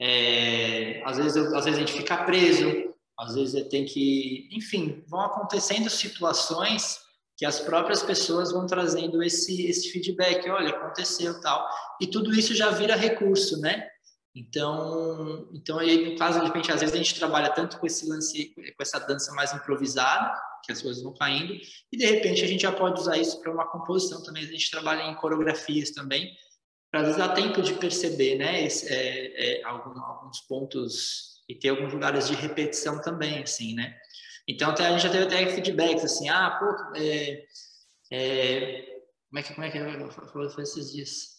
é, 0.00 1.02
às, 1.04 1.16
vezes, 1.16 1.36
às 1.36 1.64
vezes 1.64 1.78
a 1.78 1.80
gente 1.80 1.92
fica 1.92 2.24
preso, 2.24 2.94
às 3.18 3.34
vezes 3.34 3.68
tem 3.68 3.84
que. 3.84 4.48
Enfim, 4.52 5.02
vão 5.08 5.20
acontecendo 5.20 5.90
situações 5.90 7.00
que 7.36 7.44
as 7.44 7.60
próprias 7.60 8.02
pessoas 8.02 8.52
vão 8.52 8.66
trazendo 8.66 9.22
esse, 9.22 9.66
esse 9.66 9.90
feedback: 9.90 10.48
olha, 10.48 10.70
aconteceu 10.70 11.40
tal. 11.40 11.68
E 12.00 12.06
tudo 12.06 12.34
isso 12.34 12.54
já 12.54 12.70
vira 12.70 12.94
recurso, 12.94 13.60
né? 13.60 13.88
Então, 14.34 15.48
então 15.52 15.78
aí 15.78 16.12
no 16.12 16.16
caso 16.16 16.38
de 16.38 16.46
repente 16.46 16.70
às 16.70 16.80
vezes 16.80 16.94
a 16.94 16.98
gente 16.98 17.18
trabalha 17.18 17.50
tanto 17.50 17.78
com 17.78 17.86
esse 17.86 18.08
lance, 18.08 18.54
com 18.54 18.82
essa 18.82 19.00
dança 19.00 19.32
mais 19.32 19.52
improvisada, 19.52 20.32
que 20.64 20.70
as 20.70 20.80
coisas 20.80 21.02
vão 21.02 21.12
caindo, 21.14 21.54
e 21.90 21.96
de 21.96 22.06
repente 22.06 22.44
a 22.44 22.46
gente 22.46 22.62
já 22.62 22.70
pode 22.70 23.00
usar 23.00 23.16
isso 23.16 23.40
para 23.40 23.52
uma 23.52 23.66
composição 23.66 24.22
também. 24.22 24.44
A 24.44 24.46
gente 24.46 24.70
trabalha 24.70 25.02
em 25.02 25.14
coreografias 25.16 25.90
também, 25.90 26.30
às 26.92 27.02
vezes 27.02 27.16
dar 27.16 27.34
tempo 27.34 27.60
de 27.60 27.74
perceber, 27.74 28.36
né, 28.36 28.64
esse, 28.64 28.88
é, 28.88 29.60
é, 29.60 29.64
alguns, 29.64 29.98
alguns 29.98 30.40
pontos 30.40 31.42
e 31.48 31.54
ter 31.54 31.68
alguns 31.68 31.92
lugares 31.92 32.28
de 32.28 32.34
repetição 32.34 33.00
também, 33.00 33.42
assim, 33.42 33.74
né. 33.74 33.94
Então 34.46 34.70
até 34.70 34.86
a 34.86 34.92
gente 34.92 35.02
já 35.02 35.10
teve 35.10 35.24
até 35.24 35.46
feedbacks 35.48 36.04
assim, 36.04 36.28
ah, 36.28 36.50
pô, 36.58 36.96
é, 36.96 37.44
é, 38.10 38.98
como 39.28 39.38
é 39.38 39.42
que 39.42 39.54
como 39.54 39.66
é 39.66 39.70
que 39.70 40.28
falei 40.32 40.48
esses 40.62 40.92
dias? 40.92 41.38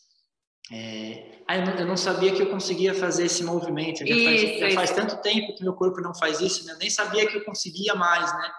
É, 0.72 1.42
ah, 1.48 1.58
eu 1.58 1.66
não, 1.66 1.74
eu 1.74 1.88
não, 1.88 1.98
sabia 1.98 2.32
que 2.32 2.44
eu 2.44 2.50
conseguia 2.52 2.94
fazer 2.94 3.26
esse 3.26 3.44
movimento. 3.44 4.06
Já, 4.06 4.14
isso, 4.14 4.24
faz, 4.24 4.60
já 4.60 4.72
faz, 4.80 4.92
tanto 4.92 5.20
tempo 5.22 5.56
que 5.56 5.64
meu 5.64 5.74
corpo 5.74 6.00
não 6.00 6.14
faz 6.14 6.40
isso, 6.42 6.64
né? 6.66 6.74
Eu 6.74 6.78
nem 6.78 6.92
sabia 6.92 7.28
que 7.28 7.38
eu 7.38 7.44
conseguia 7.44 7.96
mais, 7.96 8.32
né? 8.32 8.52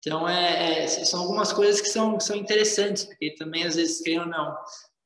Então, 0.00 0.28
é, 0.28 0.84
é, 0.84 0.88
são 0.88 1.20
algumas 1.20 1.52
coisas 1.52 1.80
que 1.80 1.88
são, 1.88 2.18
são 2.18 2.34
interessantes, 2.34 3.04
porque 3.04 3.36
também, 3.36 3.64
às 3.64 3.76
vezes, 3.76 4.00
querem 4.00 4.20
ou 4.20 4.26
não, 4.26 4.56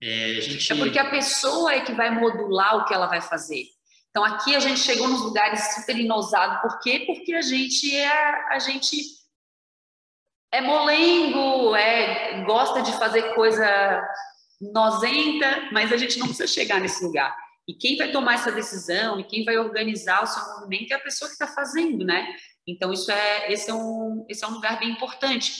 é, 0.05 0.40
gente... 0.40 0.72
é 0.72 0.76
porque 0.76 0.98
a 0.98 1.11
pessoa 1.11 1.72
é 1.72 1.80
que 1.80 1.92
vai 1.92 2.11
modular 2.11 2.76
o 2.76 2.84
que 2.84 2.92
ela 2.92 3.07
vai 3.07 3.20
fazer. 3.20 3.66
Então 4.11 4.24
aqui 4.24 4.57
a 4.57 4.59
gente 4.59 4.80
chegou 4.80 5.07
nos 5.07 5.22
lugares 5.22 5.74
super 5.76 5.96
inosados. 5.96 6.61
Por 6.61 6.80
quê? 6.80 7.05
Porque 7.07 7.32
a 7.32 7.40
gente 7.40 7.94
é 7.94 8.53
a 8.53 8.59
gente 8.59 8.96
é 10.53 10.61
molengo, 10.61 11.74
é 11.76 12.42
gosta 12.44 12.82
de 12.82 12.92
fazer 12.98 13.34
coisa 13.34 13.64
nozenta, 14.61 15.68
mas 15.72 15.92
a 15.92 15.96
gente 15.96 16.18
não 16.18 16.26
precisa 16.26 16.48
chegar 16.48 16.80
nesse 16.80 17.03
lugar. 17.05 17.34
E 17.66 17.72
quem 17.72 17.96
vai 17.96 18.11
tomar 18.11 18.34
essa 18.34 18.50
decisão 18.50 19.20
e 19.20 19.24
quem 19.24 19.44
vai 19.44 19.57
organizar 19.57 20.24
o 20.24 20.26
seu 20.26 20.44
movimento 20.55 20.92
é 20.92 20.96
a 20.96 21.00
pessoa 21.00 21.28
que 21.28 21.34
está 21.34 21.46
fazendo, 21.46 22.05
né? 22.05 22.26
Então 22.66 22.92
isso 22.92 23.11
é 23.11 23.53
esse 23.53 23.70
é 23.70 23.74
um 23.74 24.26
esse 24.28 24.44
é 24.44 24.48
um 24.48 24.55
lugar 24.55 24.80
bem 24.80 24.90
importante. 24.90 25.53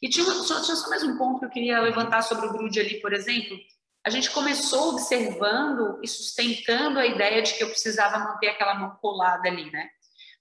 E 0.00 0.08
tinha, 0.08 0.24
tinha 0.24 0.42
só 0.42 0.88
mais 0.88 1.02
um 1.02 1.18
ponto 1.18 1.40
que 1.40 1.44
eu 1.44 1.50
queria 1.50 1.80
levantar 1.80 2.22
sobre 2.22 2.46
o 2.46 2.52
grude 2.52 2.80
ali, 2.80 2.98
por 3.02 3.12
exemplo 3.12 3.58
a 4.04 4.10
gente 4.10 4.30
começou 4.30 4.90
observando 4.90 6.00
e 6.02 6.08
sustentando 6.08 6.98
a 6.98 7.06
ideia 7.06 7.42
de 7.42 7.54
que 7.54 7.62
eu 7.62 7.68
precisava 7.68 8.18
manter 8.18 8.48
aquela 8.48 8.74
mão 8.74 8.96
colada 9.00 9.48
ali, 9.48 9.70
né? 9.70 9.88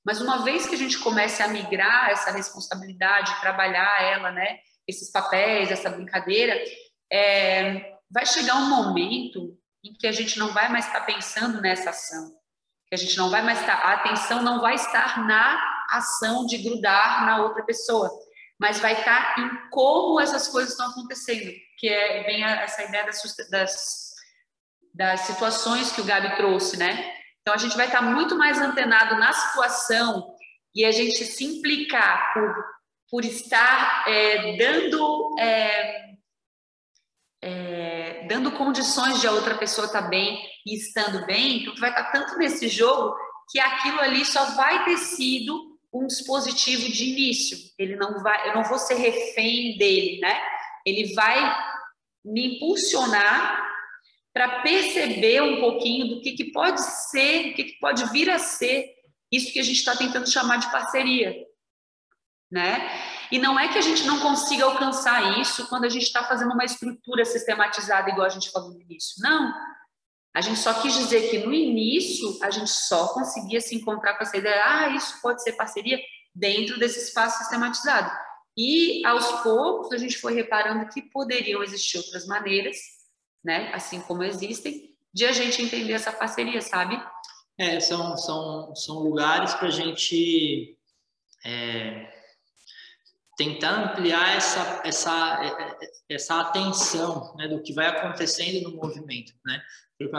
Mas 0.05 0.21
uma 0.21 0.43
vez 0.43 0.65
que 0.65 0.75
a 0.75 0.77
gente 0.77 0.97
comece 0.99 1.43
a 1.43 1.47
migrar 1.47 2.09
essa 2.09 2.31
responsabilidade, 2.31 3.39
trabalhar 3.41 4.01
ela, 4.01 4.31
né? 4.31 4.59
Esses 4.87 5.11
papéis, 5.11 5.71
essa 5.71 5.89
brincadeira, 5.89 6.57
é, 7.11 7.95
vai 8.09 8.25
chegar 8.25 8.55
um 8.55 8.69
momento 8.69 9.57
em 9.83 9.93
que 9.93 10.07
a 10.07 10.11
gente 10.11 10.39
não 10.39 10.53
vai 10.53 10.69
mais 10.69 10.87
estar 10.87 11.01
pensando 11.01 11.61
nessa 11.61 11.89
ação, 11.89 12.33
que 12.87 12.95
a 12.95 12.97
gente 12.97 13.17
não 13.17 13.29
vai 13.29 13.41
mais 13.41 13.59
estar, 13.59 13.75
a 13.75 13.93
atenção 13.93 14.41
não 14.41 14.61
vai 14.61 14.75
estar 14.75 15.25
na 15.25 15.85
ação 15.91 16.45
de 16.45 16.57
grudar 16.57 17.25
na 17.25 17.43
outra 17.43 17.63
pessoa, 17.63 18.09
mas 18.59 18.79
vai 18.79 18.93
estar 18.93 19.39
em 19.39 19.69
como 19.69 20.19
essas 20.19 20.47
coisas 20.49 20.71
estão 20.71 20.89
acontecendo 20.89 21.49
que 21.79 21.87
é, 21.87 22.23
vem 22.23 22.43
essa 22.43 22.83
ideia 22.83 23.05
das, 23.05 23.21
das, 23.49 24.15
das 24.93 25.21
situações 25.21 25.91
que 25.93 26.01
o 26.01 26.05
Gabi 26.05 26.35
trouxe, 26.35 26.75
né? 26.75 27.15
Então, 27.41 27.53
a 27.53 27.57
gente 27.57 27.77
vai 27.77 27.87
estar 27.87 28.01
muito 28.01 28.37
mais 28.37 28.59
antenado 28.59 29.15
na 29.15 29.31
situação 29.31 30.35
e 30.75 30.83
a 30.83 30.91
gente 30.91 31.23
se 31.25 31.45
implicar 31.45 32.33
por, 32.33 32.65
por 33.09 33.25
estar 33.25 34.03
é, 34.07 34.57
dando, 34.57 35.35
é, 35.39 36.09
é, 37.41 38.27
dando 38.27 38.51
condições 38.51 39.21
de 39.21 39.27
a 39.27 39.31
outra 39.31 39.57
pessoa 39.57 39.87
estar 39.87 40.01
bem 40.01 40.37
e 40.65 40.75
estando 40.75 41.25
bem, 41.25 41.61
então 41.61 41.73
tu 41.73 41.79
vai 41.79 41.91
estar 41.91 42.11
tanto 42.11 42.37
nesse 42.37 42.67
jogo 42.67 43.15
que 43.49 43.59
aquilo 43.59 44.01
ali 44.01 44.23
só 44.25 44.43
vai 44.51 44.83
ter 44.83 44.97
sido 44.97 45.68
um 45.93 46.05
dispositivo 46.05 46.89
de 46.91 47.11
início. 47.11 47.57
Ele 47.77 47.95
não 47.95 48.21
vai, 48.21 48.49
eu 48.49 48.55
não 48.55 48.63
vou 48.63 48.77
ser 48.77 48.95
refém 48.95 49.77
dele, 49.77 50.19
né? 50.19 50.41
Ele 50.85 51.13
vai 51.13 51.37
me 52.23 52.55
impulsionar 52.55 53.67
para 54.33 54.61
perceber 54.61 55.41
um 55.41 55.59
pouquinho 55.59 56.07
do 56.07 56.21
que, 56.21 56.33
que 56.33 56.51
pode 56.51 56.81
ser, 56.81 57.47
o 57.51 57.53
que, 57.55 57.63
que 57.63 57.79
pode 57.79 58.05
vir 58.11 58.29
a 58.29 58.37
ser 58.37 58.93
isso 59.31 59.51
que 59.51 59.59
a 59.59 59.63
gente 59.63 59.77
está 59.77 59.95
tentando 59.95 60.29
chamar 60.29 60.57
de 60.57 60.71
parceria, 60.71 61.35
né? 62.51 62.89
E 63.31 63.37
não 63.37 63.59
é 63.59 63.67
que 63.67 63.77
a 63.77 63.81
gente 63.81 64.05
não 64.05 64.19
consiga 64.19 64.65
alcançar 64.65 65.39
isso 65.39 65.67
quando 65.67 65.85
a 65.85 65.89
gente 65.89 66.03
está 66.03 66.23
fazendo 66.23 66.53
uma 66.53 66.65
estrutura 66.65 67.23
sistematizada, 67.25 68.09
igual 68.09 68.25
a 68.25 68.29
gente 68.29 68.49
falou 68.49 68.71
no 68.71 68.81
início. 68.81 69.21
Não. 69.21 69.53
A 70.33 70.41
gente 70.41 70.59
só 70.59 70.73
quis 70.81 70.93
dizer 70.93 71.29
que 71.29 71.39
no 71.39 71.53
início 71.53 72.37
a 72.41 72.51
gente 72.51 72.69
só 72.69 73.07
conseguia 73.13 73.59
se 73.59 73.75
encontrar 73.75 74.15
com 74.15 74.23
essa 74.23 74.37
ideia, 74.37 74.61
ah, 74.63 74.89
isso 74.89 75.19
pode 75.21 75.41
ser 75.41 75.53
parceria 75.53 75.99
dentro 76.33 76.79
desse 76.79 76.99
espaço 76.99 77.39
sistematizado. 77.39 78.11
E 78.55 79.05
aos 79.05 79.25
poucos 79.41 79.91
a 79.91 79.97
gente 79.97 80.17
foi 80.17 80.33
reparando 80.33 80.87
que 80.89 81.01
poderiam 81.01 81.63
existir 81.63 81.97
outras 81.97 82.27
maneiras, 82.27 82.77
né, 83.43 83.71
assim 83.73 84.01
como 84.01 84.23
existem, 84.23 84.95
de 85.13 85.25
a 85.25 85.31
gente 85.31 85.61
entender 85.61 85.93
essa 85.93 86.11
parceria, 86.11 86.61
sabe? 86.61 87.01
É, 87.57 87.79
são, 87.79 88.15
são, 88.15 88.75
são 88.75 88.99
lugares 88.99 89.53
para 89.53 89.67
a 89.67 89.71
gente 89.71 90.77
é, 91.43 92.09
tentar 93.37 93.71
ampliar 93.71 94.35
essa, 94.35 94.81
essa, 94.85 95.79
essa 96.09 96.41
atenção 96.41 97.35
né, 97.35 97.47
do 97.47 97.61
que 97.61 97.73
vai 97.73 97.87
acontecendo 97.87 98.69
no 98.69 98.75
movimento. 98.75 99.33
Né? 99.45 99.61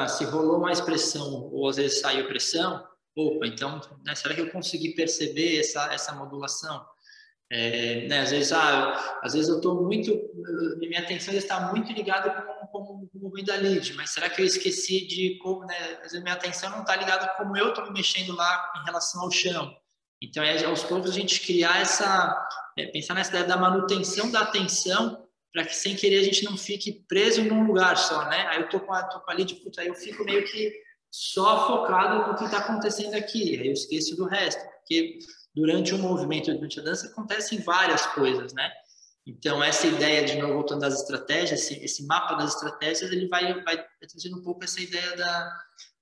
Se 0.08 0.24
rolou 0.24 0.58
uma 0.58 0.72
expressão 0.72 1.50
ou 1.52 1.68
às 1.68 1.76
vezes 1.76 2.00
saiu 2.00 2.26
pressão, 2.26 2.86
opa, 3.16 3.46
então 3.46 3.80
né, 4.04 4.14
será 4.14 4.34
que 4.34 4.40
eu 4.42 4.50
consegui 4.50 4.94
perceber 4.94 5.58
essa, 5.58 5.92
essa 5.92 6.12
modulação? 6.12 6.84
É, 7.52 8.06
né, 8.06 8.20
às 8.20 8.30
vezes, 8.30 8.52
ah, 8.52 9.18
às 9.22 9.32
vezes 9.32 9.48
eu 9.48 9.56
estou 9.56 9.82
muito, 9.82 10.12
minha 10.78 11.00
atenção 11.00 11.34
está 11.34 11.72
muito 11.72 11.90
ligada 11.92 12.30
com, 12.70 12.78
o 12.78 13.08
movimento 13.14 13.46
da 13.46 13.56
lead, 13.56 13.92
mas 13.94 14.10
será 14.10 14.30
que 14.30 14.40
eu 14.40 14.46
esqueci 14.46 15.06
de 15.06 15.38
como, 15.38 15.64
né, 15.64 15.76
às 15.94 16.12
vezes 16.12 16.22
minha 16.22 16.34
atenção 16.34 16.70
não 16.70 16.82
está 16.82 16.94
ligada 16.94 17.26
com 17.28 17.44
como 17.44 17.56
eu 17.56 17.70
estou 17.70 17.84
me 17.84 17.90
mexendo 17.90 18.36
lá 18.36 18.72
em 18.76 18.84
relação 18.84 19.22
ao 19.22 19.30
chão. 19.30 19.74
Então, 20.22 20.44
é 20.44 20.62
aos 20.64 20.82
poucos 20.84 21.10
a 21.10 21.14
gente 21.14 21.40
criar 21.40 21.80
essa, 21.80 22.46
é, 22.78 22.86
pensar 22.86 23.14
nessa 23.14 23.30
ideia 23.30 23.44
da 23.44 23.56
manutenção 23.56 24.30
da 24.30 24.40
atenção 24.40 25.26
para 25.52 25.64
que 25.64 25.74
sem 25.74 25.96
querer 25.96 26.20
a 26.20 26.24
gente 26.24 26.44
não 26.44 26.56
fique 26.56 27.04
preso 27.08 27.42
num 27.42 27.64
lugar 27.64 27.96
só, 27.96 28.28
né? 28.28 28.46
Aí 28.48 28.60
eu 28.60 28.68
tô 28.68 28.80
com 28.80 28.92
a, 28.92 29.02
tô 29.02 29.20
com 29.20 29.30
a 29.30 29.34
lead, 29.34 29.54
puta, 29.56 29.80
aí 29.80 29.88
eu 29.88 29.94
fico 29.94 30.24
meio 30.24 30.44
que 30.44 30.72
só 31.10 31.66
focado 31.66 32.30
no 32.30 32.38
que 32.38 32.44
está 32.44 32.58
acontecendo 32.58 33.14
aqui, 33.14 33.58
aí 33.58 33.66
eu 33.66 33.72
esqueço 33.72 34.16
do 34.16 34.26
resto, 34.26 34.62
porque 34.78 35.18
durante 35.54 35.94
o 35.94 35.98
movimento, 35.98 36.52
durante 36.52 36.78
a 36.78 36.82
dança, 36.82 37.08
acontecem 37.08 37.60
várias 37.60 38.06
coisas, 38.06 38.52
né? 38.52 38.70
Então, 39.26 39.62
essa 39.62 39.86
ideia, 39.86 40.24
de 40.24 40.36
novo, 40.36 40.54
voltando 40.54 40.84
às 40.84 40.94
estratégias, 40.94 41.60
esse, 41.60 41.84
esse 41.84 42.06
mapa 42.06 42.34
das 42.34 42.54
estratégias, 42.54 43.10
ele 43.10 43.28
vai, 43.28 43.62
vai 43.62 43.84
trazendo 44.08 44.38
um 44.38 44.42
pouco 44.42 44.64
essa 44.64 44.80
ideia 44.80 45.16
da, 45.16 45.52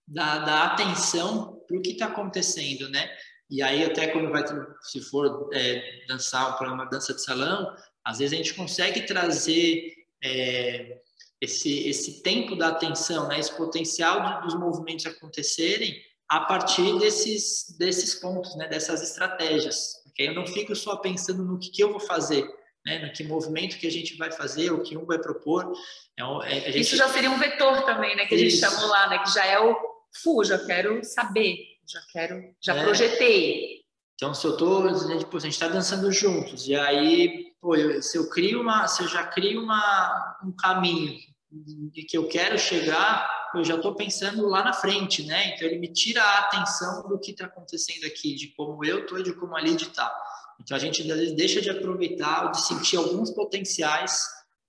da, 0.06 0.38
da 0.38 0.64
atenção 0.64 1.60
para 1.66 1.76
o 1.76 1.82
que 1.82 1.90
está 1.90 2.06
acontecendo, 2.06 2.88
né? 2.88 3.10
E 3.50 3.62
aí, 3.62 3.84
até 3.84 4.08
quando 4.08 4.30
vai, 4.30 4.44
se 4.82 5.00
for 5.00 5.48
é, 5.52 6.04
dançar 6.06 6.54
um 6.54 6.56
programa 6.56 6.84
dança 6.86 7.14
de 7.14 7.22
salão, 7.22 7.74
às 8.08 8.18
vezes 8.18 8.32
a 8.32 8.36
gente 8.42 8.54
consegue 8.54 9.02
trazer 9.02 9.92
é, 10.24 10.98
esse, 11.38 11.86
esse 11.86 12.22
tempo 12.22 12.56
da 12.56 12.68
atenção, 12.68 13.28
né? 13.28 13.38
esse 13.38 13.54
potencial 13.54 14.24
de, 14.24 14.46
dos 14.46 14.54
movimentos 14.58 15.04
acontecerem 15.04 15.94
a 16.26 16.40
partir 16.40 16.98
desses, 16.98 17.76
desses 17.78 18.14
pontos, 18.14 18.56
né, 18.56 18.66
dessas 18.66 19.02
estratégias. 19.02 20.02
Porque 20.04 20.22
eu 20.22 20.34
não 20.34 20.46
fico 20.46 20.74
só 20.74 20.96
pensando 20.96 21.44
no 21.44 21.58
que, 21.58 21.70
que 21.70 21.82
eu 21.82 21.90
vou 21.90 22.00
fazer, 22.00 22.46
né, 22.84 22.98
no 22.98 23.12
que 23.12 23.24
movimento 23.24 23.78
que 23.78 23.86
a 23.86 23.90
gente 23.90 24.16
vai 24.16 24.32
fazer, 24.32 24.70
o 24.70 24.82
que 24.82 24.96
um 24.96 25.04
vai 25.04 25.18
propor. 25.18 25.70
É, 26.16 26.22
é, 26.22 26.60
gente... 26.72 26.80
Isso 26.80 26.96
já 26.96 27.08
seria 27.08 27.30
um 27.30 27.38
vetor 27.38 27.84
também, 27.84 28.16
né, 28.16 28.24
que 28.24 28.34
a 28.34 28.38
gente 28.38 28.54
Isso. 28.54 28.60
chamou 28.60 28.88
lá, 28.88 29.08
né, 29.10 29.18
que 29.18 29.30
já 29.32 29.44
é 29.44 29.60
o 29.60 29.76
FU, 30.22 30.44
já 30.44 30.58
quero 30.58 31.04
saber, 31.04 31.58
já 31.86 32.00
quero, 32.10 32.54
já 32.58 32.74
é. 32.74 32.84
projetei. 32.84 33.82
Então, 34.14 34.34
se 34.34 34.46
eu 34.46 34.56
tô, 34.56 34.86
a 34.86 35.38
gente 35.38 35.48
está 35.48 35.68
dançando 35.68 36.10
juntos, 36.10 36.66
e 36.68 36.74
aí, 36.74 37.47
pô, 37.60 37.74
eu, 37.74 38.02
se 38.02 38.16
eu 38.16 38.28
crio 38.28 38.60
uma, 38.60 38.86
se 38.86 39.02
eu 39.02 39.08
já 39.08 39.24
crio 39.26 39.62
uma, 39.62 40.38
um 40.44 40.52
caminho 40.52 41.18
de 41.50 42.02
que 42.02 42.16
eu 42.16 42.28
quero 42.28 42.58
chegar, 42.58 43.50
eu 43.54 43.64
já 43.64 43.76
estou 43.76 43.94
pensando 43.94 44.46
lá 44.46 44.62
na 44.62 44.72
frente, 44.72 45.24
né? 45.24 45.54
Então 45.54 45.66
ele 45.66 45.78
me 45.78 45.92
tira 45.92 46.22
a 46.22 46.38
atenção 46.40 47.08
do 47.08 47.18
que 47.18 47.30
está 47.30 47.46
acontecendo 47.46 48.04
aqui, 48.04 48.34
de 48.34 48.48
como 48.48 48.84
eu 48.84 49.00
estou 49.00 49.18
e 49.18 49.22
de 49.22 49.32
como 49.32 49.56
ali 49.56 49.74
está. 49.74 50.14
Então 50.60 50.76
a 50.76 50.80
gente 50.80 51.00
às 51.00 51.18
vezes 51.18 51.36
deixa 51.36 51.60
de 51.60 51.70
aproveitar 51.70 52.46
ou 52.46 52.50
de 52.50 52.60
sentir 52.60 52.96
alguns 52.96 53.30
potenciais 53.30 54.22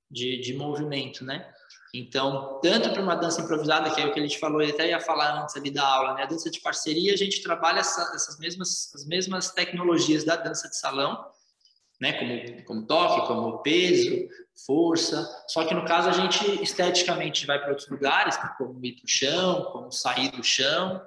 de, 0.09 0.39
de 0.39 0.53
movimento, 0.53 1.25
né? 1.25 1.51
Então, 1.93 2.59
tanto 2.61 2.91
para 2.91 3.01
uma 3.01 3.15
dança 3.15 3.41
improvisada, 3.41 3.89
que 3.89 3.99
é 3.99 4.05
o 4.05 4.13
que 4.13 4.19
a 4.19 4.23
gente 4.23 4.37
falou, 4.37 4.61
e 4.61 4.69
até 4.69 4.89
ia 4.89 4.99
falar 4.99 5.41
antes 5.41 5.55
ali 5.55 5.71
da 5.71 5.83
aula, 5.83 6.13
né? 6.13 6.23
A 6.23 6.27
dança 6.27 6.49
de 6.49 6.61
parceria, 6.61 7.13
a 7.13 7.17
gente 7.17 7.41
trabalha 7.41 7.79
essa, 7.79 8.01
essas 8.13 8.37
mesmas, 8.37 8.93
as 8.93 9.05
mesmas 9.05 9.51
tecnologias 9.51 10.23
da 10.23 10.35
dança 10.35 10.69
de 10.69 10.77
salão, 10.77 11.25
né? 11.99 12.13
Como, 12.13 12.63
como 12.63 12.87
toque, 12.87 13.27
como 13.27 13.59
peso, 13.59 14.27
força. 14.65 15.27
Só 15.47 15.65
que 15.65 15.73
no 15.73 15.85
caso 15.85 16.09
a 16.09 16.13
gente 16.13 16.61
esteticamente 16.63 17.45
vai 17.45 17.59
para 17.59 17.69
outros 17.69 17.89
lugares, 17.89 18.37
como 18.57 18.83
ir 18.85 18.95
para 18.95 19.05
o 19.05 19.09
chão, 19.09 19.63
como 19.71 19.91
sair 19.91 20.31
do 20.31 20.43
chão, 20.43 21.01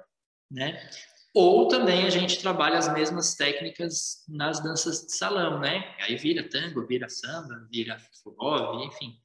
né? 0.51 0.89
Ou 1.35 1.67
também 1.67 2.05
a 2.05 2.11
gente 2.11 2.39
trabalha 2.39 2.77
as 2.77 2.93
mesmas 2.93 3.33
técnicas 3.33 4.23
nas 4.27 4.61
danças 4.61 5.01
de 5.01 5.15
salão, 5.17 5.59
né? 5.59 5.95
Aí 6.01 6.15
vira 6.15 6.47
tango, 6.47 6.85
vira 6.85 7.09
samba, 7.09 7.67
vira 7.71 7.97
forró, 8.23 8.83
enfim. 8.83 9.17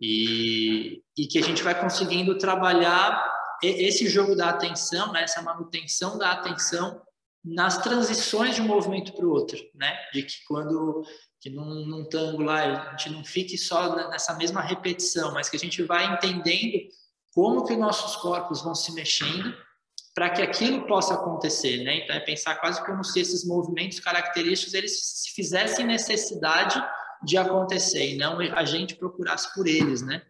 E, 0.00 1.00
e 1.16 1.26
que 1.28 1.38
a 1.38 1.42
gente 1.42 1.62
vai 1.62 1.80
conseguindo 1.80 2.36
trabalhar 2.36 3.32
esse 3.62 4.08
jogo 4.08 4.34
da 4.34 4.50
atenção, 4.50 5.12
né? 5.12 5.22
essa 5.22 5.40
manutenção 5.40 6.18
da 6.18 6.32
atenção 6.32 7.00
nas 7.44 7.78
transições 7.78 8.54
de 8.54 8.62
um 8.62 8.66
movimento 8.66 9.12
para 9.12 9.26
o 9.26 9.30
outro, 9.30 9.58
né? 9.74 9.94
De 10.12 10.22
que 10.22 10.44
quando 10.48 11.04
que 11.40 11.50
num, 11.50 11.84
num 11.86 12.08
tango 12.08 12.42
lá 12.42 12.62
a 12.62 12.96
gente 12.96 13.10
não 13.10 13.22
fique 13.22 13.58
só 13.58 14.08
nessa 14.08 14.34
mesma 14.34 14.62
repetição, 14.62 15.34
mas 15.34 15.50
que 15.50 15.56
a 15.56 15.60
gente 15.60 15.82
vai 15.82 16.10
entendendo 16.10 16.88
como 17.34 17.66
que 17.66 17.76
nossos 17.76 18.16
corpos 18.16 18.62
vão 18.62 18.74
se 18.74 18.94
mexendo 18.94 19.54
para 20.14 20.30
que 20.30 20.40
aquilo 20.40 20.86
possa 20.86 21.14
acontecer, 21.14 21.84
né? 21.84 21.98
Então 21.98 22.16
é 22.16 22.20
pensar 22.20 22.54
quase 22.54 22.82
como 22.86 23.04
se 23.04 23.20
esses 23.20 23.44
movimentos 23.44 24.00
característicos 24.00 24.72
eles 24.72 24.98
se 25.02 25.34
fizessem 25.34 25.84
necessidade 25.84 26.82
de 27.22 27.36
acontecer 27.36 28.12
e 28.12 28.16
não 28.16 28.38
a 28.38 28.64
gente 28.64 28.94
procurasse 28.94 29.52
por 29.54 29.66
eles, 29.66 30.00
né? 30.00 30.22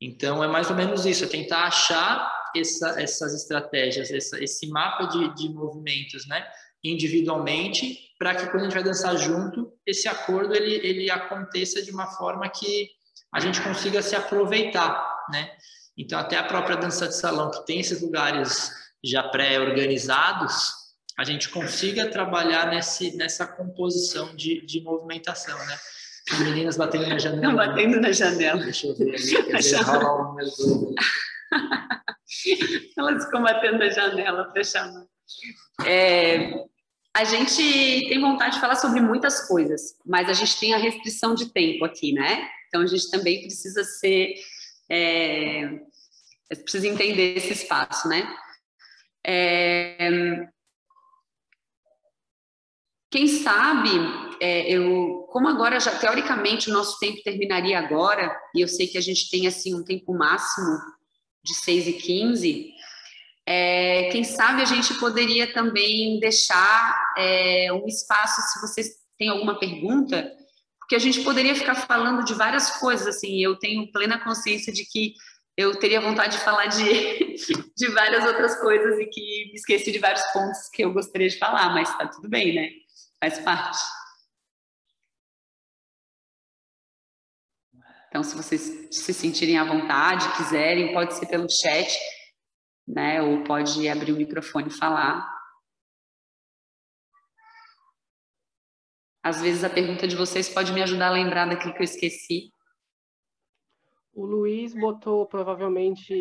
Então 0.00 0.42
é 0.42 0.48
mais 0.48 0.68
ou 0.70 0.74
menos 0.74 1.06
isso, 1.06 1.22
é 1.22 1.28
tentar 1.28 1.64
achar 1.64 2.39
essa, 2.56 3.00
essas 3.00 3.34
estratégias, 3.34 4.10
essa, 4.10 4.42
esse 4.42 4.68
mapa 4.68 5.06
de, 5.06 5.34
de 5.34 5.48
movimentos, 5.48 6.26
né? 6.26 6.46
Individualmente, 6.82 7.98
para 8.18 8.34
que 8.34 8.46
quando 8.46 8.60
a 8.60 8.64
gente 8.64 8.74
vai 8.74 8.82
dançar 8.82 9.16
junto, 9.16 9.72
esse 9.86 10.08
acordo 10.08 10.54
ele, 10.54 10.74
ele 10.86 11.10
aconteça 11.10 11.82
de 11.82 11.90
uma 11.90 12.06
forma 12.06 12.48
que 12.48 12.88
a 13.32 13.40
gente 13.40 13.60
consiga 13.60 14.02
se 14.02 14.16
aproveitar, 14.16 15.26
né? 15.30 15.50
Então, 15.96 16.18
até 16.18 16.36
a 16.36 16.44
própria 16.44 16.76
dança 16.76 17.06
de 17.06 17.16
salão, 17.16 17.50
que 17.50 17.66
tem 17.66 17.80
esses 17.80 18.00
lugares 18.00 18.70
já 19.04 19.22
pré-organizados, 19.24 20.72
a 21.18 21.24
gente 21.24 21.50
consiga 21.50 22.10
trabalhar 22.10 22.70
nesse, 22.70 23.14
nessa 23.16 23.46
composição 23.46 24.34
de, 24.34 24.64
de 24.64 24.80
movimentação, 24.80 25.58
né? 25.66 25.78
Meninas 26.38 26.76
batendo 26.76 27.06
na 27.08 27.18
janela. 27.18 27.54
Batendo 27.54 28.00
na 28.00 28.12
janela. 28.12 28.62
Deixa 28.62 28.86
eu 28.86 28.94
ver 28.94 29.14
ali, 29.14 29.44
quer 29.44 29.56
dizer, 29.58 29.82
rola 29.82 30.12
o 30.12 30.28
número 30.28 30.48
do... 30.50 30.94
Elas 32.96 33.24
ficam 33.24 33.42
batendo 33.42 33.78
na 33.78 33.88
janela 33.88 34.44
para 34.52 34.62
chamar. 34.62 35.06
É, 35.86 36.52
a 37.14 37.24
gente 37.24 37.56
tem 38.08 38.20
vontade 38.20 38.54
de 38.54 38.60
falar 38.60 38.76
sobre 38.76 39.00
muitas 39.00 39.46
coisas, 39.48 39.96
mas 40.04 40.28
a 40.28 40.32
gente 40.32 40.58
tem 40.58 40.74
a 40.74 40.78
restrição 40.78 41.34
de 41.34 41.52
tempo 41.52 41.84
aqui, 41.84 42.12
né? 42.12 42.48
Então 42.68 42.82
a 42.82 42.86
gente 42.86 43.10
também 43.10 43.42
precisa 43.42 43.82
ser. 43.84 44.34
É, 44.88 45.80
precisa 46.62 46.88
entender 46.88 47.36
esse 47.36 47.52
espaço, 47.52 48.08
né? 48.08 48.28
É, 49.26 50.48
quem 53.10 53.26
sabe, 53.26 53.90
é, 54.40 54.70
eu, 54.70 55.26
como 55.32 55.48
agora 55.48 55.80
já 55.80 55.96
teoricamente 55.98 56.70
o 56.70 56.72
nosso 56.72 56.98
tempo 57.00 57.22
terminaria 57.24 57.78
agora, 57.78 58.34
e 58.54 58.60
eu 58.60 58.68
sei 58.68 58.86
que 58.86 58.96
a 58.96 59.00
gente 59.00 59.28
tem 59.28 59.48
assim 59.48 59.74
um 59.74 59.84
tempo 59.84 60.14
máximo 60.14 60.78
de 61.42 61.54
6 61.54 61.88
e 61.88 61.92
15, 61.94 62.74
é, 63.46 64.08
quem 64.12 64.22
sabe 64.22 64.62
a 64.62 64.64
gente 64.64 64.94
poderia 64.94 65.52
também 65.52 66.20
deixar 66.20 66.96
é, 67.16 67.72
um 67.72 67.86
espaço, 67.86 68.40
se 68.42 68.60
vocês 68.60 68.88
têm 69.18 69.28
alguma 69.28 69.58
pergunta, 69.58 70.30
porque 70.78 70.94
a 70.94 70.98
gente 70.98 71.22
poderia 71.22 71.54
ficar 71.54 71.74
falando 71.74 72.24
de 72.24 72.34
várias 72.34 72.78
coisas, 72.78 73.06
assim, 73.06 73.42
eu 73.42 73.56
tenho 73.58 73.90
plena 73.90 74.22
consciência 74.22 74.72
de 74.72 74.84
que 74.84 75.14
eu 75.56 75.78
teria 75.78 76.00
vontade 76.00 76.36
de 76.36 76.44
falar 76.44 76.66
de, 76.66 77.36
de 77.76 77.88
várias 77.92 78.24
outras 78.24 78.58
coisas 78.60 78.98
e 78.98 79.06
que 79.06 79.52
esqueci 79.54 79.92
de 79.92 79.98
vários 79.98 80.22
pontos 80.32 80.68
que 80.72 80.84
eu 80.84 80.92
gostaria 80.92 81.28
de 81.28 81.38
falar, 81.38 81.72
mas 81.74 81.88
está 81.90 82.06
tudo 82.08 82.28
bem, 82.28 82.54
né? 82.54 82.68
Faz 83.20 83.38
parte. 83.40 83.78
Então, 88.10 88.24
se 88.24 88.36
vocês 88.36 88.88
se 88.90 89.14
sentirem 89.14 89.56
à 89.56 89.62
vontade, 89.62 90.36
quiserem, 90.36 90.92
pode 90.92 91.14
ser 91.14 91.26
pelo 91.26 91.48
chat, 91.48 91.96
né? 92.86 93.22
Ou 93.22 93.44
pode 93.44 93.88
abrir 93.88 94.12
o 94.12 94.16
microfone 94.16 94.66
e 94.66 94.76
falar. 94.76 95.24
Às 99.22 99.40
vezes 99.40 99.62
a 99.62 99.70
pergunta 99.70 100.08
de 100.08 100.16
vocês 100.16 100.48
pode 100.48 100.72
me 100.72 100.82
ajudar 100.82 101.08
a 101.08 101.12
lembrar 101.12 101.46
daquilo 101.46 101.72
que 101.72 101.80
eu 101.80 101.84
esqueci. 101.84 102.50
O 104.12 104.26
Luiz 104.26 104.74
botou 104.74 105.24
provavelmente 105.26 106.18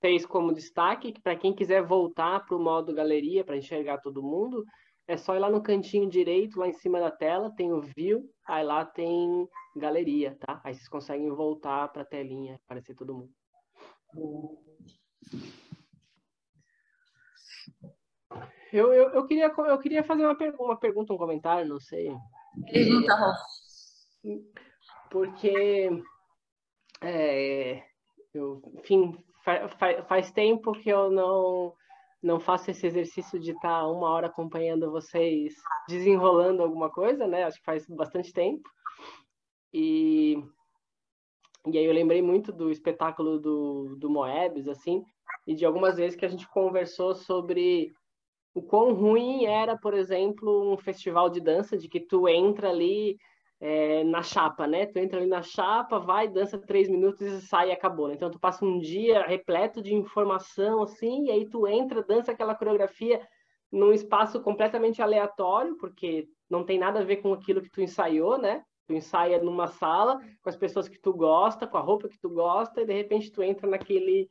fez 0.00 0.24
como 0.24 0.54
destaque 0.54 1.10
que 1.10 1.20
para 1.20 1.36
quem 1.36 1.52
quiser 1.52 1.82
voltar 1.82 2.46
para 2.46 2.56
o 2.56 2.62
modo 2.62 2.94
galeria 2.94 3.44
para 3.44 3.56
enxergar 3.56 3.98
todo 3.98 4.22
mundo, 4.22 4.64
é 5.08 5.16
só 5.16 5.36
ir 5.36 5.38
lá 5.38 5.48
no 5.48 5.62
cantinho 5.62 6.08
direito, 6.10 6.58
lá 6.58 6.66
em 6.66 6.72
cima 6.72 6.98
da 6.98 7.10
tela, 7.10 7.54
tem 7.54 7.72
o 7.72 7.80
View, 7.80 8.28
aí 8.46 8.64
lá 8.64 8.84
tem 8.84 9.48
galeria, 9.76 10.36
tá? 10.40 10.60
Aí 10.64 10.74
vocês 10.74 10.88
conseguem 10.88 11.30
voltar 11.30 11.88
para 11.88 12.02
a 12.02 12.06
telinha, 12.06 12.56
aparecer 12.64 12.94
todo 12.96 13.14
mundo. 13.14 13.30
Eu, 18.72 18.92
eu, 18.92 19.10
eu, 19.10 19.26
queria, 19.26 19.46
eu 19.46 19.78
queria 19.78 20.02
fazer 20.02 20.26
uma, 20.26 20.36
uma 20.58 20.76
pergunta, 20.76 21.12
um 21.12 21.18
comentário, 21.18 21.68
não 21.68 21.78
sei. 21.78 22.10
Pergunta, 22.70 23.14
Rô. 23.14 23.32
Porque, 25.08 25.88
é, 27.00 27.82
eu, 28.34 28.60
enfim, 28.78 29.16
fa, 29.44 29.68
fa, 29.68 30.02
faz 30.04 30.32
tempo 30.32 30.72
que 30.72 30.88
eu 30.88 31.10
não 31.10 31.74
não 32.22 32.40
faço 32.40 32.70
esse 32.70 32.86
exercício 32.86 33.38
de 33.38 33.52
estar 33.52 33.86
uma 33.86 34.08
hora 34.08 34.26
acompanhando 34.26 34.90
vocês 34.90 35.54
desenrolando 35.88 36.62
alguma 36.62 36.90
coisa, 36.90 37.26
né? 37.26 37.44
Acho 37.44 37.58
que 37.58 37.64
faz 37.64 37.86
bastante 37.86 38.32
tempo. 38.32 38.68
E, 39.72 40.42
e 41.66 41.78
aí 41.78 41.84
eu 41.84 41.92
lembrei 41.92 42.22
muito 42.22 42.52
do 42.52 42.70
espetáculo 42.70 43.38
do, 43.38 43.96
do 43.96 44.10
Moebius, 44.10 44.68
assim, 44.68 45.04
e 45.46 45.54
de 45.54 45.64
algumas 45.64 45.96
vezes 45.96 46.18
que 46.18 46.24
a 46.24 46.28
gente 46.28 46.48
conversou 46.48 47.14
sobre 47.14 47.92
o 48.54 48.62
quão 48.62 48.94
ruim 48.94 49.44
era, 49.44 49.76
por 49.76 49.92
exemplo, 49.92 50.72
um 50.72 50.78
festival 50.78 51.28
de 51.28 51.40
dança, 51.40 51.76
de 51.76 51.88
que 51.88 52.00
tu 52.00 52.26
entra 52.26 52.70
ali 52.70 53.18
é, 53.60 54.04
na 54.04 54.22
chapa, 54.22 54.66
né? 54.66 54.86
Tu 54.86 54.98
entra 54.98 55.18
ali 55.18 55.28
na 55.28 55.42
chapa, 55.42 55.98
vai, 55.98 56.28
dança 56.28 56.58
três 56.58 56.88
minutos 56.88 57.22
e 57.22 57.40
sai 57.40 57.68
e 57.68 57.72
acabou. 57.72 58.08
Né? 58.08 58.14
Então 58.14 58.30
tu 58.30 58.38
passa 58.38 58.64
um 58.64 58.78
dia 58.78 59.22
repleto 59.26 59.82
de 59.82 59.94
informação, 59.94 60.82
assim, 60.82 61.26
e 61.26 61.30
aí 61.30 61.48
tu 61.48 61.66
entra, 61.66 62.02
dança 62.02 62.32
aquela 62.32 62.54
coreografia 62.54 63.26
num 63.72 63.92
espaço 63.92 64.40
completamente 64.40 65.02
aleatório, 65.02 65.76
porque 65.78 66.28
não 66.48 66.64
tem 66.64 66.78
nada 66.78 67.00
a 67.00 67.04
ver 67.04 67.16
com 67.16 67.32
aquilo 67.32 67.60
que 67.60 67.70
tu 67.70 67.80
ensaiou, 67.80 68.38
né? 68.38 68.62
Tu 68.86 68.94
ensaia 68.94 69.42
numa 69.42 69.66
sala 69.66 70.20
com 70.42 70.48
as 70.48 70.56
pessoas 70.56 70.88
que 70.88 71.00
tu 71.00 71.12
gosta, 71.12 71.66
com 71.66 71.76
a 71.76 71.80
roupa 71.80 72.08
que 72.08 72.18
tu 72.18 72.30
gosta, 72.30 72.82
e 72.82 72.86
de 72.86 72.92
repente 72.92 73.32
tu 73.32 73.42
entra 73.42 73.68
naquele, 73.68 74.28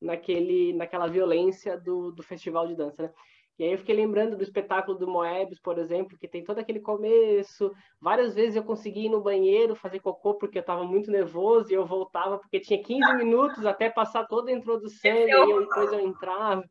naquele, 0.00 0.72
naquela 0.72 1.06
violência 1.06 1.78
do, 1.78 2.10
do 2.12 2.22
festival 2.22 2.66
de 2.66 2.74
dança, 2.74 3.02
né? 3.02 3.12
E 3.58 3.64
aí 3.64 3.72
eu 3.72 3.78
fiquei 3.78 3.94
lembrando 3.94 4.36
do 4.36 4.42
espetáculo 4.42 4.98
do 4.98 5.06
Moebius, 5.06 5.60
por 5.60 5.78
exemplo, 5.78 6.16
que 6.18 6.26
tem 6.26 6.42
todo 6.42 6.58
aquele 6.58 6.80
começo. 6.80 7.70
Várias 8.00 8.34
vezes 8.34 8.56
eu 8.56 8.64
consegui 8.64 9.06
ir 9.06 9.10
no 9.10 9.20
banheiro 9.20 9.76
fazer 9.76 10.00
cocô 10.00 10.34
porque 10.34 10.58
eu 10.58 10.62
estava 10.62 10.84
muito 10.84 11.10
nervoso 11.10 11.70
e 11.70 11.74
eu 11.74 11.84
voltava 11.84 12.38
porque 12.38 12.60
tinha 12.60 12.82
15 12.82 13.14
minutos 13.14 13.66
até 13.66 13.90
passar 13.90 14.26
toda 14.26 14.50
a 14.50 14.54
introdução 14.54 15.10
e 15.10 15.32
aí 15.32 15.58
depois 15.58 15.92
eu 15.92 16.00
entrava. 16.00 16.64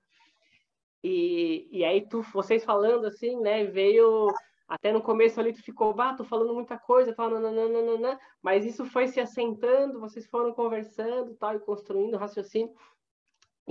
E, 1.04 1.68
e 1.72 1.84
aí 1.84 2.08
tu, 2.08 2.22
vocês 2.34 2.64
falando 2.64 3.06
assim, 3.06 3.40
né, 3.40 3.64
veio 3.66 4.28
até 4.68 4.94
no 4.94 5.02
começo 5.02 5.40
ali 5.40 5.52
tu 5.52 5.62
ficou, 5.62 5.94
bah, 5.94 6.14
tô 6.14 6.24
falando 6.24 6.54
muita 6.54 6.78
coisa, 6.78 7.14
tal, 7.14 7.30
nananana, 7.30 8.20
mas 8.42 8.66
isso 8.66 8.86
foi 8.86 9.08
se 9.08 9.20
assentando, 9.20 10.00
vocês 10.00 10.26
foram 10.28 10.54
conversando, 10.54 11.36
tal, 11.36 11.56
e 11.56 11.60
construindo 11.60 12.18
raciocínio. 12.18 12.74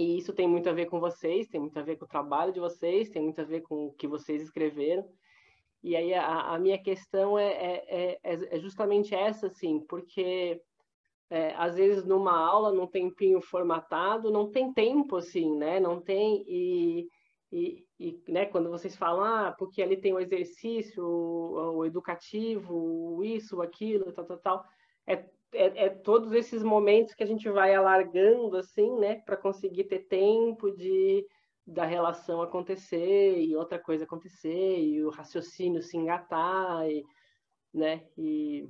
E 0.01 0.17
isso 0.17 0.33
tem 0.33 0.49
muito 0.49 0.67
a 0.67 0.73
ver 0.73 0.87
com 0.87 0.99
vocês, 0.99 1.47
tem 1.47 1.61
muito 1.61 1.79
a 1.79 1.83
ver 1.83 1.97
com 1.97 2.07
o 2.07 2.09
trabalho 2.09 2.55
de 2.55 2.59
vocês, 2.59 3.11
tem 3.11 3.21
muito 3.23 3.39
a 3.39 3.45
ver 3.45 3.61
com 3.61 3.89
o 3.89 3.93
que 3.93 4.09
vocês 4.09 4.41
escreveram. 4.41 5.07
E 5.83 5.95
aí 5.95 6.15
a, 6.15 6.55
a 6.55 6.59
minha 6.59 6.79
questão 6.83 7.39
é, 7.39 7.51
é, 7.51 8.19
é, 8.23 8.57
é, 8.57 8.59
justamente 8.59 9.15
essa, 9.15 9.49
assim, 9.49 9.79
porque 9.81 10.59
é, 11.29 11.55
às 11.55 11.77
vezes 11.77 12.03
numa 12.07 12.35
aula, 12.35 12.73
num 12.73 12.87
tempinho 12.87 13.43
formatado, 13.43 14.31
não 14.31 14.51
tem 14.51 14.73
tempo, 14.73 15.17
assim, 15.17 15.55
né? 15.55 15.79
Não 15.79 16.01
tem, 16.01 16.45
e, 16.49 17.07
e, 17.53 17.85
e 17.99 18.23
né, 18.27 18.47
quando 18.47 18.71
vocês 18.71 18.97
falam, 18.97 19.23
ah, 19.23 19.55
porque 19.59 19.83
ali 19.83 19.99
tem 19.99 20.15
o 20.15 20.21
exercício, 20.21 21.05
o, 21.05 21.77
o 21.77 21.85
educativo, 21.85 23.23
isso, 23.23 23.61
aquilo, 23.61 24.11
tal, 24.13 24.25
tal, 24.25 24.39
tal, 24.39 24.65
é 25.07 25.29
é, 25.53 25.87
é, 25.87 25.89
todos 25.89 26.33
esses 26.33 26.63
momentos 26.63 27.15
que 27.15 27.23
a 27.23 27.27
gente 27.27 27.49
vai 27.49 27.75
alargando 27.75 28.57
assim, 28.57 28.99
né, 28.99 29.17
para 29.17 29.37
conseguir 29.37 29.85
ter 29.85 30.01
tempo 30.01 30.71
de 30.71 31.27
da 31.67 31.85
relação 31.85 32.43
acontecer 32.43 33.39
e 33.39 33.55
outra 33.55 33.79
coisa 33.79 34.05
acontecer 34.05 34.81
e 34.81 35.05
o 35.05 35.11
raciocínio 35.11 35.83
se 35.83 35.97
engatar 35.97 36.89
e, 36.89 37.05
né, 37.73 38.09
e 38.19 38.69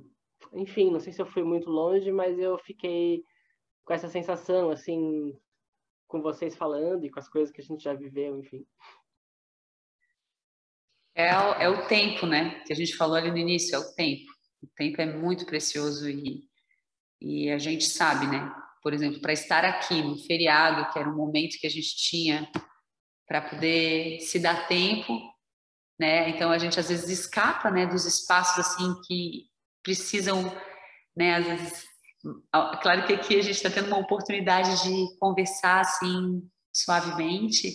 enfim, 0.53 0.91
não 0.91 0.99
sei 0.99 1.11
se 1.11 1.21
eu 1.21 1.25
fui 1.25 1.43
muito 1.43 1.69
longe, 1.69 2.11
mas 2.11 2.37
eu 2.37 2.57
fiquei 2.59 3.23
com 3.83 3.93
essa 3.93 4.07
sensação 4.07 4.69
assim 4.69 5.35
com 6.07 6.21
vocês 6.21 6.55
falando 6.55 7.05
e 7.05 7.09
com 7.09 7.19
as 7.19 7.29
coisas 7.29 7.51
que 7.53 7.61
a 7.61 7.63
gente 7.63 7.83
já 7.83 7.93
viveu, 7.93 8.37
enfim. 8.37 8.65
É, 11.15 11.29
é 11.63 11.69
o 11.69 11.87
tempo, 11.87 12.25
né? 12.25 12.61
Que 12.65 12.73
a 12.73 12.75
gente 12.75 12.95
falou 12.95 13.15
ali 13.15 13.31
no 13.31 13.37
início, 13.37 13.75
é 13.75 13.79
o 13.79 13.93
tempo. 13.93 14.29
O 14.61 14.67
tempo 14.75 15.01
é 15.01 15.05
muito 15.05 15.45
precioso 15.45 16.09
e 16.09 16.50
e 17.21 17.51
a 17.51 17.57
gente 17.57 17.85
sabe, 17.85 18.25
né? 18.25 18.51
Por 18.81 18.93
exemplo, 18.93 19.21
para 19.21 19.31
estar 19.31 19.63
aqui 19.63 20.01
no 20.01 20.17
feriado, 20.17 20.91
que 20.91 20.97
era 20.97 21.07
um 21.07 21.15
momento 21.15 21.59
que 21.59 21.67
a 21.67 21.69
gente 21.69 21.95
tinha 21.95 22.49
para 23.27 23.41
poder 23.41 24.19
se 24.21 24.39
dar 24.39 24.67
tempo, 24.67 25.21
né? 25.99 26.29
Então 26.29 26.51
a 26.51 26.57
gente 26.57 26.79
às 26.79 26.89
vezes 26.89 27.09
escapa, 27.09 27.69
né, 27.69 27.85
dos 27.85 28.05
espaços 28.05 28.57
assim 28.59 28.95
que 29.05 29.45
precisam, 29.83 30.51
né, 31.15 31.35
às 31.35 31.45
vezes 31.45 31.83
claro 32.81 33.05
que 33.05 33.13
aqui 33.13 33.39
a 33.39 33.41
gente 33.41 33.55
está 33.55 33.69
tendo 33.69 33.87
uma 33.87 33.99
oportunidade 33.99 34.83
de 34.83 35.17
conversar 35.19 35.81
assim 35.81 36.41
suavemente, 36.73 37.71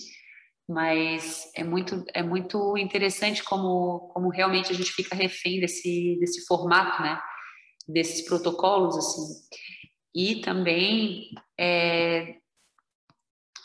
mas 0.69 1.51
é 1.55 1.65
muito 1.65 2.05
é 2.15 2.23
muito 2.23 2.77
interessante 2.77 3.43
como 3.45 4.09
como 4.13 4.29
realmente 4.29 4.73
a 4.73 4.75
gente 4.75 4.93
fica 4.93 5.15
refém 5.15 5.61
desse 5.61 6.17
desse 6.21 6.45
formato, 6.47 7.03
né? 7.03 7.21
Desses 7.87 8.23
protocolos 8.23 8.97
assim. 8.97 9.43
E 10.15 10.41
também 10.41 11.31
é, 11.59 12.37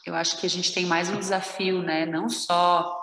eu 0.05 0.15
acho 0.15 0.39
que 0.39 0.45
a 0.45 0.49
gente 0.49 0.73
tem 0.73 0.85
mais 0.85 1.09
um 1.09 1.19
desafio 1.19 1.81
né? 1.81 2.05
Não 2.05 2.29
só 2.29 2.99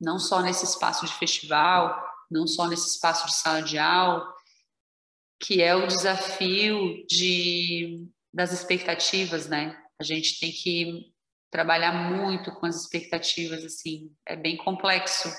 não 0.00 0.18
só 0.18 0.42
nesse 0.42 0.64
espaço 0.64 1.06
de 1.06 1.12
festival 1.14 2.02
não 2.30 2.46
só 2.46 2.66
nesse 2.66 2.88
espaço 2.88 3.26
de 3.26 3.34
sala 3.34 3.62
de 3.62 3.78
aula 3.78 4.26
que 5.40 5.62
é 5.62 5.74
o 5.74 5.86
desafio 5.86 7.04
de 7.06 8.06
das 8.32 8.52
expectativas 8.52 9.48
né? 9.48 9.78
A 10.00 10.04
gente 10.04 10.40
tem 10.40 10.50
que 10.50 11.12
trabalhar 11.50 11.92
muito 12.10 12.50
com 12.52 12.66
as 12.66 12.76
expectativas 12.76 13.62
assim. 13.62 14.10
É 14.26 14.34
bem 14.34 14.56
complexo 14.56 15.30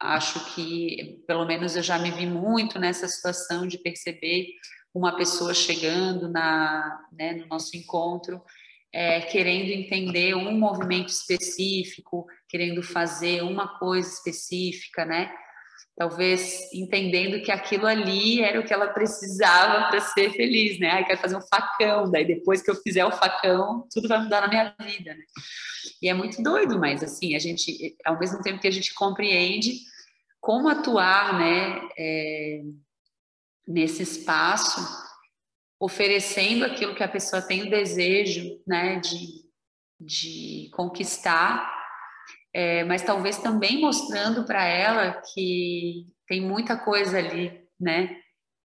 acho 0.00 0.54
que, 0.54 1.22
pelo 1.26 1.44
menos, 1.44 1.76
eu 1.76 1.82
já 1.82 1.98
me 1.98 2.10
vi 2.10 2.26
muito 2.26 2.78
nessa 2.78 3.08
situação 3.08 3.66
de 3.66 3.78
perceber 3.78 4.46
uma 4.94 5.16
pessoa 5.16 5.52
chegando 5.52 6.28
na, 6.28 7.06
né, 7.12 7.34
no 7.34 7.46
nosso 7.46 7.76
encontro, 7.76 8.42
é, 8.92 9.20
querendo 9.20 9.70
entender 9.70 10.34
um 10.34 10.58
movimento 10.58 11.08
específico, 11.08 12.26
querendo 12.48 12.82
fazer 12.82 13.42
uma 13.42 13.78
coisa 13.78 14.08
específica, 14.08 15.04
né? 15.04 15.30
Talvez 15.98 16.72
entendendo 16.72 17.42
que 17.42 17.50
aquilo 17.50 17.84
ali 17.84 18.40
era 18.40 18.60
o 18.60 18.64
que 18.64 18.72
ela 18.72 18.86
precisava 18.86 19.88
para 19.88 20.00
ser 20.00 20.30
feliz, 20.30 20.78
né? 20.78 20.90
Ai, 20.90 21.04
quero 21.04 21.18
fazer 21.18 21.36
um 21.36 21.42
facão, 21.42 22.08
daí 22.08 22.24
depois 22.24 22.62
que 22.62 22.70
eu 22.70 22.76
fizer 22.76 23.04
o 23.04 23.10
facão, 23.10 23.84
tudo 23.92 24.06
vai 24.06 24.22
mudar 24.22 24.42
na 24.42 24.48
minha 24.48 24.76
vida, 24.80 25.12
né? 25.12 25.24
E 26.00 26.08
é 26.08 26.14
muito 26.14 26.40
doido, 26.40 26.78
mas 26.78 27.02
assim, 27.02 27.34
a 27.34 27.40
gente, 27.40 27.96
ao 28.04 28.16
mesmo 28.16 28.40
tempo 28.42 28.60
que 28.60 28.68
a 28.68 28.70
gente 28.70 28.94
compreende 28.94 29.72
como 30.40 30.68
atuar, 30.68 31.36
né, 31.36 31.88
é, 31.98 32.62
nesse 33.66 34.04
espaço, 34.04 34.80
oferecendo 35.80 36.64
aquilo 36.64 36.94
que 36.94 37.02
a 37.02 37.08
pessoa 37.08 37.42
tem 37.42 37.62
o 37.62 37.70
desejo, 37.70 38.62
né, 38.64 39.00
de, 39.00 39.44
de 40.00 40.70
conquistar, 40.74 41.77
é, 42.58 42.82
mas 42.82 43.04
talvez 43.04 43.38
também 43.38 43.80
mostrando 43.80 44.42
para 44.42 44.64
ela 44.64 45.12
que 45.32 46.08
tem 46.26 46.40
muita 46.40 46.76
coisa 46.76 47.16
ali, 47.16 47.52
né, 47.78 48.16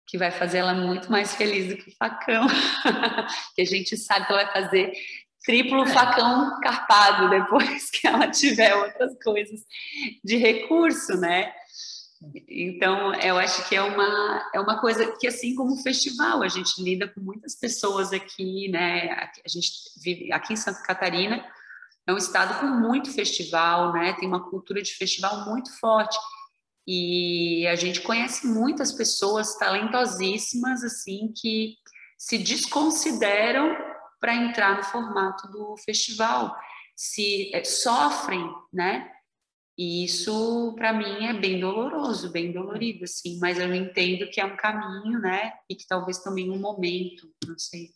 que 0.09 0.19
vai 0.19 0.33
fazer 0.33 0.59
ela 0.59 0.75
muito 0.75 1.09
mais 1.09 1.37
feliz 1.37 1.69
do 1.69 1.77
que 1.77 1.91
o 1.91 1.97
facão, 1.97 2.49
que 3.55 3.63
a 3.63 3.65
gente 3.65 3.97
sabe 3.97 4.27
que 4.27 4.33
ela 4.33 4.43
vai 4.43 4.53
fazer 4.53 4.93
triplo 5.45 5.87
facão 5.87 6.59
carpado 6.61 7.31
depois 7.31 7.89
que 7.95 8.09
ela 8.09 8.29
tiver 8.29 8.75
outras 8.75 9.13
coisas 9.23 9.61
de 10.25 10.37
recurso, 10.37 11.17
né? 11.21 11.53
Então, 12.49 13.15
eu 13.15 13.39
acho 13.39 13.69
que 13.69 13.77
é 13.77 13.83
uma, 13.83 14.51
é 14.53 14.59
uma 14.59 14.81
coisa 14.81 15.17
que, 15.17 15.29
assim 15.29 15.55
como 15.55 15.75
o 15.75 15.83
festival, 15.83 16.43
a 16.43 16.49
gente 16.49 16.83
lida 16.83 17.07
com 17.07 17.21
muitas 17.21 17.55
pessoas 17.55 18.13
aqui, 18.13 18.69
né? 18.69 19.11
A 19.13 19.49
gente 19.49 19.71
vive 20.03 20.33
aqui 20.33 20.55
em 20.55 20.57
Santa 20.57 20.83
Catarina, 20.83 21.45
é 22.07 22.13
um 22.13 22.17
estado 22.17 22.61
com 22.61 22.67
muito 22.67 23.11
festival, 23.11 23.93
né? 23.93 24.13
Tem 24.15 24.29
uma 24.29 24.49
cultura 24.49 24.81
de 24.81 24.95
festival 24.95 25.45
muito 25.45 25.77
forte. 25.79 26.17
E 26.87 27.67
a 27.67 27.75
gente 27.75 28.01
conhece 28.01 28.47
muitas 28.47 28.93
pessoas 28.93 29.59
talentosíssimas, 29.59 30.85
assim, 30.85 31.33
que 31.37 31.75
se 32.17 32.39
desconsideram 32.39 33.77
para 34.21 34.35
entrar 34.35 34.77
no 34.77 34.85
formato 34.85 35.49
do 35.49 35.77
festival, 35.79 36.57
se 36.95 37.55
é, 37.55 37.65
sofrem, 37.65 38.49
né? 38.73 39.11
E 39.77 40.05
isso 40.05 40.75
para 40.77 40.93
mim 40.93 41.27
é 41.27 41.35
bem 41.35 41.61
doloroso, 41.61 42.31
bem 42.31 42.51
dolorido, 42.51 43.05
assim, 43.05 43.39
mas 43.39 43.59
eu 43.59 43.75
entendo 43.75 44.31
que 44.31 44.41
é 44.41 44.45
um 44.45 44.57
caminho, 44.57 45.19
né? 45.19 45.53
E 45.69 45.75
que 45.75 45.87
talvez 45.87 46.19
também 46.19 46.51
um 46.51 46.59
momento, 46.59 47.31
não 47.47 47.59
sei. 47.59 47.91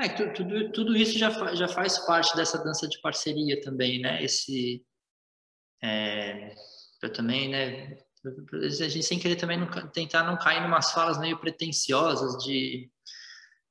É, 0.00 0.08
tudo, 0.08 0.72
tudo 0.72 0.96
isso 0.96 1.18
já, 1.18 1.30
já 1.54 1.68
faz 1.68 1.98
parte 2.06 2.36
dessa 2.36 2.62
dança 2.62 2.88
de 2.88 3.00
parceria 3.00 3.60
também, 3.60 4.00
né? 4.00 4.22
Esse. 4.22 4.84
É, 5.82 6.54
eu 7.02 7.12
também, 7.12 7.48
né? 7.48 7.98
A 8.52 8.68
gente 8.68 9.02
sem 9.02 9.18
querer 9.18 9.36
também 9.36 9.58
não, 9.58 9.68
tentar 9.90 10.24
não 10.24 10.36
cair 10.36 10.62
em 10.62 10.66
umas 10.66 10.92
falas 10.92 11.18
meio 11.18 11.38
pretensiosas 11.38 12.36
de 12.44 12.90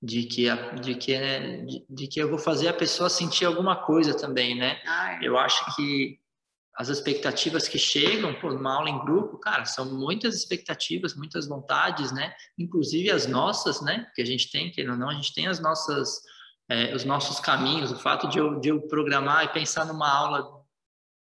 de 0.01 0.23
que, 0.25 0.47
a, 0.47 0.75
de, 0.75 0.95
que 0.95 1.13
é, 1.13 1.57
de, 1.65 1.85
de, 1.89 2.07
que 2.07 2.19
eu 2.19 2.29
vou 2.29 2.37
fazer 2.37 2.67
a 2.67 2.73
pessoa 2.73 3.09
sentir 3.09 3.45
alguma 3.45 3.75
coisa 3.75 4.15
também, 4.15 4.55
né? 4.55 4.79
Ai. 4.85 5.19
Eu 5.23 5.37
acho 5.37 5.75
que 5.75 6.19
as 6.77 6.89
expectativas 6.89 7.67
que 7.67 7.79
chegam 7.79 8.35
por 8.35 8.53
uma 8.53 8.75
aula 8.75 8.89
em 8.89 8.99
grupo, 8.99 9.39
cara, 9.39 9.65
são 9.65 9.85
muitas 9.85 10.35
expectativas, 10.35 11.15
muitas 11.15 11.47
vontades, 11.47 12.11
né? 12.11 12.31
Inclusive 12.55 13.09
as 13.09 13.25
nossas, 13.25 13.81
né? 13.81 14.05
Que 14.15 14.21
a 14.21 14.25
gente 14.25 14.51
tem, 14.51 14.69
que 14.69 14.83
não, 14.83 15.09
a 15.09 15.13
gente 15.15 15.33
tem 15.33 15.47
as 15.47 15.59
nossas, 15.59 16.21
é, 16.69 16.93
os 16.93 17.03
nossos 17.03 17.39
caminhos. 17.39 17.91
O 17.91 17.97
fato 17.97 18.29
de 18.29 18.37
eu, 18.37 18.59
de 18.59 18.69
eu 18.69 18.79
programar 18.81 19.43
e 19.45 19.47
pensar 19.47 19.85
numa 19.85 20.07
aula 20.07 20.47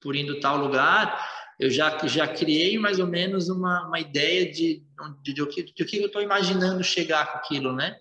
por 0.02 0.14
indo 0.14 0.42
tal 0.42 0.58
lugar, 0.58 1.26
eu 1.58 1.70
já, 1.70 2.06
já 2.06 2.28
criei 2.28 2.78
mais 2.78 3.00
ou 3.00 3.08
menos 3.08 3.48
uma, 3.48 3.88
uma 3.88 4.00
ideia 4.00 4.52
de, 4.52 4.84
de, 5.24 5.34
de, 5.34 5.34
de, 5.34 5.74
de 5.74 5.84
o 5.84 5.86
que 5.86 5.98
eu 5.98 6.08
estou 6.08 6.22
imaginando 6.22 6.84
chegar 6.84 7.32
com 7.32 7.38
aquilo, 7.38 7.72
né? 7.74 7.96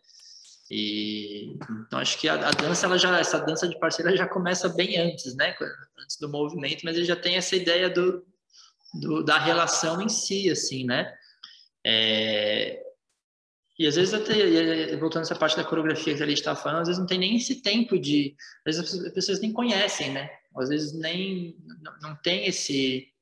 E 0.70 1.56
então 1.86 1.98
acho 1.98 2.18
que 2.18 2.28
a, 2.28 2.34
a, 2.34 2.50
dança, 2.50 2.86
ela 2.86 2.98
já, 2.98 3.18
essa 3.18 3.38
dança 3.38 3.68
de 3.68 3.78
parceira 3.78 4.16
já 4.16 4.26
começa 4.26 4.68
bem 4.68 4.98
antes, 4.98 5.34
né? 5.36 5.54
Antes 5.98 6.16
do 6.18 6.28
movimento, 6.28 6.84
mas 6.84 6.96
ele 6.96 7.04
já 7.04 7.16
tem 7.16 7.36
essa 7.36 7.54
ideia 7.54 7.90
do, 7.90 8.24
do 8.94 9.22
da 9.22 9.38
relação 9.38 10.00
em 10.00 10.08
si, 10.08 10.50
assim, 10.50 10.84
né? 10.84 11.14
É, 11.86 12.82
e 13.78 13.86
às 13.86 13.96
vezes 13.96 14.14
até 14.14 14.96
voltando 14.96 15.22
essa 15.22 15.34
parte 15.34 15.56
da 15.56 15.64
coreografia 15.64 16.14
que 16.14 16.22
a 16.22 16.26
gente 16.26 16.38
estava 16.38 16.58
falando, 16.58 16.82
às 16.82 16.88
vezes 16.88 17.00
não 17.00 17.06
tem 17.06 17.18
nem 17.18 17.36
esse 17.36 17.60
tempo 17.60 17.98
de, 17.98 18.34
às 18.64 18.76
vezes 18.76 19.06
as 19.06 19.12
pessoas 19.12 19.40
nem 19.40 19.52
conhecem, 19.52 20.12
né? 20.12 20.30
Às 20.56 20.68
vezes 20.68 20.92
nem 20.92 21.56
não, 21.82 21.92
não 22.00 22.16
tem 22.16 22.46
esse 22.46 23.12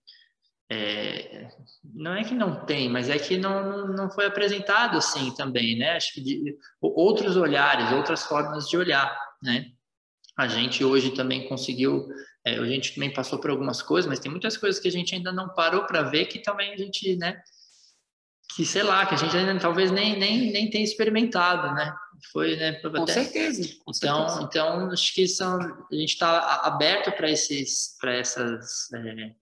é, 0.72 1.48
não 1.94 2.14
é 2.14 2.24
que 2.24 2.34
não 2.34 2.64
tem, 2.64 2.88
mas 2.88 3.10
é 3.10 3.18
que 3.18 3.36
não, 3.36 3.88
não 3.88 4.10
foi 4.10 4.24
apresentado 4.24 4.96
assim 4.96 5.34
também, 5.34 5.78
né? 5.78 5.96
Acho 5.96 6.14
que 6.14 6.20
de, 6.22 6.56
outros 6.80 7.36
olhares, 7.36 7.92
outras 7.92 8.24
formas 8.24 8.68
de 8.68 8.76
olhar, 8.76 9.14
né? 9.42 9.66
A 10.38 10.48
gente 10.48 10.82
hoje 10.82 11.10
também 11.10 11.46
conseguiu, 11.46 12.08
é, 12.44 12.58
a 12.58 12.64
gente 12.64 12.94
também 12.94 13.12
passou 13.12 13.38
por 13.38 13.50
algumas 13.50 13.82
coisas, 13.82 14.08
mas 14.08 14.18
tem 14.18 14.30
muitas 14.30 14.56
coisas 14.56 14.80
que 14.80 14.88
a 14.88 14.92
gente 14.92 15.14
ainda 15.14 15.30
não 15.30 15.50
parou 15.50 15.84
para 15.84 16.02
ver 16.02 16.24
que 16.26 16.38
também 16.38 16.72
a 16.72 16.76
gente, 16.76 17.16
né? 17.16 17.42
Que 18.56 18.64
sei 18.64 18.82
lá, 18.82 19.04
que 19.04 19.14
a 19.14 19.18
gente 19.18 19.36
ainda 19.36 19.58
talvez 19.60 19.90
nem 19.90 20.18
nem, 20.18 20.50
nem 20.52 20.70
tenha 20.70 20.84
experimentado, 20.84 21.74
né? 21.74 21.94
Foi, 22.32 22.56
né? 22.56 22.72
Com 22.74 23.02
até... 23.02 23.12
certeza. 23.12 23.62
Com 23.84 23.92
então, 23.94 24.28
certeza. 24.28 24.48
então 24.48 24.90
acho 24.90 25.14
que 25.14 25.28
são, 25.28 25.58
a 25.60 25.94
gente 25.94 26.12
está 26.12 26.62
aberto 26.62 27.12
para 27.12 27.30
esses, 27.30 27.96
para 28.00 28.14
essas 28.14 28.90
é, 28.94 29.34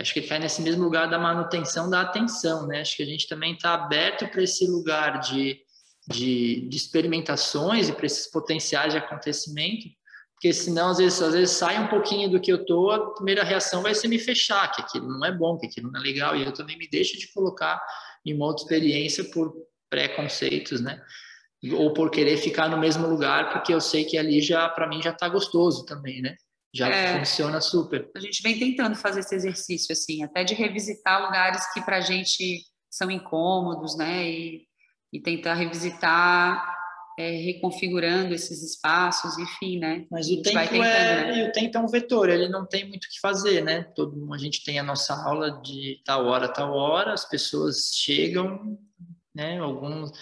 Acho 0.00 0.14
que 0.14 0.22
cai 0.22 0.38
nesse 0.38 0.62
mesmo 0.62 0.82
lugar 0.82 1.10
da 1.10 1.18
manutenção 1.18 1.90
da 1.90 2.00
atenção, 2.00 2.66
né? 2.66 2.80
Acho 2.80 2.96
que 2.96 3.02
a 3.02 3.06
gente 3.06 3.28
também 3.28 3.52
está 3.52 3.74
aberto 3.74 4.26
para 4.28 4.42
esse 4.42 4.66
lugar 4.66 5.20
de, 5.20 5.60
de, 6.08 6.66
de 6.68 6.76
experimentações 6.76 7.88
e 7.88 7.92
para 7.92 8.06
esses 8.06 8.26
potenciais 8.30 8.94
de 8.94 8.98
acontecimento, 8.98 9.86
porque 10.32 10.54
senão 10.54 10.88
às 10.88 10.96
vezes, 10.96 11.20
às 11.20 11.34
vezes 11.34 11.54
sai 11.54 11.78
um 11.78 11.88
pouquinho 11.88 12.30
do 12.30 12.40
que 12.40 12.50
eu 12.50 12.64
tô, 12.64 12.90
a 12.90 13.14
primeira 13.14 13.44
reação 13.44 13.82
vai 13.82 13.94
ser 13.94 14.08
me 14.08 14.18
fechar, 14.18 14.72
que 14.72 14.80
aquilo 14.80 15.06
não 15.06 15.22
é 15.26 15.30
bom, 15.30 15.58
que 15.58 15.66
aquilo 15.66 15.92
não 15.92 16.00
é 16.00 16.02
legal, 16.02 16.34
e 16.34 16.42
eu 16.44 16.52
também 16.52 16.78
me 16.78 16.88
deixo 16.88 17.18
de 17.18 17.30
colocar 17.30 17.78
em 18.24 18.34
uma 18.34 18.46
outra 18.46 18.62
experiência 18.62 19.24
por 19.24 19.52
preconceitos, 19.90 20.80
né? 20.80 20.98
Ou 21.74 21.92
por 21.92 22.10
querer 22.10 22.38
ficar 22.38 22.70
no 22.70 22.78
mesmo 22.78 23.06
lugar, 23.06 23.52
porque 23.52 23.74
eu 23.74 23.82
sei 23.82 24.06
que 24.06 24.16
ali 24.16 24.40
já, 24.40 24.66
para 24.66 24.88
mim, 24.88 25.02
já 25.02 25.10
está 25.10 25.28
gostoso 25.28 25.84
também, 25.84 26.22
né? 26.22 26.36
Já 26.74 26.88
é, 26.88 27.18
funciona 27.18 27.60
super. 27.60 28.10
A 28.16 28.20
gente 28.20 28.42
vem 28.42 28.58
tentando 28.58 28.94
fazer 28.94 29.20
esse 29.20 29.34
exercício, 29.34 29.92
assim, 29.92 30.22
até 30.22 30.44
de 30.44 30.54
revisitar 30.54 31.22
lugares 31.22 31.72
que 31.72 31.80
para 31.80 31.96
a 31.96 32.00
gente 32.00 32.62
são 32.90 33.10
incômodos, 33.10 33.96
né? 33.96 34.28
E, 34.28 34.66
e 35.12 35.20
tentar 35.20 35.54
revisitar, 35.54 36.64
é, 37.18 37.30
reconfigurando 37.30 38.34
esses 38.34 38.62
espaços, 38.62 39.36
enfim, 39.38 39.78
né? 39.78 40.06
Mas 40.10 40.28
o 40.28 40.42
tempo, 40.42 40.58
tentando, 40.58 40.84
é, 40.84 41.32
né? 41.36 41.48
o 41.48 41.52
tempo 41.52 41.76
é 41.76 41.80
um 41.80 41.88
vetor, 41.88 42.28
ele 42.28 42.48
não 42.48 42.66
tem 42.66 42.88
muito 42.88 43.04
o 43.04 43.08
que 43.08 43.20
fazer, 43.20 43.62
né? 43.62 43.82
Todo, 43.94 44.32
a 44.32 44.38
gente 44.38 44.64
tem 44.64 44.78
a 44.78 44.84
nossa 44.84 45.14
aula 45.14 45.60
de 45.62 46.00
tal 46.04 46.26
hora, 46.26 46.48
tal 46.48 46.72
hora, 46.72 47.12
as 47.12 47.28
pessoas 47.28 47.90
chegam, 47.94 48.78
né? 49.34 49.58
Alguns 49.58 50.12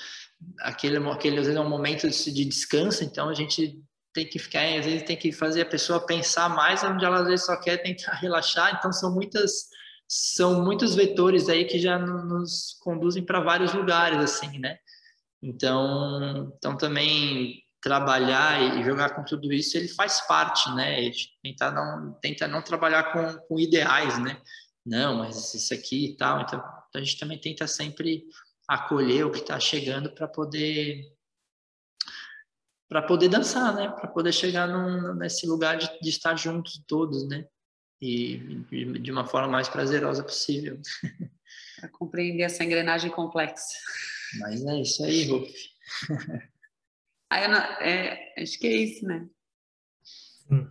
aquele, 0.61 0.96
aquele 1.11 1.38
às 1.38 1.46
vezes 1.46 1.57
é 1.57 1.61
um 1.61 1.68
momento 1.68 2.09
de, 2.09 2.32
de 2.32 2.44
descanso, 2.44 3.05
então 3.05 3.28
a 3.28 3.34
gente 3.34 3.80
tem 4.18 4.26
que 4.26 4.38
ficar, 4.38 4.64
às 4.64 4.84
vezes 4.84 5.04
tem 5.04 5.16
que 5.16 5.30
fazer 5.30 5.62
a 5.62 5.66
pessoa 5.66 6.04
pensar 6.04 6.48
mais 6.48 6.82
onde 6.82 7.04
ela 7.04 7.20
às 7.20 7.26
vezes 7.28 7.46
só 7.46 7.56
quer 7.56 7.76
tentar 7.78 8.14
relaxar. 8.20 8.74
Então 8.76 8.92
são 8.92 9.14
muitas 9.14 9.68
são 10.10 10.64
muitos 10.64 10.94
vetores 10.94 11.48
aí 11.48 11.66
que 11.66 11.78
já 11.78 11.98
nos 11.98 12.78
conduzem 12.80 13.22
para 13.22 13.40
vários 13.40 13.74
lugares 13.74 14.18
assim, 14.18 14.58
né? 14.58 14.78
Então, 15.42 16.52
então 16.56 16.76
também 16.76 17.62
trabalhar 17.80 18.78
e 18.78 18.82
jogar 18.82 19.10
com 19.10 19.22
tudo 19.22 19.52
isso, 19.52 19.76
ele 19.76 19.88
faz 19.88 20.20
parte, 20.26 20.68
né? 20.74 21.10
Tentar 21.42 21.70
não 21.70 22.12
tentar 22.20 22.48
não 22.48 22.62
trabalhar 22.62 23.12
com, 23.12 23.38
com 23.46 23.60
ideais, 23.60 24.18
né? 24.18 24.40
Não, 24.84 25.18
mas 25.18 25.54
isso 25.54 25.74
aqui 25.74 26.06
e 26.06 26.16
tal. 26.16 26.40
Então, 26.40 26.62
a 26.94 26.98
gente 26.98 27.18
também 27.18 27.38
tenta 27.38 27.66
sempre 27.66 28.24
acolher 28.66 29.26
o 29.26 29.30
que 29.30 29.40
está 29.40 29.60
chegando 29.60 30.10
para 30.10 30.26
poder 30.26 31.02
para 32.89 33.03
poder 33.03 33.28
dançar, 33.28 33.74
né? 33.74 33.89
Para 33.89 34.09
poder 34.09 34.32
chegar 34.32 34.66
num, 34.66 35.14
nesse 35.14 35.47
lugar 35.47 35.76
de, 35.76 36.01
de, 36.01 36.09
estar 36.09 36.34
juntos 36.36 36.82
todos, 36.86 37.28
né? 37.28 37.47
E 38.01 38.39
de 39.01 39.11
uma 39.12 39.26
forma 39.26 39.49
mais 39.49 39.68
prazerosa 39.68 40.22
possível. 40.24 40.80
Para 41.78 41.89
compreender 41.91 42.45
essa 42.45 42.64
engrenagem 42.64 43.11
complexa. 43.11 43.76
Mas 44.41 44.64
é 44.64 44.80
isso 44.80 45.05
aí, 45.05 45.28
Rolf. 45.28 45.51
é, 47.80 48.43
acho 48.43 48.59
que 48.59 48.66
é 48.66 48.76
isso, 48.76 49.07
né? 49.07 49.28
Sim. 50.03 50.68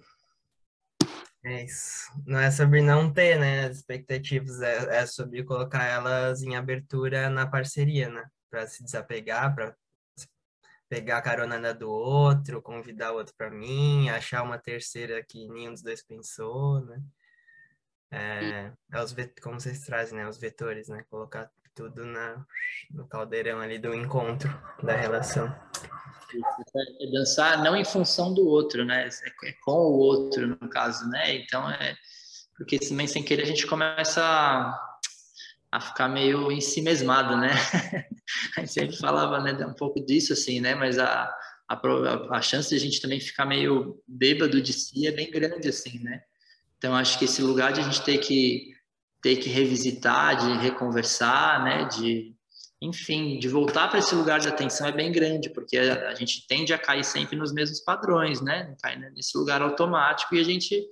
É 1.45 1.63
isso. 1.63 2.11
Não 2.25 2.39
é 2.39 2.51
sobre 2.51 2.81
não 2.81 3.13
ter, 3.13 3.39
né? 3.39 3.65
As 3.65 3.77
expectativas, 3.77 4.61
é, 4.61 4.97
é 4.97 5.05
sobre 5.05 5.43
colocar 5.43 5.85
elas 5.85 6.41
em 6.41 6.55
abertura 6.55 7.29
na 7.29 7.47
parceria, 7.47 8.09
né? 8.09 8.27
Para 8.49 8.67
se 8.67 8.83
desapegar, 8.83 9.53
para 9.53 9.75
pegar 10.89 11.17
a 11.17 11.21
carona 11.21 11.59
da 11.59 11.73
do 11.73 11.89
outro, 11.89 12.61
convidar 12.61 13.11
o 13.11 13.17
outro 13.17 13.33
para 13.37 13.49
mim, 13.49 14.09
achar 14.09 14.43
uma 14.43 14.57
terceira 14.57 15.23
que 15.23 15.47
nenhum 15.49 15.73
dos 15.73 15.81
dois 15.81 16.01
pensou, 16.01 16.81
né? 16.81 17.01
É, 18.09 18.71
é 18.93 19.03
os 19.03 19.13
como 19.41 19.59
vocês 19.59 19.81
trazem, 19.81 20.17
né? 20.17 20.27
Os 20.27 20.37
vetores, 20.37 20.87
né? 20.87 21.03
Colocar 21.09 21.51
tudo 21.75 22.05
na, 22.05 22.43
no 22.89 23.07
caldeirão 23.07 23.59
ali 23.59 23.77
do 23.77 23.93
encontro 23.93 24.49
da 24.81 24.95
relação. 24.95 25.53
É 26.99 27.11
dançar 27.11 27.63
não 27.63 27.75
em 27.75 27.85
função 27.85 28.33
do 28.33 28.47
outro, 28.47 28.83
né? 28.83 29.07
É 29.07 29.51
com 29.63 29.71
o 29.71 29.97
outro, 29.97 30.47
no 30.47 30.69
caso, 30.69 31.07
né? 31.09 31.35
Então 31.35 31.69
é 31.69 31.95
porque 32.57 32.79
também 32.79 33.07
sem 33.07 33.23
querer 33.23 33.43
a 33.43 33.45
gente 33.45 33.67
começa 33.67 34.21
a 34.23 34.96
ficar 35.81 36.07
meio 36.07 36.51
em 36.51 36.61
si 36.61 36.81
mesmado, 36.81 37.35
né? 37.37 37.49
a 38.55 38.61
gente 38.61 38.71
sempre 38.71 38.97
falava 38.97 39.39
né, 39.41 39.65
um 39.65 39.73
pouco 39.73 40.03
disso, 40.03 40.33
assim, 40.33 40.61
né? 40.61 40.75
Mas 40.75 40.97
a, 40.97 41.29
a, 41.67 42.37
a 42.37 42.41
chance 42.41 42.69
de 42.69 42.75
a 42.75 42.79
gente 42.79 43.01
também 43.01 43.19
ficar 43.19 43.45
meio 43.45 44.01
bêbado 44.07 44.61
de 44.61 44.73
si 44.73 45.05
é 45.07 45.11
bem 45.11 45.29
grande, 45.29 45.67
assim, 45.67 45.99
né? 45.99 46.21
Então, 46.77 46.95
acho 46.95 47.17
que 47.17 47.25
esse 47.25 47.41
lugar 47.41 47.73
de 47.73 47.81
a 47.81 47.83
gente 47.83 48.01
ter 48.03 48.17
que, 48.19 48.73
ter 49.21 49.37
que 49.37 49.49
revisitar, 49.49 50.37
de 50.37 50.63
reconversar, 50.63 51.63
né? 51.63 51.85
De, 51.85 52.33
enfim, 52.81 53.39
de 53.39 53.49
voltar 53.49 53.89
para 53.89 53.99
esse 53.99 54.13
lugar 54.13 54.39
de 54.39 54.47
atenção 54.47 54.87
é 54.87 54.91
bem 54.91 55.11
grande, 55.11 55.49
porque 55.49 55.77
a, 55.77 56.09
a, 56.09 56.15
gente 56.15 56.47
tende 56.47 56.73
a 56.73 56.77
cair 56.77 57.03
sempre 57.03 57.35
nos 57.35 57.51
mesmos 57.51 57.81
padrões, 57.81 58.41
né? 58.41 58.75
Cai 58.81 58.95
nesse 58.95 59.37
lugar 59.37 59.61
automático 59.61 60.35
e 60.35 60.39
a 60.39 60.43
gente 60.43 60.87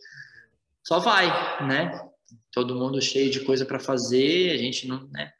só 0.83 0.99
vai, 0.99 1.27
né? 1.67 2.09
Todo 2.51 2.75
mundo 2.75 3.01
cheio 3.01 3.29
de 3.29 3.41
coisa 3.41 3.65
para 3.65 3.79
fazer, 3.79 4.51
a 4.51 4.57
gente 4.57 4.87
não, 4.87 5.07
né, 5.07 5.31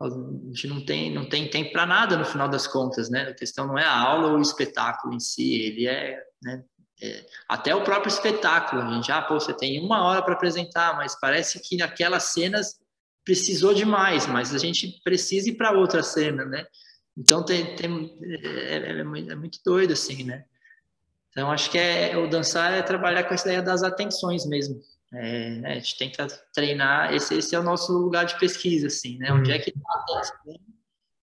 a 0.00 0.08
gente 0.48 0.66
não 0.66 0.84
tem, 0.84 1.12
não 1.12 1.28
tem 1.28 1.48
tempo 1.48 1.72
para 1.72 1.86
nada 1.86 2.16
no 2.16 2.24
final 2.24 2.48
das 2.48 2.66
contas, 2.66 3.08
né? 3.08 3.28
A 3.28 3.34
questão 3.34 3.66
não 3.66 3.78
é 3.78 3.84
a 3.84 3.96
aula 3.96 4.28
ou 4.28 4.38
o 4.38 4.42
espetáculo 4.42 5.14
em 5.14 5.20
si, 5.20 5.54
ele 5.62 5.86
é, 5.86 6.20
né, 6.42 6.62
é 7.00 7.26
até 7.48 7.74
o 7.74 7.84
próprio 7.84 8.08
espetáculo, 8.08 8.82
a 8.82 8.94
gente, 8.94 9.10
ah, 9.10 9.22
pô, 9.22 9.34
você 9.38 9.54
tem 9.54 9.80
uma 9.84 10.04
hora 10.04 10.22
para 10.22 10.34
apresentar, 10.34 10.96
mas 10.96 11.18
parece 11.18 11.60
que 11.60 11.76
naquelas 11.76 12.24
cenas 12.24 12.80
precisou 13.24 13.72
demais, 13.72 14.26
mas 14.26 14.54
a 14.54 14.58
gente 14.58 15.00
precisa 15.02 15.48
ir 15.48 15.54
para 15.54 15.72
outra 15.72 16.02
cena, 16.02 16.44
né? 16.44 16.66
Então 17.16 17.44
tem, 17.44 17.74
tem 17.76 18.18
é, 18.22 18.76
é, 18.76 19.00
é, 19.00 19.34
muito 19.34 19.58
doido 19.64 19.92
assim, 19.92 20.24
né? 20.24 20.44
Então 21.30 21.50
acho 21.50 21.70
que 21.70 21.78
é 21.78 22.16
o 22.16 22.28
dançar 22.28 22.72
é 22.72 22.82
trabalhar 22.82 23.24
com 23.24 23.34
essa 23.34 23.46
ideia 23.46 23.62
das 23.62 23.82
atenções 23.82 24.46
mesmo. 24.46 24.80
É, 25.16 25.50
né, 25.50 25.72
a 25.72 25.74
gente 25.74 25.96
tenta 25.96 26.26
treinar, 26.52 27.14
esse, 27.14 27.34
esse 27.34 27.54
é 27.54 27.58
o 27.58 27.62
nosso 27.62 27.92
lugar 27.92 28.24
de 28.24 28.38
pesquisa, 28.38 28.86
assim, 28.88 29.18
né? 29.18 29.32
Onde 29.32 29.52
é 29.52 29.58
que 29.58 29.70
está 29.70 30.22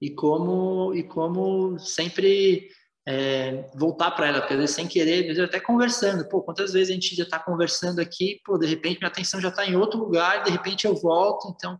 e 0.01 0.09
como, 0.09 0.93
e 0.95 1.03
como 1.03 1.77
sempre 1.77 2.69
é, 3.07 3.69
voltar 3.75 4.11
para 4.11 4.27
ela, 4.27 4.39
porque 4.39 4.53
às 4.53 4.59
vezes 4.59 4.75
sem 4.75 4.87
querer, 4.87 5.21
às 5.21 5.27
vezes 5.27 5.43
até 5.43 5.59
conversando, 5.59 6.27
pô, 6.27 6.41
quantas 6.41 6.73
vezes 6.73 6.89
a 6.89 6.93
gente 6.93 7.15
já 7.15 7.23
está 7.23 7.37
conversando 7.39 7.99
aqui, 7.99 8.41
pô, 8.43 8.57
de 8.57 8.65
repente 8.65 8.99
minha 8.99 9.09
atenção 9.09 9.39
já 9.39 9.49
está 9.49 9.65
em 9.65 9.75
outro 9.75 9.99
lugar, 9.99 10.43
de 10.43 10.51
repente 10.51 10.85
eu 10.85 10.95
volto, 10.95 11.53
então 11.55 11.79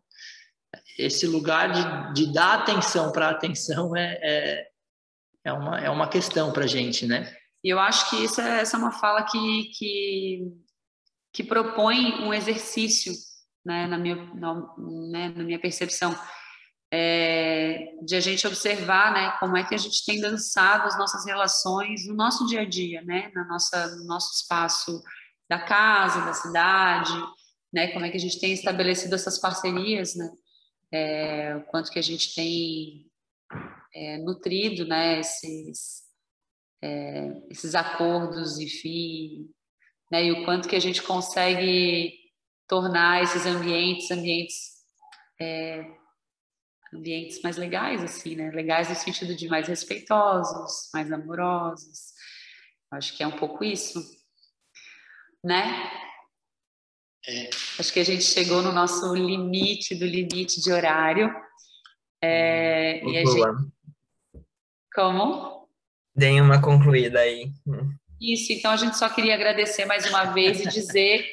esse 0.98 1.26
lugar 1.26 1.72
de, 1.72 2.14
de 2.14 2.34
dar 2.34 2.60
atenção 2.60 3.12
para 3.12 3.28
a 3.28 3.32
atenção 3.32 3.96
é, 3.96 4.20
é, 4.22 4.68
é 5.46 5.54
uma, 5.54 5.80
é 5.80 5.90
uma 5.90 6.08
questão 6.08 6.52
para 6.52 6.66
a 6.66 6.68
gente, 6.68 7.06
né? 7.08 7.36
E 7.64 7.70
eu 7.70 7.80
acho 7.80 8.10
que 8.10 8.24
isso 8.24 8.42
é, 8.42 8.62
essa 8.62 8.78
é 8.78 8.80
uma 8.80 8.92
fala 8.92 9.24
que, 9.24 9.72
que, 9.78 10.52
que 11.34 11.44
propõe 11.44 12.22
um 12.22 12.34
exercício, 12.34 13.14
né, 13.66 13.88
na, 13.88 13.98
minha, 13.98 14.16
na, 14.36 14.76
né, 15.12 15.30
na 15.30 15.44
minha 15.44 15.60
percepção, 15.60 16.18
é, 16.94 17.94
de 18.04 18.16
a 18.16 18.20
gente 18.20 18.46
observar 18.46 19.14
né, 19.14 19.32
como 19.40 19.56
é 19.56 19.64
que 19.64 19.74
a 19.74 19.78
gente 19.78 20.06
tem 20.06 20.20
dançado 20.20 20.88
as 20.88 20.98
nossas 20.98 21.26
relações 21.26 22.06
no 22.06 22.14
nosso 22.14 22.46
dia 22.46 22.62
a 22.62 22.66
dia, 22.66 23.02
né, 23.02 23.32
na 23.34 23.46
nossa, 23.46 23.96
no 23.96 24.04
nosso 24.06 24.34
espaço 24.36 25.02
da 25.50 25.60
casa, 25.60 26.26
da 26.26 26.34
cidade, 26.34 27.14
né, 27.74 27.88
como 27.94 28.06
é 28.06 28.10
que 28.10 28.18
a 28.18 28.20
gente 28.20 28.40
tem 28.40 28.52
estabelecido 28.52 29.16
essas 29.16 29.40
parcerias, 29.40 30.16
né, 30.16 30.30
é, 30.92 31.56
o 31.56 31.64
quanto 31.64 31.92
que 31.92 32.00
a 32.00 32.04
gente 32.04 32.36
tem 32.36 33.10
é, 33.94 34.18
nutrido 34.18 34.86
né, 34.86 35.20
esses, 35.20 36.02
é, 36.82 37.32
esses 37.50 37.74
acordos, 37.74 38.60
enfim, 38.60 39.50
né, 40.12 40.26
e 40.26 40.32
o 40.32 40.44
quanto 40.46 40.68
que 40.68 40.76
a 40.76 40.80
gente 40.80 41.02
consegue 41.02 42.14
tornar 42.68 43.24
esses 43.24 43.46
ambientes 43.46 44.10
ambientes 44.12 44.56
é, 45.40 45.86
ambientes 46.94 47.42
mais 47.42 47.58
legais 47.58 48.04
assim 48.04 48.36
né 48.36 48.52
legais 48.52 48.90
no 48.90 48.96
sentido 48.96 49.36
de 49.36 49.48
mais 49.48 49.68
respeitosos 49.68 50.90
mais 50.94 51.12
amorosos 51.12 52.14
acho 52.92 53.16
que 53.16 53.24
é 53.24 53.28
um 53.28 53.38
pouco 53.38 53.64
isso 53.64 54.00
né 55.44 55.90
é. 57.28 57.50
acho 57.80 57.94
que 57.94 58.00
a 58.00 58.06
gente 58.06 58.24
chegou 58.24 58.62
no 58.62 58.72
nosso 58.72 59.14
limite 59.14 59.96
do 59.96 60.06
limite 60.06 60.60
de 60.62 60.72
horário 60.72 61.34
é, 62.24 63.04
e 63.04 63.18
a 63.18 63.26
gente 63.26 63.72
como? 64.94 65.70
Deem 66.14 66.42
uma 66.42 66.62
concluída 66.62 67.20
aí. 67.20 67.52
Isso, 68.22 68.54
então 68.54 68.70
a 68.70 68.78
gente 68.78 68.96
só 68.98 69.10
queria 69.10 69.34
agradecer 69.34 69.86
mais 69.86 70.08
uma 70.08 70.26
vez 70.26 70.60
e 70.60 70.70
dizer 70.70 71.28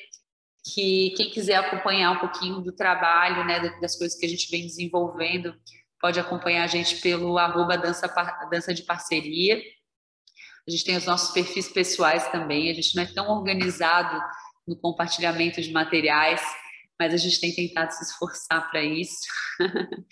que 0.72 1.12
quem 1.18 1.30
quiser 1.30 1.57
acompanhar 1.57 2.12
um 2.12 2.18
pouquinho 2.18 2.62
do 2.62 2.72
trabalho, 2.72 3.45
né, 3.45 3.78
das 3.78 3.95
coisas 3.95 4.18
que 4.18 4.24
a 4.24 4.28
gente 4.28 4.51
vem 4.51 4.62
desenvolvendo, 4.62 5.55
pode 6.01 6.18
acompanhar 6.18 6.64
a 6.64 6.66
gente 6.66 6.97
pelo 6.97 7.36
arroba 7.36 7.76
dança, 7.76 8.07
dança 8.51 8.72
de 8.72 8.84
parceria. 8.84 9.61
A 10.66 10.70
gente 10.70 10.84
tem 10.84 10.97
os 10.97 11.05
nossos 11.05 11.30
perfis 11.32 11.68
pessoais 11.68 12.26
também, 12.28 12.70
a 12.70 12.74
gente 12.74 12.97
não 12.97 13.03
é 13.03 13.07
tão 13.07 13.28
organizado 13.28 14.18
no 14.66 14.74
compartilhamento 14.74 15.61
de 15.61 15.70
materiais, 15.70 16.41
mas 16.99 17.12
a 17.12 17.18
gente 17.18 17.39
tem 17.39 17.55
tentado 17.55 17.93
se 17.93 18.03
esforçar 18.03 18.70
para 18.70 18.82
isso. 18.82 19.26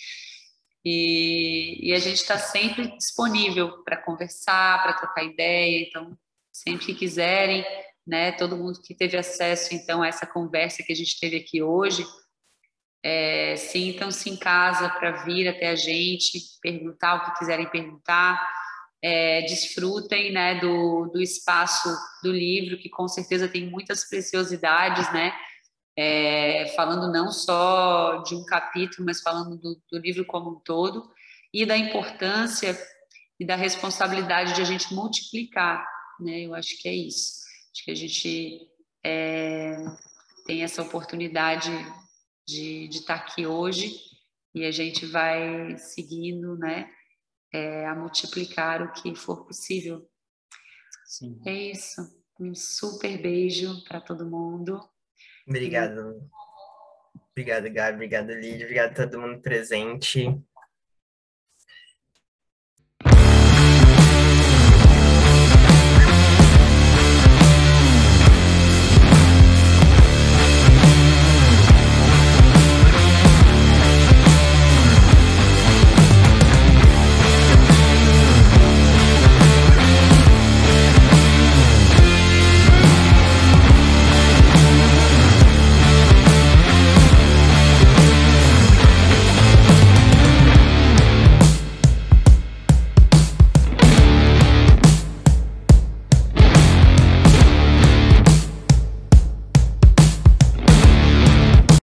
E, 0.88 1.88
e 1.88 1.92
a 1.92 1.98
gente 1.98 2.18
está 2.18 2.38
sempre 2.38 2.96
disponível 2.96 3.82
para 3.82 3.96
conversar, 3.96 4.80
para 4.84 4.92
trocar 4.92 5.24
ideia. 5.24 5.84
Então, 5.84 6.16
sempre 6.62 6.86
que 6.86 6.94
quiserem, 6.94 7.64
né, 8.06 8.32
todo 8.32 8.56
mundo 8.56 8.80
que 8.80 8.94
teve 8.94 9.16
acesso 9.16 9.74
então 9.74 10.02
a 10.02 10.08
essa 10.08 10.26
conversa 10.26 10.82
que 10.82 10.92
a 10.92 10.96
gente 10.96 11.18
teve 11.18 11.36
aqui 11.36 11.62
hoje, 11.62 12.04
é, 13.02 13.56
sintam-se 13.56 14.30
em 14.30 14.36
casa 14.36 14.88
para 14.88 15.24
vir 15.24 15.48
até 15.48 15.68
a 15.68 15.76
gente, 15.76 16.40
perguntar 16.60 17.14
o 17.14 17.24
que 17.24 17.38
quiserem 17.38 17.68
perguntar, 17.68 18.44
é, 19.02 19.42
desfrutem 19.42 20.32
né, 20.32 20.58
do, 20.58 21.10
do 21.12 21.20
espaço 21.20 21.88
do 22.22 22.32
livro, 22.32 22.78
que 22.78 22.88
com 22.88 23.06
certeza 23.06 23.48
tem 23.48 23.70
muitas 23.70 24.08
preciosidades, 24.08 25.12
né? 25.12 25.32
é, 25.96 26.66
falando 26.76 27.10
não 27.10 27.32
só 27.32 28.18
de 28.18 28.34
um 28.34 28.44
capítulo, 28.44 29.06
mas 29.06 29.22
falando 29.22 29.56
do, 29.56 29.80
do, 29.90 29.98
livro 29.98 30.26
como 30.26 30.50
um 30.50 30.60
todo, 30.60 31.10
e 31.52 31.64
da 31.64 31.76
importância 31.76 32.78
e 33.40 33.46
da 33.46 33.56
responsabilidade 33.56 34.54
de 34.54 34.60
a 34.60 34.64
gente 34.64 34.92
multiplicar, 34.94 35.86
né? 36.20 36.40
Eu 36.40 36.54
acho 36.54 36.80
que 36.80 36.88
é 36.88 36.94
isso. 36.94 37.42
Acho 37.72 37.84
que 37.84 37.90
a 37.90 37.94
gente 37.94 38.68
é, 39.04 39.76
tem 40.46 40.62
essa 40.62 40.82
oportunidade 40.82 41.70
de, 42.46 42.88
estar 42.88 43.14
aqui 43.14 43.46
hoje 43.46 44.00
e 44.54 44.64
a 44.64 44.70
gente 44.70 45.06
vai 45.06 45.76
seguindo, 45.78 46.56
né? 46.56 46.90
É, 47.52 47.86
a 47.86 47.94
multiplicar 47.94 48.82
o 48.82 48.92
que 48.92 49.14
for 49.14 49.46
possível. 49.46 50.08
Sim. 51.04 51.40
É 51.46 51.52
isso. 51.52 52.02
Um 52.38 52.54
super 52.54 53.20
beijo 53.20 53.82
para 53.84 54.00
todo 54.00 54.28
mundo. 54.28 54.80
Obrigado. 55.46 56.28
Obrigado, 57.30 57.70
Gabi. 57.70 57.94
Obrigado, 57.94 58.32
Lídia. 58.32 58.64
Obrigado 58.64 58.90
a 58.92 59.06
todo 59.06 59.20
mundo 59.20 59.40
presente. 59.40 60.26